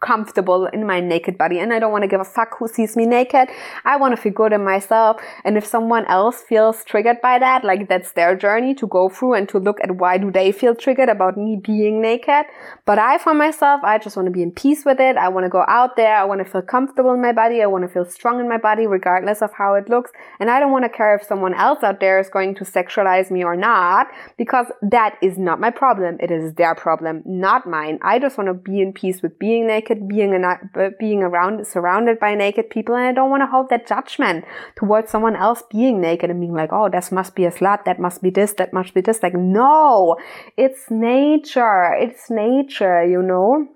comfortable 0.00 0.66
in 0.66 0.86
my 0.86 1.00
naked 1.00 1.38
body 1.38 1.58
and 1.58 1.72
I 1.72 1.78
don't 1.78 1.92
want 1.92 2.02
to 2.02 2.08
give 2.08 2.20
a 2.20 2.24
fuck 2.24 2.58
who 2.58 2.68
sees 2.68 2.96
me 2.96 3.06
naked. 3.06 3.48
I 3.84 3.96
want 3.96 4.14
to 4.14 4.20
feel 4.20 4.32
good 4.32 4.52
in 4.52 4.64
myself. 4.64 5.20
And 5.44 5.56
if 5.56 5.66
someone 5.66 6.04
else 6.06 6.42
feels 6.42 6.84
triggered 6.84 7.20
by 7.20 7.38
that, 7.38 7.64
like 7.64 7.88
that's 7.88 8.12
their 8.12 8.36
journey 8.36 8.74
to 8.74 8.86
go 8.86 9.08
through 9.08 9.34
and 9.34 9.48
to 9.48 9.58
look 9.58 9.78
at 9.82 9.96
why 9.96 10.18
do 10.18 10.30
they 10.30 10.52
feel 10.52 10.74
triggered 10.74 11.08
about 11.08 11.36
me 11.36 11.60
being 11.62 12.00
naked. 12.00 12.44
But 12.84 12.98
I, 12.98 13.18
for 13.18 13.34
myself, 13.34 13.80
I 13.84 13.98
just 13.98 14.16
want 14.16 14.26
to 14.26 14.32
be 14.32 14.42
in 14.42 14.52
peace 14.52 14.84
with 14.84 15.00
it. 15.00 15.16
I 15.16 15.28
want 15.28 15.44
to 15.44 15.50
go 15.50 15.64
out 15.68 15.96
there. 15.96 16.16
I 16.16 16.24
want 16.24 16.44
to 16.44 16.50
feel 16.50 16.62
comfortable 16.62 17.12
in 17.12 17.22
my 17.22 17.32
body. 17.32 17.62
I 17.62 17.66
want 17.66 17.82
to 17.82 17.88
feel 17.88 18.04
strong 18.04 18.40
in 18.40 18.48
my 18.48 18.58
body 18.58 18.86
regardless 18.86 19.42
of 19.42 19.52
how 19.52 19.74
it 19.74 19.88
looks. 19.88 20.10
And 20.40 20.50
I 20.50 20.60
don't 20.60 20.72
want 20.72 20.84
to 20.84 20.88
care 20.88 21.14
if 21.14 21.22
someone 21.26 21.54
else 21.54 21.82
out 21.82 22.00
there 22.00 22.18
is 22.18 22.28
going 22.28 22.54
to 22.56 22.64
sexualize 22.64 23.30
me 23.30 23.44
or 23.44 23.56
not 23.56 24.08
because 24.36 24.66
that 24.82 25.16
is 25.22 25.38
not 25.38 25.60
my 25.60 25.70
problem. 25.70 26.18
It 26.20 26.30
is 26.30 26.54
their 26.54 26.74
problem, 26.74 27.22
not 27.24 27.66
mine. 27.66 27.98
I 28.02 28.18
just 28.18 28.36
want 28.36 28.48
to 28.48 28.54
be 28.54 28.80
in 28.80 28.92
peace 28.92 29.22
with 29.22 29.38
being 29.38 29.63
being 29.64 29.66
naked, 29.66 30.08
being 30.08 30.44
a, 30.44 30.90
being 30.98 31.22
around, 31.22 31.66
surrounded 31.66 32.18
by 32.18 32.34
naked 32.34 32.70
people. 32.70 32.94
And 32.94 33.06
I 33.06 33.12
don't 33.12 33.30
want 33.30 33.42
to 33.42 33.46
hold 33.46 33.68
that 33.70 33.86
judgment 33.86 34.44
towards 34.76 35.10
someone 35.10 35.36
else 35.36 35.62
being 35.70 36.00
naked 36.00 36.30
and 36.30 36.40
being 36.40 36.54
like, 36.54 36.72
oh, 36.72 36.88
this 36.88 37.12
must 37.12 37.34
be 37.34 37.44
a 37.44 37.50
slut. 37.50 37.84
That 37.84 37.98
must 37.98 38.22
be 38.22 38.30
this. 38.30 38.54
That 38.54 38.72
must 38.72 38.94
be 38.94 39.00
this. 39.00 39.22
Like, 39.22 39.34
no, 39.34 40.16
it's 40.56 40.90
nature. 40.90 41.94
It's 41.94 42.30
nature, 42.30 43.04
you 43.04 43.22
know? 43.22 43.68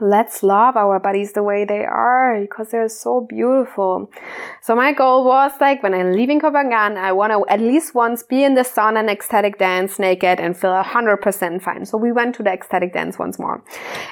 Let's 0.00 0.42
love 0.42 0.76
our 0.76 1.00
bodies 1.00 1.32
the 1.32 1.42
way 1.42 1.64
they 1.64 1.82
are 1.82 2.38
because 2.40 2.68
they're 2.70 2.88
so 2.88 3.22
beautiful. 3.22 4.10
So 4.60 4.76
my 4.76 4.92
goal 4.92 5.24
was 5.24 5.52
like 5.58 5.82
when 5.82 5.94
I'm 5.94 6.12
leaving 6.12 6.40
Phangan, 6.40 6.98
I 6.98 7.12
want 7.12 7.32
to 7.32 7.46
at 7.50 7.60
least 7.60 7.94
once 7.94 8.22
be 8.22 8.44
in 8.44 8.54
the 8.54 8.60
sauna 8.60 9.00
and 9.00 9.10
ecstatic 9.10 9.58
dance 9.58 9.98
naked 9.98 10.38
and 10.38 10.54
feel 10.56 10.72
100% 10.72 11.62
fine. 11.62 11.86
So 11.86 11.96
we 11.96 12.12
went 12.12 12.34
to 12.34 12.42
the 12.42 12.52
ecstatic 12.52 12.92
dance 12.92 13.18
once 13.18 13.38
more. 13.38 13.64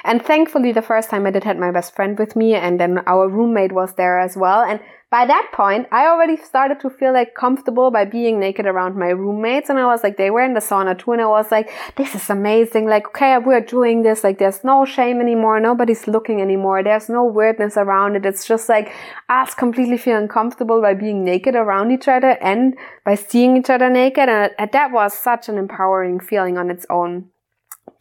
And 0.03 0.25
thankfully 0.25 0.71
the 0.71 0.81
first 0.81 1.11
time 1.11 1.27
I 1.27 1.31
did 1.31 1.43
had 1.43 1.59
my 1.59 1.71
best 1.71 1.95
friend 1.95 2.17
with 2.17 2.35
me 2.35 2.55
and 2.55 2.79
then 2.79 2.99
our 3.05 3.29
roommate 3.29 3.71
was 3.71 3.93
there 3.93 4.19
as 4.19 4.35
well. 4.35 4.63
And 4.63 4.79
by 5.15 5.25
that 5.25 5.47
point, 5.53 5.87
I 5.93 6.07
already 6.07 6.35
started 6.35 6.81
to 6.81 6.89
feel 6.89 7.13
like 7.13 7.35
comfortable 7.35 7.89
by 7.89 8.03
being 8.03 8.37
naked 8.37 8.65
around 8.65 8.97
my 8.97 9.11
roommates. 9.11 9.69
And 9.69 9.79
I 9.79 9.85
was 9.85 10.03
like, 10.03 10.17
they 10.17 10.29
were 10.29 10.43
in 10.43 10.55
the 10.55 10.59
sauna 10.59 10.93
too. 10.99 11.13
And 11.13 11.21
I 11.21 11.27
was 11.27 11.49
like, 11.51 11.71
this 11.95 12.15
is 12.15 12.29
amazing. 12.29 12.85
Like, 12.89 13.07
okay, 13.07 13.37
we're 13.37 13.61
doing 13.61 14.03
this. 14.03 14.25
Like, 14.25 14.39
there's 14.39 14.65
no 14.65 14.83
shame 14.83 15.21
anymore. 15.21 15.61
Nobody's 15.61 16.05
looking 16.05 16.41
anymore. 16.41 16.83
There's 16.83 17.07
no 17.07 17.23
weirdness 17.23 17.77
around 17.77 18.17
it. 18.17 18.25
It's 18.25 18.45
just 18.45 18.67
like 18.67 18.91
us 19.29 19.53
completely 19.53 19.97
feeling 19.97 20.27
comfortable 20.27 20.81
by 20.81 20.93
being 20.93 21.23
naked 21.23 21.55
around 21.55 21.91
each 21.91 22.09
other 22.09 22.31
and 22.41 22.75
by 23.05 23.15
seeing 23.15 23.55
each 23.55 23.69
other 23.69 23.89
naked. 23.89 24.27
And 24.27 24.51
that 24.73 24.91
was 24.91 25.13
such 25.13 25.47
an 25.47 25.57
empowering 25.57 26.19
feeling 26.19 26.57
on 26.57 26.69
its 26.69 26.85
own. 26.89 27.29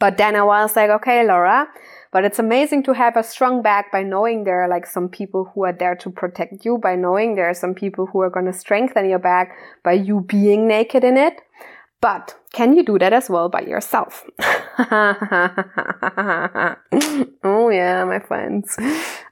But 0.01 0.17
then 0.17 0.35
I 0.35 0.43
was 0.43 0.75
like, 0.75 0.91
okay, 0.91 1.25
Laura, 1.25 1.69
but 2.15 2.25
it's 2.25 2.39
amazing 2.39 2.85
to 2.85 2.93
have 2.93 3.17
a 3.17 3.25
strong 3.25 3.61
back 3.61 3.91
by 3.91 4.05
knowing 4.05 4.45
there 4.45 4.63
are 4.63 4.69
like 4.69 4.87
some 4.87 5.09
people 5.09 5.51
who 5.53 5.65
are 5.65 5.73
there 5.73 5.97
to 5.97 6.11
protect 6.11 6.65
you, 6.65 6.79
by 6.79 6.95
knowing 6.95 7.35
there 7.35 7.51
are 7.51 7.55
some 7.55 7.75
people 7.75 8.07
who 8.07 8.21
are 8.21 8.31
going 8.31 8.47
to 8.47 8.53
strengthen 8.53 9.09
your 9.09 9.19
back 9.19 9.51
by 9.83 9.95
you 9.95 10.21
being 10.21 10.69
naked 10.69 11.03
in 11.03 11.17
it. 11.17 11.41
But 12.01 12.37
can 12.53 12.77
you 12.77 12.85
do 12.85 13.01
that 13.01 13.13
as 13.13 13.29
well 13.29 13.49
by 13.49 13.63
yourself? 13.63 14.25
oh 14.39 14.89
yeah, 17.73 18.05
my 18.05 18.21
friends. 18.21 18.77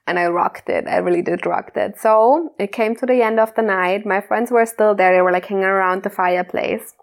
And 0.09 0.19
I 0.19 0.27
rocked 0.27 0.69
it. 0.69 0.89
I 0.89 0.97
really 0.97 1.23
did 1.23 1.47
rock 1.47 1.71
it. 1.77 2.01
So 2.01 2.53
it 2.59 2.73
came 2.73 2.97
to 2.97 3.07
the 3.07 3.23
end 3.23 3.39
of 3.39 3.55
the 3.55 3.63
night. 3.63 4.05
My 4.05 4.21
friends 4.21 4.51
were 4.51 4.67
still 4.67 4.97
there. 4.97 5.15
They 5.15 5.23
were 5.23 5.31
like 5.31 5.47
hanging 5.47 5.63
around 5.63 6.03
the 6.03 6.11
fireplace. 6.11 6.95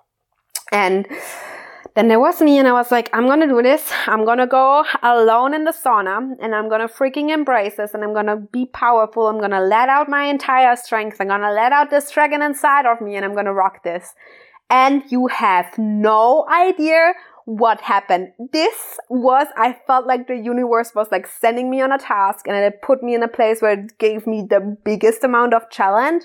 And 0.73 1.07
then 1.99 2.07
there 2.07 2.19
was 2.19 2.39
me 2.39 2.57
and 2.57 2.65
I 2.65 2.71
was 2.71 2.91
like, 2.91 3.09
I'm 3.11 3.27
gonna 3.27 3.45
do 3.45 3.61
this. 3.61 3.91
I'm 4.07 4.23
gonna 4.23 4.47
go 4.47 4.85
alone 5.03 5.53
in 5.53 5.65
the 5.65 5.73
sauna 5.73 6.33
and 6.41 6.55
I'm 6.55 6.69
gonna 6.69 6.87
freaking 6.87 7.29
embrace 7.29 7.75
this 7.75 7.93
and 7.93 8.05
I'm 8.05 8.13
gonna 8.13 8.37
be 8.37 8.67
powerful. 8.67 9.27
I'm 9.27 9.37
gonna 9.37 9.59
let 9.59 9.89
out 9.89 10.07
my 10.07 10.23
entire 10.23 10.77
strength. 10.77 11.17
I'm 11.19 11.27
gonna 11.27 11.51
let 11.51 11.73
out 11.73 11.89
this 11.89 12.09
dragon 12.09 12.41
inside 12.41 12.85
of 12.85 13.01
me 13.01 13.17
and 13.17 13.25
I'm 13.25 13.35
gonna 13.35 13.51
rock 13.51 13.83
this. 13.83 14.13
And 14.69 15.03
you 15.09 15.27
have 15.27 15.77
no 15.77 16.47
idea 16.49 17.15
what 17.43 17.81
happened. 17.81 18.29
This 18.53 18.97
was, 19.09 19.47
I 19.57 19.75
felt 19.85 20.07
like 20.07 20.27
the 20.27 20.37
universe 20.37 20.93
was 20.95 21.07
like 21.11 21.27
sending 21.27 21.69
me 21.69 21.81
on 21.81 21.91
a 21.91 21.97
task 21.97 22.47
and 22.47 22.55
it 22.55 22.81
put 22.81 23.03
me 23.03 23.13
in 23.13 23.23
a 23.23 23.27
place 23.27 23.61
where 23.61 23.77
it 23.77 23.97
gave 23.97 24.25
me 24.25 24.47
the 24.49 24.77
biggest 24.85 25.25
amount 25.25 25.53
of 25.53 25.69
challenge. 25.69 26.23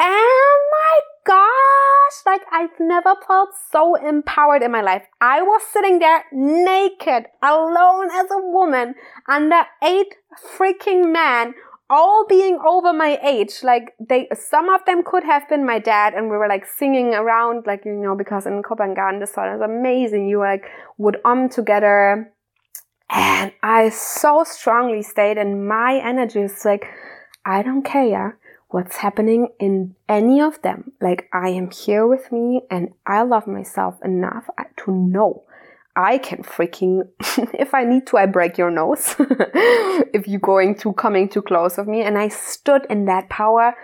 And 0.00 0.08
my 0.08 1.00
gosh, 1.28 2.16
like 2.24 2.42
I've 2.50 2.80
never 2.80 3.14
felt 3.26 3.50
so 3.70 3.94
empowered 3.96 4.62
in 4.62 4.72
my 4.72 4.80
life. 4.80 5.02
I 5.20 5.42
was 5.42 5.62
sitting 5.70 5.98
there 5.98 6.24
naked, 6.32 7.26
alone 7.42 8.08
as 8.12 8.30
a 8.30 8.40
woman, 8.40 8.94
under 9.28 9.62
eight 9.82 10.14
freaking 10.56 11.12
men, 11.12 11.54
all 11.90 12.26
being 12.26 12.58
over 12.66 12.92
my 12.94 13.18
age. 13.22 13.62
Like 13.62 13.94
they, 14.00 14.28
some 14.32 14.70
of 14.70 14.84
them 14.86 15.02
could 15.04 15.24
have 15.24 15.46
been 15.48 15.66
my 15.66 15.78
dad, 15.78 16.14
and 16.14 16.30
we 16.30 16.38
were 16.38 16.48
like 16.48 16.64
singing 16.66 17.14
around, 17.14 17.66
like 17.66 17.84
you 17.84 17.92
know, 17.92 18.16
because 18.16 18.46
in 18.46 18.62
Koh 18.62 18.76
Phangan 18.76 19.20
the 19.20 19.26
sun 19.26 19.54
is 19.54 19.60
amazing. 19.60 20.28
You 20.28 20.38
like 20.38 20.64
would 20.96 21.18
um 21.26 21.50
together, 21.50 22.32
and 23.10 23.52
I 23.62 23.90
so 23.90 24.44
strongly 24.44 25.02
stayed 25.02 25.36
in 25.36 25.66
my 25.66 26.00
energy. 26.02 26.40
It's 26.40 26.64
like 26.64 26.86
I 27.44 27.62
don't 27.62 27.82
care 27.82 28.38
what's 28.68 28.96
happening 28.96 29.48
in 29.58 29.94
any 30.08 30.40
of 30.40 30.60
them. 30.62 30.92
Like 31.00 31.28
I 31.32 31.48
am 31.50 31.70
here 31.70 32.06
with 32.06 32.30
me 32.30 32.62
and 32.70 32.90
I 33.06 33.22
love 33.22 33.46
myself 33.46 33.98
enough 34.04 34.48
uh, 34.58 34.64
to 34.84 34.92
know 34.92 35.44
I 35.98 36.18
can 36.18 36.44
freaking, 36.44 37.08
if 37.54 37.74
I 37.74 37.82
need 37.82 38.06
to, 38.08 38.18
I 38.18 38.26
break 38.26 38.56
your 38.56 38.70
nose. 38.70 39.16
if 39.18 40.28
you're 40.28 40.38
going 40.38 40.76
to 40.76 40.92
coming 40.92 41.28
too 41.28 41.42
close 41.42 41.76
of 41.76 41.88
me. 41.88 42.02
And 42.02 42.16
I 42.16 42.28
stood 42.28 42.86
in 42.88 43.06
that 43.06 43.28
power 43.28 43.74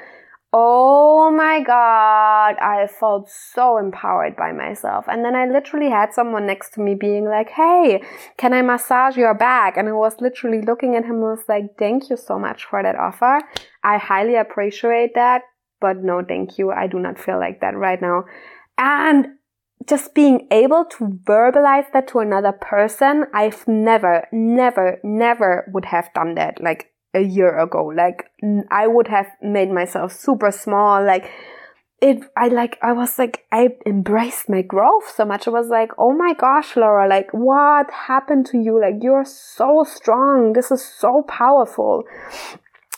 Oh 0.56 1.32
my 1.32 1.60
God, 1.64 2.54
I 2.60 2.86
felt 2.86 3.28
so 3.28 3.76
empowered 3.76 4.36
by 4.36 4.52
myself. 4.52 5.04
And 5.08 5.24
then 5.24 5.34
I 5.34 5.46
literally 5.46 5.90
had 5.90 6.14
someone 6.14 6.46
next 6.46 6.74
to 6.74 6.80
me 6.80 6.94
being 6.94 7.24
like, 7.24 7.50
Hey, 7.50 8.04
can 8.36 8.52
I 8.52 8.62
massage 8.62 9.16
your 9.16 9.34
back? 9.34 9.76
And 9.76 9.88
I 9.88 9.92
was 9.92 10.20
literally 10.20 10.62
looking 10.62 10.94
at 10.94 11.02
him 11.02 11.16
and 11.16 11.22
was 11.22 11.42
like, 11.48 11.76
Thank 11.76 12.08
you 12.08 12.16
so 12.16 12.38
much 12.38 12.66
for 12.66 12.84
that 12.84 12.94
offer. 12.94 13.40
I 13.82 13.98
highly 13.98 14.36
appreciate 14.36 15.16
that, 15.16 15.42
but 15.80 16.04
no, 16.04 16.22
thank 16.22 16.56
you. 16.56 16.70
I 16.70 16.86
do 16.86 17.00
not 17.00 17.18
feel 17.18 17.40
like 17.40 17.60
that 17.60 17.76
right 17.76 18.00
now. 18.00 18.22
And 18.78 19.26
just 19.88 20.14
being 20.14 20.46
able 20.52 20.84
to 20.84 21.18
verbalize 21.24 21.90
that 21.92 22.06
to 22.08 22.20
another 22.20 22.52
person, 22.52 23.24
I've 23.34 23.66
never, 23.66 24.28
never, 24.30 25.00
never 25.02 25.68
would 25.74 25.86
have 25.86 26.14
done 26.14 26.36
that. 26.36 26.62
Like 26.62 26.93
a 27.14 27.20
year 27.20 27.58
ago. 27.58 27.86
Like 27.86 28.30
I 28.70 28.86
would 28.86 29.08
have 29.08 29.26
made 29.42 29.70
myself 29.70 30.12
super 30.12 30.50
small. 30.50 31.04
Like 31.04 31.30
it, 32.00 32.22
I 32.36 32.48
like, 32.48 32.78
I 32.82 32.92
was 32.92 33.18
like, 33.18 33.46
I 33.50 33.68
embraced 33.86 34.48
my 34.48 34.60
growth 34.60 35.10
so 35.16 35.24
much. 35.24 35.48
I 35.48 35.50
was 35.50 35.68
like, 35.68 35.90
oh 35.96 36.12
my 36.12 36.34
gosh, 36.34 36.76
Laura, 36.76 37.08
like 37.08 37.30
what 37.32 37.90
happened 37.90 38.46
to 38.46 38.58
you? 38.58 38.78
Like 38.80 39.02
you're 39.02 39.24
so 39.24 39.84
strong. 39.88 40.52
This 40.52 40.70
is 40.70 40.84
so 40.84 41.22
powerful. 41.22 42.04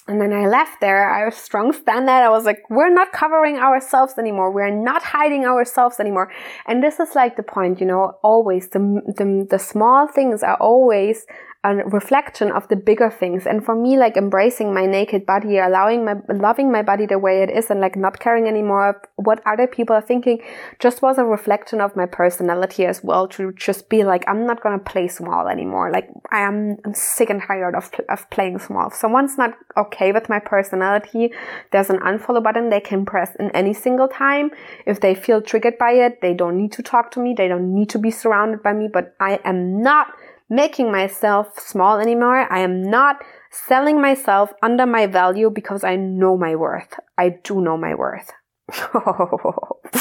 And 0.08 0.20
then 0.20 0.32
I 0.32 0.46
left 0.46 0.80
there. 0.80 1.10
I 1.10 1.24
was 1.24 1.36
strong 1.36 1.72
stand 1.72 2.06
that. 2.06 2.22
I 2.22 2.28
was 2.28 2.44
like, 2.44 2.62
we're 2.70 2.92
not 2.92 3.12
covering 3.12 3.58
ourselves 3.58 4.14
anymore. 4.18 4.52
We're 4.52 4.70
not 4.70 5.02
hiding 5.02 5.44
ourselves 5.44 5.98
anymore. 5.98 6.32
And 6.66 6.82
this 6.82 7.00
is 7.00 7.14
like 7.16 7.36
the 7.36 7.42
point, 7.42 7.80
you 7.80 7.86
know, 7.86 8.18
always 8.22 8.68
the, 8.68 9.02
the, 9.06 9.46
the 9.50 9.58
small 9.58 10.06
things 10.06 10.44
are 10.44 10.56
always 10.56 11.26
a 11.66 11.74
reflection 11.88 12.52
of 12.52 12.68
the 12.68 12.76
bigger 12.76 13.10
things. 13.10 13.44
And 13.44 13.64
for 13.64 13.74
me, 13.74 13.98
like 13.98 14.16
embracing 14.16 14.72
my 14.72 14.86
naked 14.86 15.26
body, 15.26 15.58
allowing 15.58 16.04
my, 16.04 16.14
loving 16.32 16.70
my 16.70 16.82
body 16.82 17.06
the 17.06 17.18
way 17.18 17.42
it 17.42 17.50
is 17.50 17.70
and 17.70 17.80
like 17.80 17.96
not 17.96 18.20
caring 18.20 18.46
anymore 18.46 19.02
what 19.16 19.42
other 19.44 19.66
people 19.66 19.96
are 19.96 20.02
thinking 20.02 20.40
just 20.78 21.02
was 21.02 21.18
a 21.18 21.24
reflection 21.24 21.80
of 21.80 21.96
my 21.96 22.06
personality 22.06 22.86
as 22.86 23.02
well 23.02 23.26
to 23.28 23.52
just 23.52 23.88
be 23.88 24.04
like, 24.04 24.22
I'm 24.28 24.46
not 24.46 24.62
going 24.62 24.78
to 24.78 24.84
play 24.84 25.08
small 25.08 25.48
anymore. 25.48 25.90
Like 25.90 26.08
I 26.30 26.40
am, 26.40 26.76
I'm 26.84 26.94
sick 26.94 27.30
and 27.30 27.42
tired 27.42 27.74
of, 27.74 27.90
of 28.08 28.30
playing 28.30 28.60
small. 28.60 28.88
If 28.88 28.94
someone's 28.94 29.36
not 29.36 29.54
okay 29.76 30.12
with 30.12 30.28
my 30.28 30.38
personality, 30.38 31.32
there's 31.72 31.90
an 31.90 31.98
unfollow 31.98 32.42
button 32.42 32.70
they 32.70 32.80
can 32.80 33.04
press 33.04 33.34
in 33.40 33.50
any 33.50 33.74
single 33.74 34.06
time. 34.06 34.50
If 34.86 35.00
they 35.00 35.16
feel 35.16 35.42
triggered 35.42 35.78
by 35.78 35.92
it, 35.92 36.20
they 36.22 36.32
don't 36.32 36.56
need 36.56 36.70
to 36.72 36.82
talk 36.82 37.10
to 37.12 37.20
me. 37.20 37.34
They 37.36 37.48
don't 37.48 37.74
need 37.74 37.88
to 37.90 37.98
be 37.98 38.12
surrounded 38.12 38.62
by 38.62 38.72
me, 38.72 38.88
but 38.92 39.16
I 39.18 39.40
am 39.44 39.82
not 39.82 40.08
making 40.48 40.92
myself 40.92 41.58
small 41.58 41.98
anymore. 41.98 42.50
I 42.52 42.60
am 42.60 42.82
not 42.82 43.22
selling 43.50 44.00
myself 44.00 44.52
under 44.62 44.86
my 44.86 45.06
value 45.06 45.50
because 45.50 45.84
I 45.84 45.96
know 45.96 46.36
my 46.36 46.56
worth. 46.56 46.98
I 47.18 47.30
do 47.42 47.60
know 47.60 47.76
my 47.76 47.94
worth. 47.94 48.32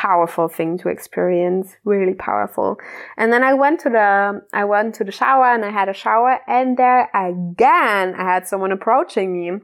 powerful 0.00 0.48
thing 0.48 0.78
to 0.78 0.88
experience 0.88 1.76
really 1.84 2.14
powerful 2.14 2.78
and 3.18 3.30
then 3.30 3.42
i 3.42 3.52
went 3.52 3.78
to 3.78 3.90
the 3.90 4.40
i 4.54 4.64
went 4.64 4.94
to 4.94 5.04
the 5.04 5.12
shower 5.12 5.52
and 5.52 5.62
i 5.62 5.68
had 5.68 5.90
a 5.90 5.92
shower 5.92 6.38
and 6.46 6.78
there 6.78 7.10
again 7.14 8.14
i 8.14 8.22
had 8.22 8.46
someone 8.46 8.72
approaching 8.72 9.30
me 9.30 9.60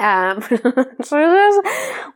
um, 0.00 0.36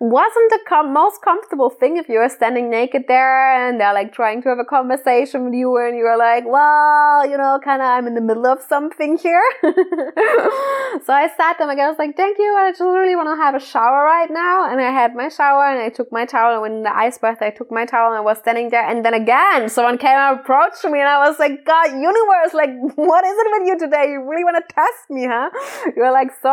wasn't 0.01 0.51
the 0.51 0.59
com- 0.67 0.93
most 0.93 1.21
comfortable 1.23 1.69
thing 1.71 1.99
if 1.99 2.09
you 2.09 2.19
were 2.19 2.29
standing 2.29 2.71
naked 2.71 3.05
there 3.09 3.69
and 3.69 3.79
they're 3.81 3.93
like 3.93 4.13
trying 4.13 4.43
to 4.43 4.49
have 4.49 4.59
a 4.59 4.65
conversation 4.65 5.45
with 5.45 5.55
you 5.55 5.77
and 5.77 5.97
you're 5.97 6.17
like, 6.17 6.45
well, 6.47 7.29
you 7.29 7.37
know, 7.37 7.61
kind 7.63 7.83
of, 7.83 7.87
I'm 7.87 8.07
in 8.07 8.15
the 8.15 8.23
middle 8.23 8.47
of 8.47 8.63
something 8.63 9.19
here. 9.19 9.43
so 9.63 11.13
I 11.13 11.31
sat 11.37 11.59
them 11.59 11.69
again. 11.69 11.87
I 11.87 11.89
was 11.91 11.99
like, 11.99 12.17
thank 12.17 12.39
you. 12.39 12.57
I 12.57 12.71
just 12.71 12.81
really 12.81 13.17
want 13.17 13.29
to 13.29 13.37
have 13.37 13.55
a 13.55 13.61
shower 13.61 14.05
right 14.05 14.31
now. 14.31 14.71
And 14.71 14.81
I 14.81 14.91
had 14.91 15.15
my 15.15 15.29
shower 15.29 15.67
and 15.67 15.81
I 15.81 15.91
took 15.91 16.11
my 16.11 16.25
towel. 16.25 16.55
And 16.55 16.63
when 16.63 16.83
the 16.85 16.97
ice 16.97 17.19
bath, 17.19 17.43
I 17.43 17.51
took 17.51 17.71
my 17.71 17.85
towel 17.85 18.09
and 18.09 18.17
I 18.17 18.23
was 18.23 18.39
standing 18.39 18.71
there. 18.71 18.89
And 18.89 19.05
then 19.05 19.13
again, 19.15 19.69
someone 19.69 19.99
came 19.99 20.17
and 20.17 20.41
approached 20.41 20.85
me 20.85 21.01
and 21.01 21.09
I 21.09 21.29
was 21.29 21.39
like, 21.39 21.65
God, 21.67 21.93
universe, 21.93 22.55
like, 22.55 22.71
what 22.97 23.25
is 23.25 23.35
it 23.37 23.47
with 23.53 23.69
you 23.69 23.79
today? 23.79 24.13
You 24.13 24.23
really 24.29 24.45
want 24.45 24.57
to 24.57 24.75
test 24.75 25.11
me, 25.11 25.27
huh? 25.27 25.51
You're 25.97 26.13
like, 26.13 26.31
so 26.41 26.49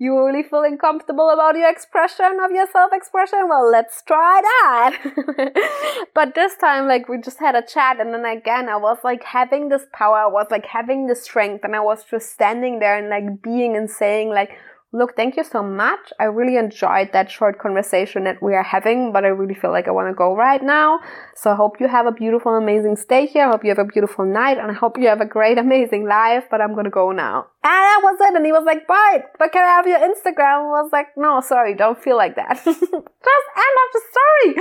You 0.00 0.24
really 0.24 0.44
feeling 0.44 0.78
comfortable 0.78 1.28
about 1.30 1.56
your 1.56 1.68
expression 1.68 2.38
of 2.44 2.52
your 2.52 2.68
self 2.70 2.92
expression? 2.92 3.48
Well, 3.48 3.68
let's 3.68 4.00
try 4.02 4.40
that. 4.40 6.08
but 6.14 6.36
this 6.36 6.54
time, 6.56 6.86
like, 6.86 7.08
we 7.08 7.18
just 7.20 7.40
had 7.40 7.56
a 7.56 7.62
chat, 7.66 7.98
and 7.98 8.14
then 8.14 8.24
again, 8.24 8.68
I 8.68 8.76
was 8.76 8.98
like 9.02 9.24
having 9.24 9.70
this 9.70 9.82
power, 9.92 10.18
I 10.18 10.26
was 10.28 10.46
like 10.52 10.66
having 10.66 11.08
the 11.08 11.16
strength, 11.16 11.64
and 11.64 11.74
I 11.74 11.80
was 11.80 12.04
just 12.08 12.30
standing 12.30 12.78
there 12.78 12.96
and 12.96 13.08
like 13.08 13.42
being 13.42 13.76
and 13.76 13.90
saying, 13.90 14.30
like, 14.30 14.50
Look, 14.90 15.16
thank 15.16 15.36
you 15.36 15.44
so 15.44 15.62
much. 15.62 16.14
I 16.18 16.24
really 16.24 16.56
enjoyed 16.56 17.12
that 17.12 17.30
short 17.30 17.58
conversation 17.58 18.24
that 18.24 18.42
we 18.42 18.54
are 18.54 18.62
having, 18.62 19.12
but 19.12 19.22
I 19.22 19.28
really 19.28 19.52
feel 19.52 19.70
like 19.70 19.86
I 19.86 19.90
want 19.90 20.08
to 20.08 20.14
go 20.14 20.34
right 20.34 20.62
now. 20.62 21.00
So 21.36 21.50
I 21.50 21.56
hope 21.56 21.78
you 21.78 21.88
have 21.88 22.06
a 22.06 22.12
beautiful, 22.12 22.54
amazing 22.54 22.96
stay 22.96 23.26
here. 23.26 23.44
I 23.44 23.50
hope 23.50 23.64
you 23.64 23.68
have 23.68 23.78
a 23.78 23.84
beautiful 23.84 24.24
night 24.24 24.56
and 24.56 24.70
I 24.70 24.74
hope 24.74 24.96
you 24.96 25.08
have 25.08 25.20
a 25.20 25.26
great, 25.26 25.58
amazing 25.66 26.08
life, 26.08 26.44
but 26.50 26.62
I'm 26.62 26.72
going 26.72 26.86
to 26.86 26.90
go 26.90 27.12
now. 27.12 27.48
And 27.62 27.70
that 27.70 28.00
was 28.02 28.16
it. 28.18 28.34
And 28.34 28.46
he 28.46 28.52
was 28.52 28.64
like, 28.64 28.86
bye, 28.86 29.24
but 29.38 29.52
can 29.52 29.62
I 29.62 29.68
have 29.76 29.86
your 29.86 29.98
Instagram? 29.98 30.64
I 30.64 30.80
was 30.80 30.90
like, 30.90 31.08
no, 31.18 31.42
sorry, 31.42 31.74
don't 31.74 32.02
feel 32.02 32.16
like 32.16 32.36
that. 32.36 32.56
Just 32.64 32.82
end 32.82 33.76
of 33.84 33.88
the 33.92 34.02
story. 34.08 34.54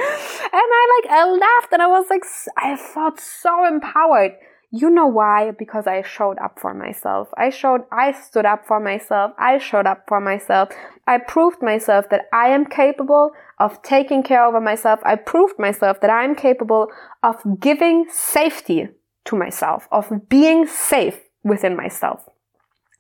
And 0.44 0.52
I 0.54 1.00
like, 1.00 1.12
I 1.12 1.24
laughed 1.24 1.72
and 1.72 1.82
I 1.82 1.88
was 1.88 2.06
like, 2.10 2.24
I 2.58 2.76
felt 2.76 3.22
so 3.22 3.66
empowered 3.66 4.34
You 4.72 4.90
know 4.90 5.08
why? 5.08 5.52
Because 5.52 5.88
I 5.88 6.02
showed 6.02 6.38
up 6.40 6.60
for 6.60 6.74
myself. 6.74 7.30
I 7.38 7.50
showed, 7.50 7.82
I 7.92 8.12
stood 8.12 8.46
up 8.46 8.66
for 8.68 8.80
myself. 8.82 9.32
I 9.38 9.60
showed 9.60 9.88
up 9.88 10.04
for 10.08 10.20
myself. 10.20 10.70
I 11.08 11.20
proved 11.20 11.62
myself 11.62 12.10
that 12.10 12.28
I 12.34 12.50
am 12.50 12.66
capable 12.66 13.32
of 13.60 13.82
taking 13.82 14.24
care 14.24 14.46
of 14.46 14.62
myself. 14.62 15.00
I 15.04 15.16
proved 15.16 15.58
myself 15.58 16.02
that 16.02 16.10
I 16.10 16.26
am 16.26 16.36
capable 16.36 16.88
of 17.24 17.38
giving 17.62 18.08
safety 18.10 18.90
to 19.26 19.36
myself, 19.38 19.88
of 19.92 20.28
being 20.28 20.68
safe 20.68 21.20
within 21.44 21.76
myself 21.76 22.28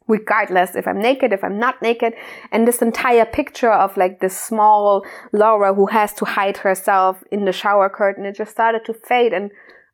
regardless 0.07 0.75
if 0.75 0.87
I'm 0.87 0.99
naked, 0.99 1.33
if 1.33 1.43
I'm 1.43 1.59
not 1.59 1.81
naked. 1.81 2.13
And 2.51 2.67
this 2.67 2.81
entire 2.81 3.25
picture 3.25 3.71
of 3.71 3.97
like 3.97 4.19
this 4.19 4.39
small 4.39 5.05
Laura 5.33 5.73
who 5.73 5.87
has 5.87 6.13
to 6.13 6.25
hide 6.25 6.57
herself 6.57 7.23
in 7.31 7.45
the 7.45 7.51
shower 7.51 7.89
curtain, 7.89 8.25
it 8.25 8.35
just 8.35 8.51
started 8.51 8.85
to 8.85 8.93
fade. 8.93 9.33
And 9.33 9.51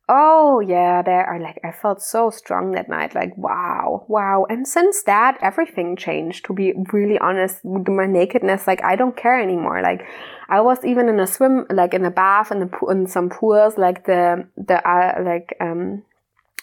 oh 0.08 0.60
yeah, 0.60 1.02
there 1.02 1.32
i 1.32 1.38
like, 1.38 1.58
I 1.64 1.72
felt 1.72 2.02
so 2.02 2.30
strong 2.30 2.72
that 2.72 2.88
night. 2.88 3.14
Like, 3.14 3.36
wow, 3.36 4.04
wow. 4.08 4.46
And 4.48 4.66
since 4.68 5.02
that, 5.04 5.38
everything 5.40 5.96
changed, 5.96 6.44
to 6.46 6.52
be 6.52 6.74
really 6.92 7.18
honest 7.18 7.60
with 7.64 7.88
my 7.88 8.06
nakedness. 8.06 8.66
Like, 8.66 8.84
I 8.84 8.96
don't 8.96 9.16
care 9.16 9.40
anymore. 9.40 9.80
Like, 9.82 10.04
I 10.48 10.60
was 10.60 10.84
even 10.84 11.08
in 11.08 11.18
a 11.20 11.26
swim, 11.26 11.66
like 11.70 11.94
in 11.94 12.04
a 12.04 12.10
bath 12.10 12.52
in, 12.52 12.60
the, 12.60 12.86
in 12.90 13.06
some 13.06 13.30
pools, 13.30 13.78
like 13.78 14.04
the, 14.04 14.46
the, 14.56 14.86
uh, 14.86 15.22
like, 15.24 15.56
um, 15.60 16.02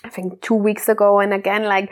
I 0.03 0.09
think 0.09 0.41
two 0.41 0.55
weeks 0.55 0.87
ago. 0.87 1.19
And 1.19 1.33
again, 1.33 1.63
like, 1.63 1.91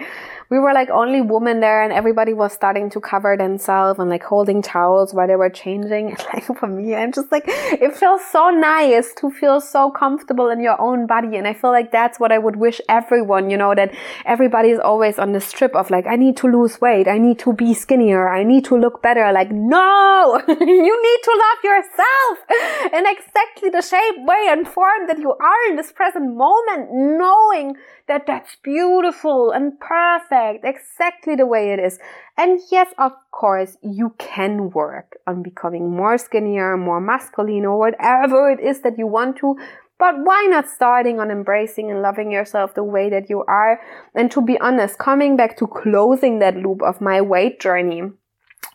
we 0.50 0.58
were 0.58 0.74
like 0.74 0.90
only 0.90 1.22
women 1.22 1.60
there 1.60 1.84
and 1.84 1.94
everybody 1.94 2.34
was 2.34 2.52
starting 2.52 2.90
to 2.90 3.00
cover 3.00 3.38
themselves 3.38 4.00
and 4.00 4.10
like 4.10 4.24
holding 4.24 4.64
towels 4.64 5.14
while 5.14 5.28
they 5.28 5.36
were 5.36 5.50
changing. 5.50 6.10
And 6.10 6.20
like 6.34 6.46
for 6.46 6.68
me, 6.68 6.96
I'm 6.96 7.12
just 7.12 7.32
like, 7.32 7.44
it 7.48 7.96
feels 7.96 8.22
so 8.32 8.50
nice 8.50 9.14
to 9.18 9.30
feel 9.30 9.62
so 9.62 9.92
comfortable 9.92 10.50
in 10.50 10.60
your 10.60 10.80
own 10.82 11.06
body. 11.06 11.38
And 11.38 11.48
I 11.48 11.54
feel 11.54 11.70
like 11.70 11.92
that's 11.92 12.20
what 12.20 12.32
I 12.32 12.40
would 12.40 12.56
wish 12.56 12.82
everyone, 12.90 13.52
you 13.52 13.58
know, 13.58 13.76
that 13.76 13.94
everybody 14.26 14.70
is 14.70 14.80
always 14.80 15.20
on 15.20 15.34
this 15.34 15.52
trip 15.52 15.76
of 15.76 15.92
like, 15.92 16.08
I 16.08 16.16
need 16.16 16.36
to 16.38 16.48
lose 16.48 16.82
weight. 16.82 17.08
I 17.08 17.20
need 17.20 17.38
to 17.40 17.54
be 17.54 17.76
skinnier. 17.76 18.28
I 18.28 18.44
need 18.44 18.66
to 18.66 18.78
look 18.78 19.04
better. 19.04 19.32
Like, 19.32 19.52
no, 19.52 20.42
you 20.48 20.56
need 20.58 21.20
to 21.24 21.44
love 21.46 21.64
yourself 21.64 22.94
in 22.94 23.06
exactly 23.06 23.70
the 23.70 23.84
shape, 23.84 24.26
way 24.26 24.48
and 24.50 24.68
form 24.68 25.06
that 25.08 25.20
you 25.20 25.32
are 25.32 25.70
in 25.70 25.76
this 25.76 25.92
present 25.92 26.36
moment, 26.36 26.90
knowing 26.92 27.76
that 28.10 28.26
that's 28.26 28.58
beautiful 28.64 29.52
and 29.52 29.80
perfect, 29.80 30.39
exactly 30.64 31.36
the 31.36 31.46
way 31.46 31.72
it 31.72 31.80
is. 31.80 32.00
And 32.38 32.60
yes, 32.72 32.88
of 32.98 33.12
course, 33.32 33.78
you 33.82 34.16
can 34.18 34.70
work 34.72 35.18
on 35.28 35.44
becoming 35.44 35.96
more 35.96 36.18
skinnier, 36.18 36.78
more 36.78 37.02
masculine, 37.02 37.66
or 37.66 37.78
whatever 37.78 38.50
it 38.50 38.60
is 38.60 38.82
that 38.82 38.98
you 38.98 39.08
want 39.08 39.38
to. 39.38 39.58
But 40.00 40.16
why 40.24 40.48
not 40.50 40.70
starting 40.70 41.20
on 41.20 41.30
embracing 41.30 41.92
and 41.92 42.02
loving 42.02 42.32
yourself 42.32 42.74
the 42.74 42.84
way 42.84 43.10
that 43.10 43.30
you 43.30 43.44
are? 43.48 43.82
And 44.16 44.32
to 44.32 44.42
be 44.42 44.58
honest, 44.60 44.98
coming 44.98 45.36
back 45.36 45.58
to 45.58 45.68
closing 45.68 46.40
that 46.40 46.56
loop 46.56 46.82
of 46.82 47.02
my 47.02 47.20
weight 47.20 47.60
journey, 47.60 48.04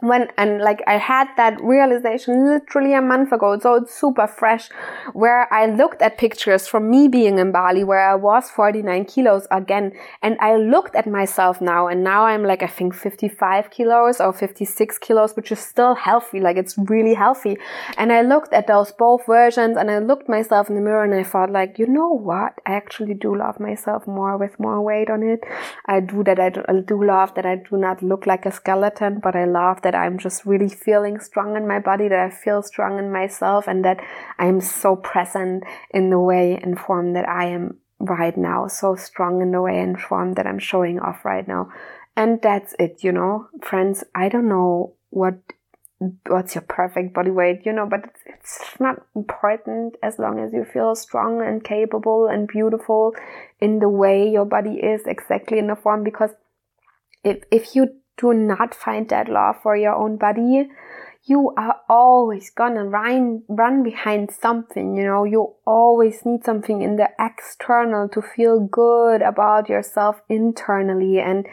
when 0.01 0.29
and 0.37 0.61
like 0.61 0.83
I 0.87 0.99
had 0.99 1.29
that 1.37 1.61
realization 1.63 2.47
literally 2.47 2.95
a 2.95 3.01
month 3.01 3.33
ago, 3.33 3.59
so 3.59 3.75
it's 3.77 3.95
super 3.95 4.27
fresh, 4.27 4.69
where 5.13 5.53
I 5.53 5.67
looked 5.67 6.03
at 6.03 6.19
pictures 6.19 6.67
from 6.67 6.91
me 6.91 7.09
being 7.09 7.39
in 7.39 7.53
Bali 7.53 7.85
where 7.85 8.11
I 8.11 8.15
was 8.15 8.51
49 8.51 9.05
kilos 9.07 9.47
again, 9.51 9.93
and 10.23 10.37
I 10.41 10.57
looked 10.57 10.95
at 10.95 11.07
myself 11.07 11.61
now, 11.61 11.89
and 11.89 12.05
now 12.05 12.25
I'm 12.25 12.43
like 12.43 12.63
I 12.63 12.67
think 12.67 12.95
55 12.95 13.71
kilos 13.71 14.21
or 14.21 14.33
56 14.33 14.99
kilos, 14.99 15.35
which 15.37 15.51
is 15.53 15.61
still 15.61 15.95
healthy, 15.95 16.41
like 16.41 16.57
it's 16.57 16.77
really 16.77 17.15
healthy. 17.15 17.57
And 17.97 18.13
I 18.13 18.23
looked 18.23 18.53
at 18.53 18.67
those 18.67 18.93
both 18.93 19.25
versions, 19.27 19.77
and 19.77 19.91
I 19.91 19.99
looked 20.01 20.29
myself 20.29 20.69
in 20.69 20.75
the 20.75 20.83
mirror, 20.83 21.05
and 21.05 21.15
I 21.15 21.23
thought 21.23 21.51
like, 21.51 21.79
you 21.79 21.87
know 21.87 22.11
what? 22.11 22.55
I 22.67 22.75
actually 22.75 23.15
do 23.15 23.35
love 23.35 23.59
myself 23.61 24.07
more 24.07 24.37
with 24.37 24.59
more 24.59 24.83
weight 24.83 25.09
on 25.09 25.23
it. 25.23 25.45
I 25.87 26.01
do 26.01 26.25
that. 26.25 26.39
I 26.39 26.51
do, 26.51 26.63
I 26.69 26.81
do 26.81 27.03
love 27.03 27.35
that 27.37 27.47
I 27.47 27.57
do 27.57 27.77
not 27.77 28.03
look 28.03 28.27
like 28.27 28.45
a 28.45 28.53
skeleton, 28.53 29.21
but 29.23 29.35
I 29.35 29.45
love 29.45 29.74
that 29.83 29.95
I'm 29.95 30.19
just 30.19 30.45
really 30.45 30.69
feeling 30.69 31.19
strong 31.21 31.57
in 31.57 31.67
my 31.67 31.79
body, 31.79 32.09
that 32.09 32.19
I 32.19 32.31
feel 32.31 32.63
strong 32.63 32.99
in 32.99 33.13
myself, 33.13 33.67
and 33.67 33.85
that 33.85 33.99
I'm 34.39 34.61
so 34.61 34.97
present 34.97 35.65
in 35.91 36.11
the 36.11 36.21
way 36.21 36.59
and 36.61 36.79
form 36.79 37.13
that 37.15 37.29
I 37.29 37.47
am 37.47 37.79
right 37.99 38.37
now, 38.37 38.67
so 38.69 38.95
strong 38.95 39.41
in 39.41 39.53
the 39.53 39.63
way 39.63 39.79
and 39.79 40.01
form 40.01 40.35
that 40.35 40.47
I'm 40.47 40.59
showing 40.59 40.99
off 41.01 41.25
right 41.25 41.47
now. 41.47 41.71
And 42.17 42.41
that's 42.43 42.75
it, 42.79 43.03
you 43.03 43.13
know, 43.13 43.49
friends. 43.63 44.05
I 44.15 44.29
don't 44.29 44.49
know 44.49 44.95
what 45.11 45.35
what's 46.27 46.55
your 46.55 46.63
perfect 46.63 47.15
body 47.15 47.31
weight, 47.31 47.63
you 47.65 47.73
know, 47.73 47.87
but 47.89 48.01
it's, 48.05 48.21
it's 48.27 48.81
not 48.81 49.03
important 49.15 49.97
as 50.03 50.19
long 50.19 50.39
as 50.39 50.53
you 50.53 50.65
feel 50.65 50.95
strong 50.95 51.41
and 51.41 51.65
capable 51.65 52.27
and 52.27 52.49
beautiful 52.49 53.15
in 53.61 53.79
the 53.79 53.89
way 53.89 54.29
your 54.29 54.45
body 54.45 54.75
is 54.75 55.03
exactly 55.07 55.59
in 55.59 55.67
the 55.67 55.77
form 55.77 56.05
because 56.05 56.31
if 57.23 57.43
if 57.51 57.75
you 57.75 57.89
do 58.17 58.33
not 58.33 58.75
find 58.75 59.09
that 59.09 59.29
love 59.29 59.57
for 59.63 59.77
your 59.77 59.95
own 59.95 60.17
body, 60.17 60.69
you 61.27 61.53
are 61.57 61.81
always 61.89 62.51
gonna 62.51 62.85
run, 62.85 63.43
run 63.49 63.83
behind 63.83 64.31
something, 64.31 64.95
you 64.95 65.05
know, 65.05 65.25
you 65.25 65.55
always 65.67 66.25
need 66.25 66.45
something 66.45 66.83
in 66.83 66.97
the 66.97 67.09
external 67.19 68.09
to 68.11 68.21
feel 68.21 68.61
good 68.61 69.23
about 69.23 69.69
yourself 69.69 70.21
internally. 70.29 71.19
And 71.19 71.47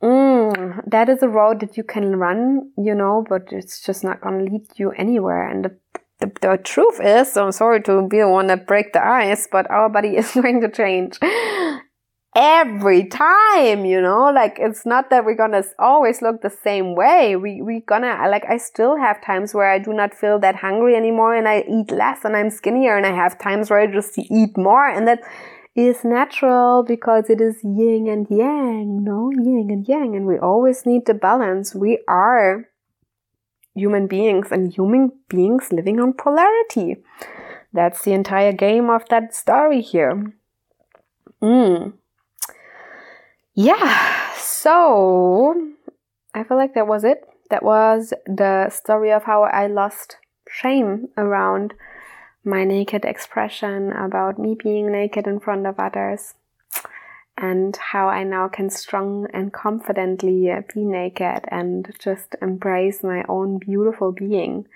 mm, 0.00 0.80
that 0.88 1.08
is 1.08 1.22
a 1.22 1.28
road 1.28 1.60
that 1.60 1.76
you 1.76 1.82
can 1.82 2.16
run, 2.16 2.70
you 2.78 2.94
know, 2.94 3.24
but 3.28 3.48
it's 3.50 3.84
just 3.84 4.04
not 4.04 4.20
gonna 4.20 4.44
lead 4.44 4.66
you 4.76 4.92
anywhere. 4.92 5.48
And 5.48 5.64
the, 5.64 5.76
the, 6.20 6.32
the 6.40 6.60
truth 6.62 7.00
is, 7.02 7.36
I'm 7.36 7.50
sorry 7.50 7.82
to 7.82 8.06
be 8.06 8.18
the 8.18 8.28
one 8.28 8.46
that 8.46 8.66
break 8.66 8.92
the 8.92 9.04
ice, 9.04 9.48
but 9.50 9.68
our 9.70 9.88
body 9.88 10.16
is 10.16 10.30
going 10.32 10.60
to 10.60 10.70
change 10.70 11.18
every 12.34 13.06
time, 13.06 13.84
you 13.84 14.00
know, 14.00 14.30
like 14.30 14.56
it's 14.58 14.86
not 14.86 15.10
that 15.10 15.24
we're 15.24 15.34
gonna 15.34 15.64
always 15.78 16.22
look 16.22 16.42
the 16.42 16.50
same 16.50 16.94
way. 16.94 17.36
We, 17.36 17.60
we 17.62 17.80
gonna, 17.80 18.28
like, 18.28 18.44
I 18.48 18.56
still 18.56 18.96
have 18.96 19.22
times 19.24 19.54
where 19.54 19.70
I 19.70 19.78
do 19.78 19.92
not 19.92 20.14
feel 20.14 20.38
that 20.40 20.56
hungry 20.56 20.94
anymore 20.94 21.34
and 21.34 21.48
I 21.48 21.64
eat 21.68 21.90
less 21.90 22.24
and 22.24 22.36
I'm 22.36 22.50
skinnier 22.50 22.96
and 22.96 23.06
I 23.06 23.12
have 23.12 23.38
times 23.38 23.70
where 23.70 23.80
I 23.80 23.86
just 23.86 24.18
eat 24.18 24.56
more 24.56 24.88
and 24.88 25.08
that 25.08 25.20
is 25.74 26.04
natural 26.04 26.84
because 26.86 27.30
it 27.30 27.40
is 27.40 27.62
yin 27.64 28.06
and 28.08 28.26
yang, 28.30 29.04
no? 29.04 29.30
Yin 29.32 29.68
and 29.70 29.88
yang 29.88 30.14
and 30.14 30.26
we 30.26 30.38
always 30.38 30.86
need 30.86 31.06
the 31.06 31.14
balance. 31.14 31.74
We 31.74 31.98
are 32.06 32.68
human 33.74 34.06
beings 34.06 34.48
and 34.50 34.72
human 34.72 35.12
beings 35.28 35.72
living 35.72 36.00
on 36.00 36.12
polarity. 36.12 36.96
That's 37.72 38.02
the 38.02 38.12
entire 38.12 38.52
game 38.52 38.90
of 38.90 39.08
that 39.10 39.34
story 39.34 39.80
here. 39.80 40.32
Mm 41.40 41.94
yeah, 43.54 44.34
so 44.36 45.72
I 46.34 46.44
feel 46.44 46.56
like 46.56 46.74
that 46.74 46.86
was 46.86 47.04
it. 47.04 47.24
That 47.50 47.62
was 47.62 48.12
the 48.26 48.70
story 48.70 49.12
of 49.12 49.24
how 49.24 49.42
I 49.42 49.66
lost 49.66 50.16
shame 50.48 51.08
around 51.16 51.74
my 52.44 52.64
naked 52.64 53.04
expression, 53.04 53.92
about 53.92 54.38
me 54.38 54.56
being 54.60 54.90
naked 54.90 55.26
in 55.26 55.40
front 55.40 55.66
of 55.66 55.78
others, 55.78 56.34
and 57.36 57.76
how 57.76 58.08
I 58.08 58.24
now 58.24 58.48
can 58.48 58.70
strong 58.70 59.26
and 59.34 59.52
confidently 59.52 60.50
uh, 60.50 60.62
be 60.72 60.84
naked 60.84 61.44
and 61.48 61.92
just 61.98 62.36
embrace 62.40 63.02
my 63.02 63.24
own 63.28 63.58
beautiful 63.58 64.12
being 64.12 64.66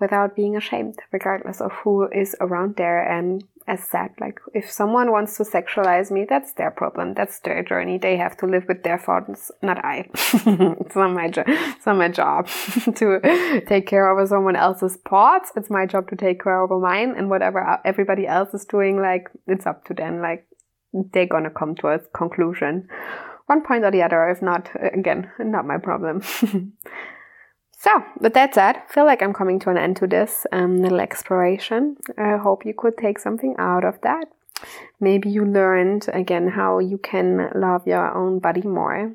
without 0.00 0.34
being 0.34 0.56
ashamed, 0.56 0.98
regardless 1.12 1.60
of 1.60 1.72
who 1.72 2.08
is 2.10 2.34
around 2.40 2.76
there 2.76 3.02
and 3.02 3.44
as 3.66 3.82
said, 3.82 4.10
like 4.20 4.40
if 4.52 4.70
someone 4.70 5.10
wants 5.10 5.38
to 5.38 5.42
sexualize 5.42 6.10
me, 6.10 6.26
that's 6.28 6.52
their 6.52 6.70
problem. 6.70 7.14
That's 7.14 7.38
their 7.40 7.62
journey. 7.62 7.96
They 7.96 8.16
have 8.18 8.36
to 8.38 8.46
live 8.46 8.64
with 8.68 8.82
their 8.82 8.98
thoughts, 8.98 9.50
not 9.62 9.82
I. 9.82 10.08
it's 10.14 10.96
not 10.96 11.12
my 11.12 11.30
job. 11.30 11.46
It's 11.48 11.86
not 11.86 11.96
my 11.96 12.08
job 12.08 12.46
to 12.96 13.62
take 13.66 13.86
care 13.86 14.10
of 14.10 14.28
someone 14.28 14.56
else's 14.56 14.96
thoughts. 15.08 15.50
It's 15.56 15.70
my 15.70 15.86
job 15.86 16.10
to 16.10 16.16
take 16.16 16.42
care 16.42 16.62
of 16.62 16.70
mine 16.82 17.14
and 17.16 17.30
whatever 17.30 17.80
everybody 17.86 18.26
else 18.26 18.52
is 18.52 18.66
doing. 18.66 19.00
Like 19.00 19.30
it's 19.46 19.66
up 19.66 19.86
to 19.86 19.94
them. 19.94 20.20
Like 20.20 20.46
they're 20.92 21.26
gonna 21.26 21.50
come 21.50 21.74
to 21.76 21.88
a 21.88 21.98
conclusion, 21.98 22.88
one 23.46 23.62
point 23.62 23.84
or 23.84 23.90
the 23.90 24.02
other. 24.02 24.28
If 24.28 24.42
not, 24.42 24.70
again, 24.92 25.30
not 25.38 25.66
my 25.66 25.78
problem. 25.78 26.22
So, 27.84 28.02
with 28.18 28.32
that 28.32 28.54
said, 28.54 28.76
I 28.76 28.92
feel 28.94 29.04
like 29.04 29.20
I'm 29.20 29.34
coming 29.34 29.58
to 29.60 29.68
an 29.68 29.76
end 29.76 29.96
to 29.98 30.06
this 30.06 30.46
um, 30.52 30.80
little 30.80 31.00
exploration. 31.00 31.98
I 32.16 32.38
hope 32.38 32.64
you 32.64 32.72
could 32.72 32.96
take 32.96 33.18
something 33.18 33.54
out 33.58 33.84
of 33.84 34.00
that. 34.00 34.28
Maybe 35.00 35.28
you 35.28 35.44
learned 35.44 36.08
again 36.14 36.48
how 36.48 36.78
you 36.78 36.96
can 36.96 37.50
love 37.54 37.86
your 37.86 38.10
own 38.16 38.38
body 38.38 38.62
more. 38.62 39.14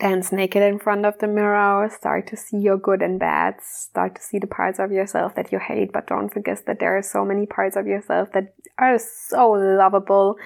Dance 0.00 0.32
naked 0.32 0.62
in 0.62 0.78
front 0.78 1.04
of 1.04 1.18
the 1.18 1.26
mirror, 1.26 1.90
start 1.94 2.26
to 2.28 2.38
see 2.38 2.56
your 2.56 2.78
good 2.78 3.02
and 3.02 3.20
bad, 3.20 3.56
start 3.60 4.14
to 4.14 4.22
see 4.22 4.38
the 4.38 4.46
parts 4.46 4.78
of 4.78 4.90
yourself 4.90 5.34
that 5.34 5.52
you 5.52 5.58
hate, 5.58 5.92
but 5.92 6.06
don't 6.06 6.32
forget 6.32 6.64
that 6.64 6.80
there 6.80 6.96
are 6.96 7.02
so 7.02 7.22
many 7.22 7.44
parts 7.44 7.76
of 7.76 7.86
yourself 7.86 8.32
that 8.32 8.54
are 8.78 8.98
so 8.98 9.50
lovable 9.50 10.38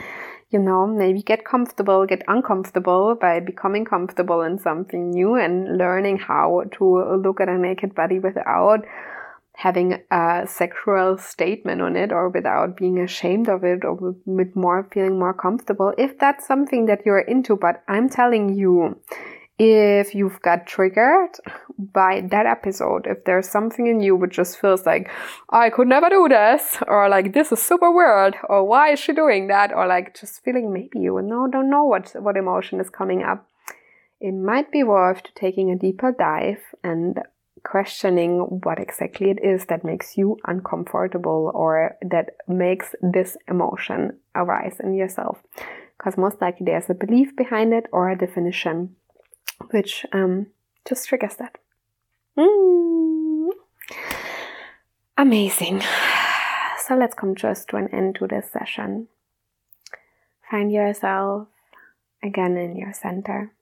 you 0.51 0.59
know, 0.59 0.87
maybe 0.87 1.23
get 1.23 1.45
comfortable, 1.45 2.07
get 2.07 2.23
uncomfortable 2.27 3.15
by 3.15 3.41
becoming 3.41 3.85
comfortable 3.85 4.41
in 4.43 4.59
something 4.59 5.11
new 5.11 5.35
and 5.35 5.77
learning 5.77 6.19
how 6.19 6.63
to 6.79 7.17
look 7.17 7.41
at 7.41 7.49
a 7.49 7.59
naked 7.59 7.95
body 7.95 8.19
without 8.19 8.85
having 9.55 10.01
a 10.11 10.45
sexual 10.47 11.19
statement 11.19 11.83
on 11.83 11.97
it 11.97 12.13
or 12.13 12.29
without 12.29 12.77
being 12.77 12.99
ashamed 13.01 13.49
of 13.49 13.65
it 13.65 13.85
or 13.85 14.15
with 14.25 14.55
more 14.55 14.89
feeling 14.93 15.19
more 15.19 15.35
comfortable. 15.35 15.93
If 15.99 16.19
that's 16.19 16.47
something 16.47 16.87
that 16.87 17.03
you're 17.05 17.19
into 17.19 17.57
but 17.57 17.83
i'm 17.89 18.09
telling 18.09 18.55
you 18.55 19.01
if 19.59 20.15
you've 20.15 20.41
got 20.43 20.67
triggered 20.67 21.31
by 21.79 22.23
that 22.31 22.47
episode, 22.47 23.07
if 23.07 23.25
there's 23.25 23.49
something 23.49 23.87
in 23.89 24.01
you 24.01 24.15
which 24.15 24.37
just 24.37 24.61
feels 24.61 24.87
like, 24.87 25.11
I 25.51 25.71
could 25.71 25.89
never 25.89 26.09
do 26.09 26.29
this, 26.29 26.79
or 26.87 27.09
like, 27.09 27.33
this 27.33 27.51
is 27.51 27.61
super 27.61 27.91
weird, 27.91 28.37
or 28.49 28.65
why 28.65 28.93
is 28.93 29.01
she 29.01 29.13
doing 29.13 29.49
that, 29.49 29.73
or 29.73 29.87
like 29.87 30.19
just 30.19 30.43
feeling 30.45 30.73
maybe 30.73 31.01
you 31.01 31.21
know, 31.23 31.49
don't 31.51 31.71
know 31.71 31.85
what, 31.85 32.15
what 32.21 32.37
emotion 32.37 32.81
is 32.81 32.89
coming 32.89 33.23
up, 33.23 33.49
it 34.21 34.33
might 34.33 34.71
be 34.71 34.83
worth 34.83 35.23
taking 35.35 35.71
a 35.71 35.79
deeper 35.79 36.15
dive 36.17 36.63
and 36.85 37.21
questioning 37.65 38.39
what 38.63 38.79
exactly 38.79 39.31
it 39.31 39.39
is 39.43 39.67
that 39.67 39.85
makes 39.85 40.17
you 40.17 40.37
uncomfortable 40.47 41.51
or 41.55 41.97
that 42.01 42.31
makes 42.47 42.95
this 43.03 43.37
emotion 43.49 44.17
arise 44.35 44.77
in 44.81 44.95
yourself. 44.95 45.39
Because 45.97 46.17
most 46.17 46.41
likely 46.41 46.67
there's 46.67 46.89
a 46.89 46.95
belief 46.95 47.35
behind 47.37 47.75
it 47.75 47.87
or 47.93 48.09
a 48.09 48.17
definition 48.17 48.95
which 49.71 50.07
um, 50.13 50.49
just 50.89 51.09
triggers 51.09 51.37
that. 51.37 51.59
Mm. 52.37 53.51
Amazing. 55.17 55.83
So 56.87 56.97
let's 56.97 57.15
come 57.15 57.35
just 57.35 57.69
to 57.69 57.77
an 57.77 57.89
end 57.93 58.15
to 58.15 58.27
this 58.27 58.51
session. 58.51 59.09
Find 60.51 60.73
yourself 60.73 61.49
again 62.23 62.57
in 62.57 62.77
your 62.77 62.95
center. 62.95 63.53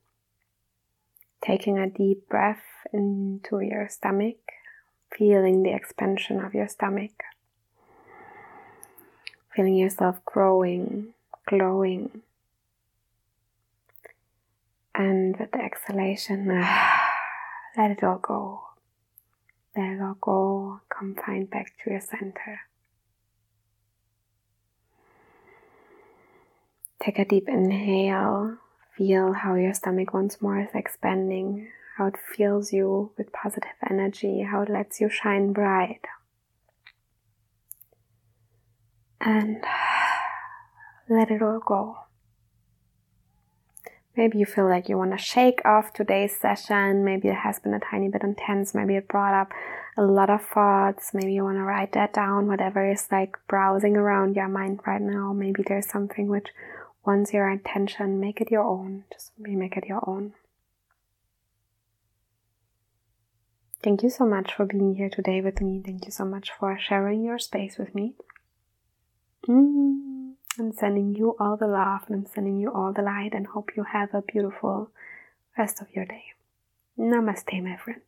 Taking 1.43 1.77
a 1.77 1.91
deep 1.91 2.29
breath 2.29 2.63
into 2.93 3.59
your 3.59 3.89
stomach, 3.89 4.37
feeling 5.13 5.65
the 5.65 5.75
expansion 5.75 6.39
of 6.39 6.55
your 6.55 6.69
stomach. 6.69 7.25
Feeling 9.57 9.75
yourself 9.75 10.25
growing, 10.25 11.15
glowing, 11.49 12.23
and 14.97 15.37
with 15.37 15.53
the 15.53 15.59
exhalation, 15.59 16.49
let 17.77 17.91
it 17.91 18.03
all 18.03 18.19
go. 18.19 18.63
Let 19.77 19.93
it 19.93 20.01
all 20.01 20.17
go. 20.21 20.81
Come 20.89 21.15
find 21.15 21.49
back 21.51 21.73
to 21.85 21.91
your 21.91 22.01
center. 22.01 22.61
Take 27.03 27.19
a 27.19 27.25
deep 27.27 27.49
inhale. 27.49 28.57
Feel 28.97 29.35
how 29.35 29.55
your 29.55 29.75
stomach 29.75 30.15
once 30.15 30.41
more 30.41 30.59
is 30.59 30.71
expanding, 30.75 31.69
how 31.99 32.07
it 32.07 32.17
fills 32.35 32.73
you 32.73 33.13
with 33.19 33.31
positive 33.33 33.77
energy, 33.89 34.41
how 34.51 34.63
it 34.63 34.71
lets 34.71 35.01
you 35.03 35.11
shine 35.11 35.53
bright. 35.53 36.01
And 39.21 39.63
let 41.11 41.31
it 41.31 41.43
all 41.43 41.61
go. 41.61 42.06
Maybe 44.17 44.39
you 44.39 44.47
feel 44.47 44.67
like 44.67 44.89
you 44.89 44.97
want 44.97 45.13
to 45.13 45.19
shake 45.19 45.61
off 45.67 45.93
today's 45.93 46.35
session. 46.35 47.05
Maybe 47.05 47.29
it 47.29 47.37
has 47.37 47.59
been 47.59 47.75
a 47.75 47.81
tiny 47.81 48.09
bit 48.09 48.23
intense. 48.23 48.75
Maybe 48.75 48.97
it 48.97 49.09
brought 49.09 49.35
up 49.35 49.53
a 49.97 50.03
lot 50.03 50.31
of 50.31 50.43
thoughts. 50.43 51.13
Maybe 51.13 51.35
you 51.35 51.45
want 51.45 51.59
to 51.59 51.63
write 51.63 51.93
that 51.93 52.15
down, 52.15 52.47
whatever 52.47 52.91
is 52.91 53.09
like 53.13 53.37
browsing 53.47 53.95
around 53.95 54.35
your 54.35 54.49
mind 54.49 54.81
right 54.87 55.03
now. 55.03 55.35
Maybe 55.35 55.63
there's 55.67 55.89
something 55.89 56.29
which 56.29 56.49
wants 57.05 57.35
your 57.35 57.51
attention. 57.51 58.19
Make 58.19 58.41
it 58.41 58.51
your 58.51 58.65
own. 58.65 59.05
Just 59.13 59.33
make 59.39 59.77
it 59.77 59.85
your 59.87 60.03
own. 60.09 60.33
Thank 63.83 64.03
you 64.03 64.11
so 64.11 64.25
much 64.25 64.55
for 64.55 64.65
being 64.65 64.97
here 64.97 65.11
today 65.11 65.43
with 65.43 65.61
me. 65.61 65.83
Thank 65.85 66.07
you 66.07 66.11
so 66.11 66.25
much 66.25 66.51
for 66.59 66.79
sharing 66.79 67.23
your 67.23 67.39
space 67.39 67.77
with 67.79 67.95
me. 67.95 68.15
Mm. 69.47 70.26
I'm 70.59 70.73
sending 70.73 71.15
you 71.15 71.37
all 71.39 71.57
the 71.57 71.67
love 71.67 72.03
and 72.07 72.17
I'm 72.17 72.27
sending 72.27 72.59
you 72.59 72.73
all 72.73 72.93
the 72.93 73.03
light 73.03 73.33
and 73.35 73.47
hope 73.47 73.77
you 73.77 73.85
have 73.85 74.15
a 74.15 74.23
beautiful 74.23 74.91
rest 75.59 75.81
of 75.83 75.89
your 75.95 76.07
day. 76.07 76.25
Namaste, 76.99 77.63
my 77.63 77.77
friends. 77.77 78.07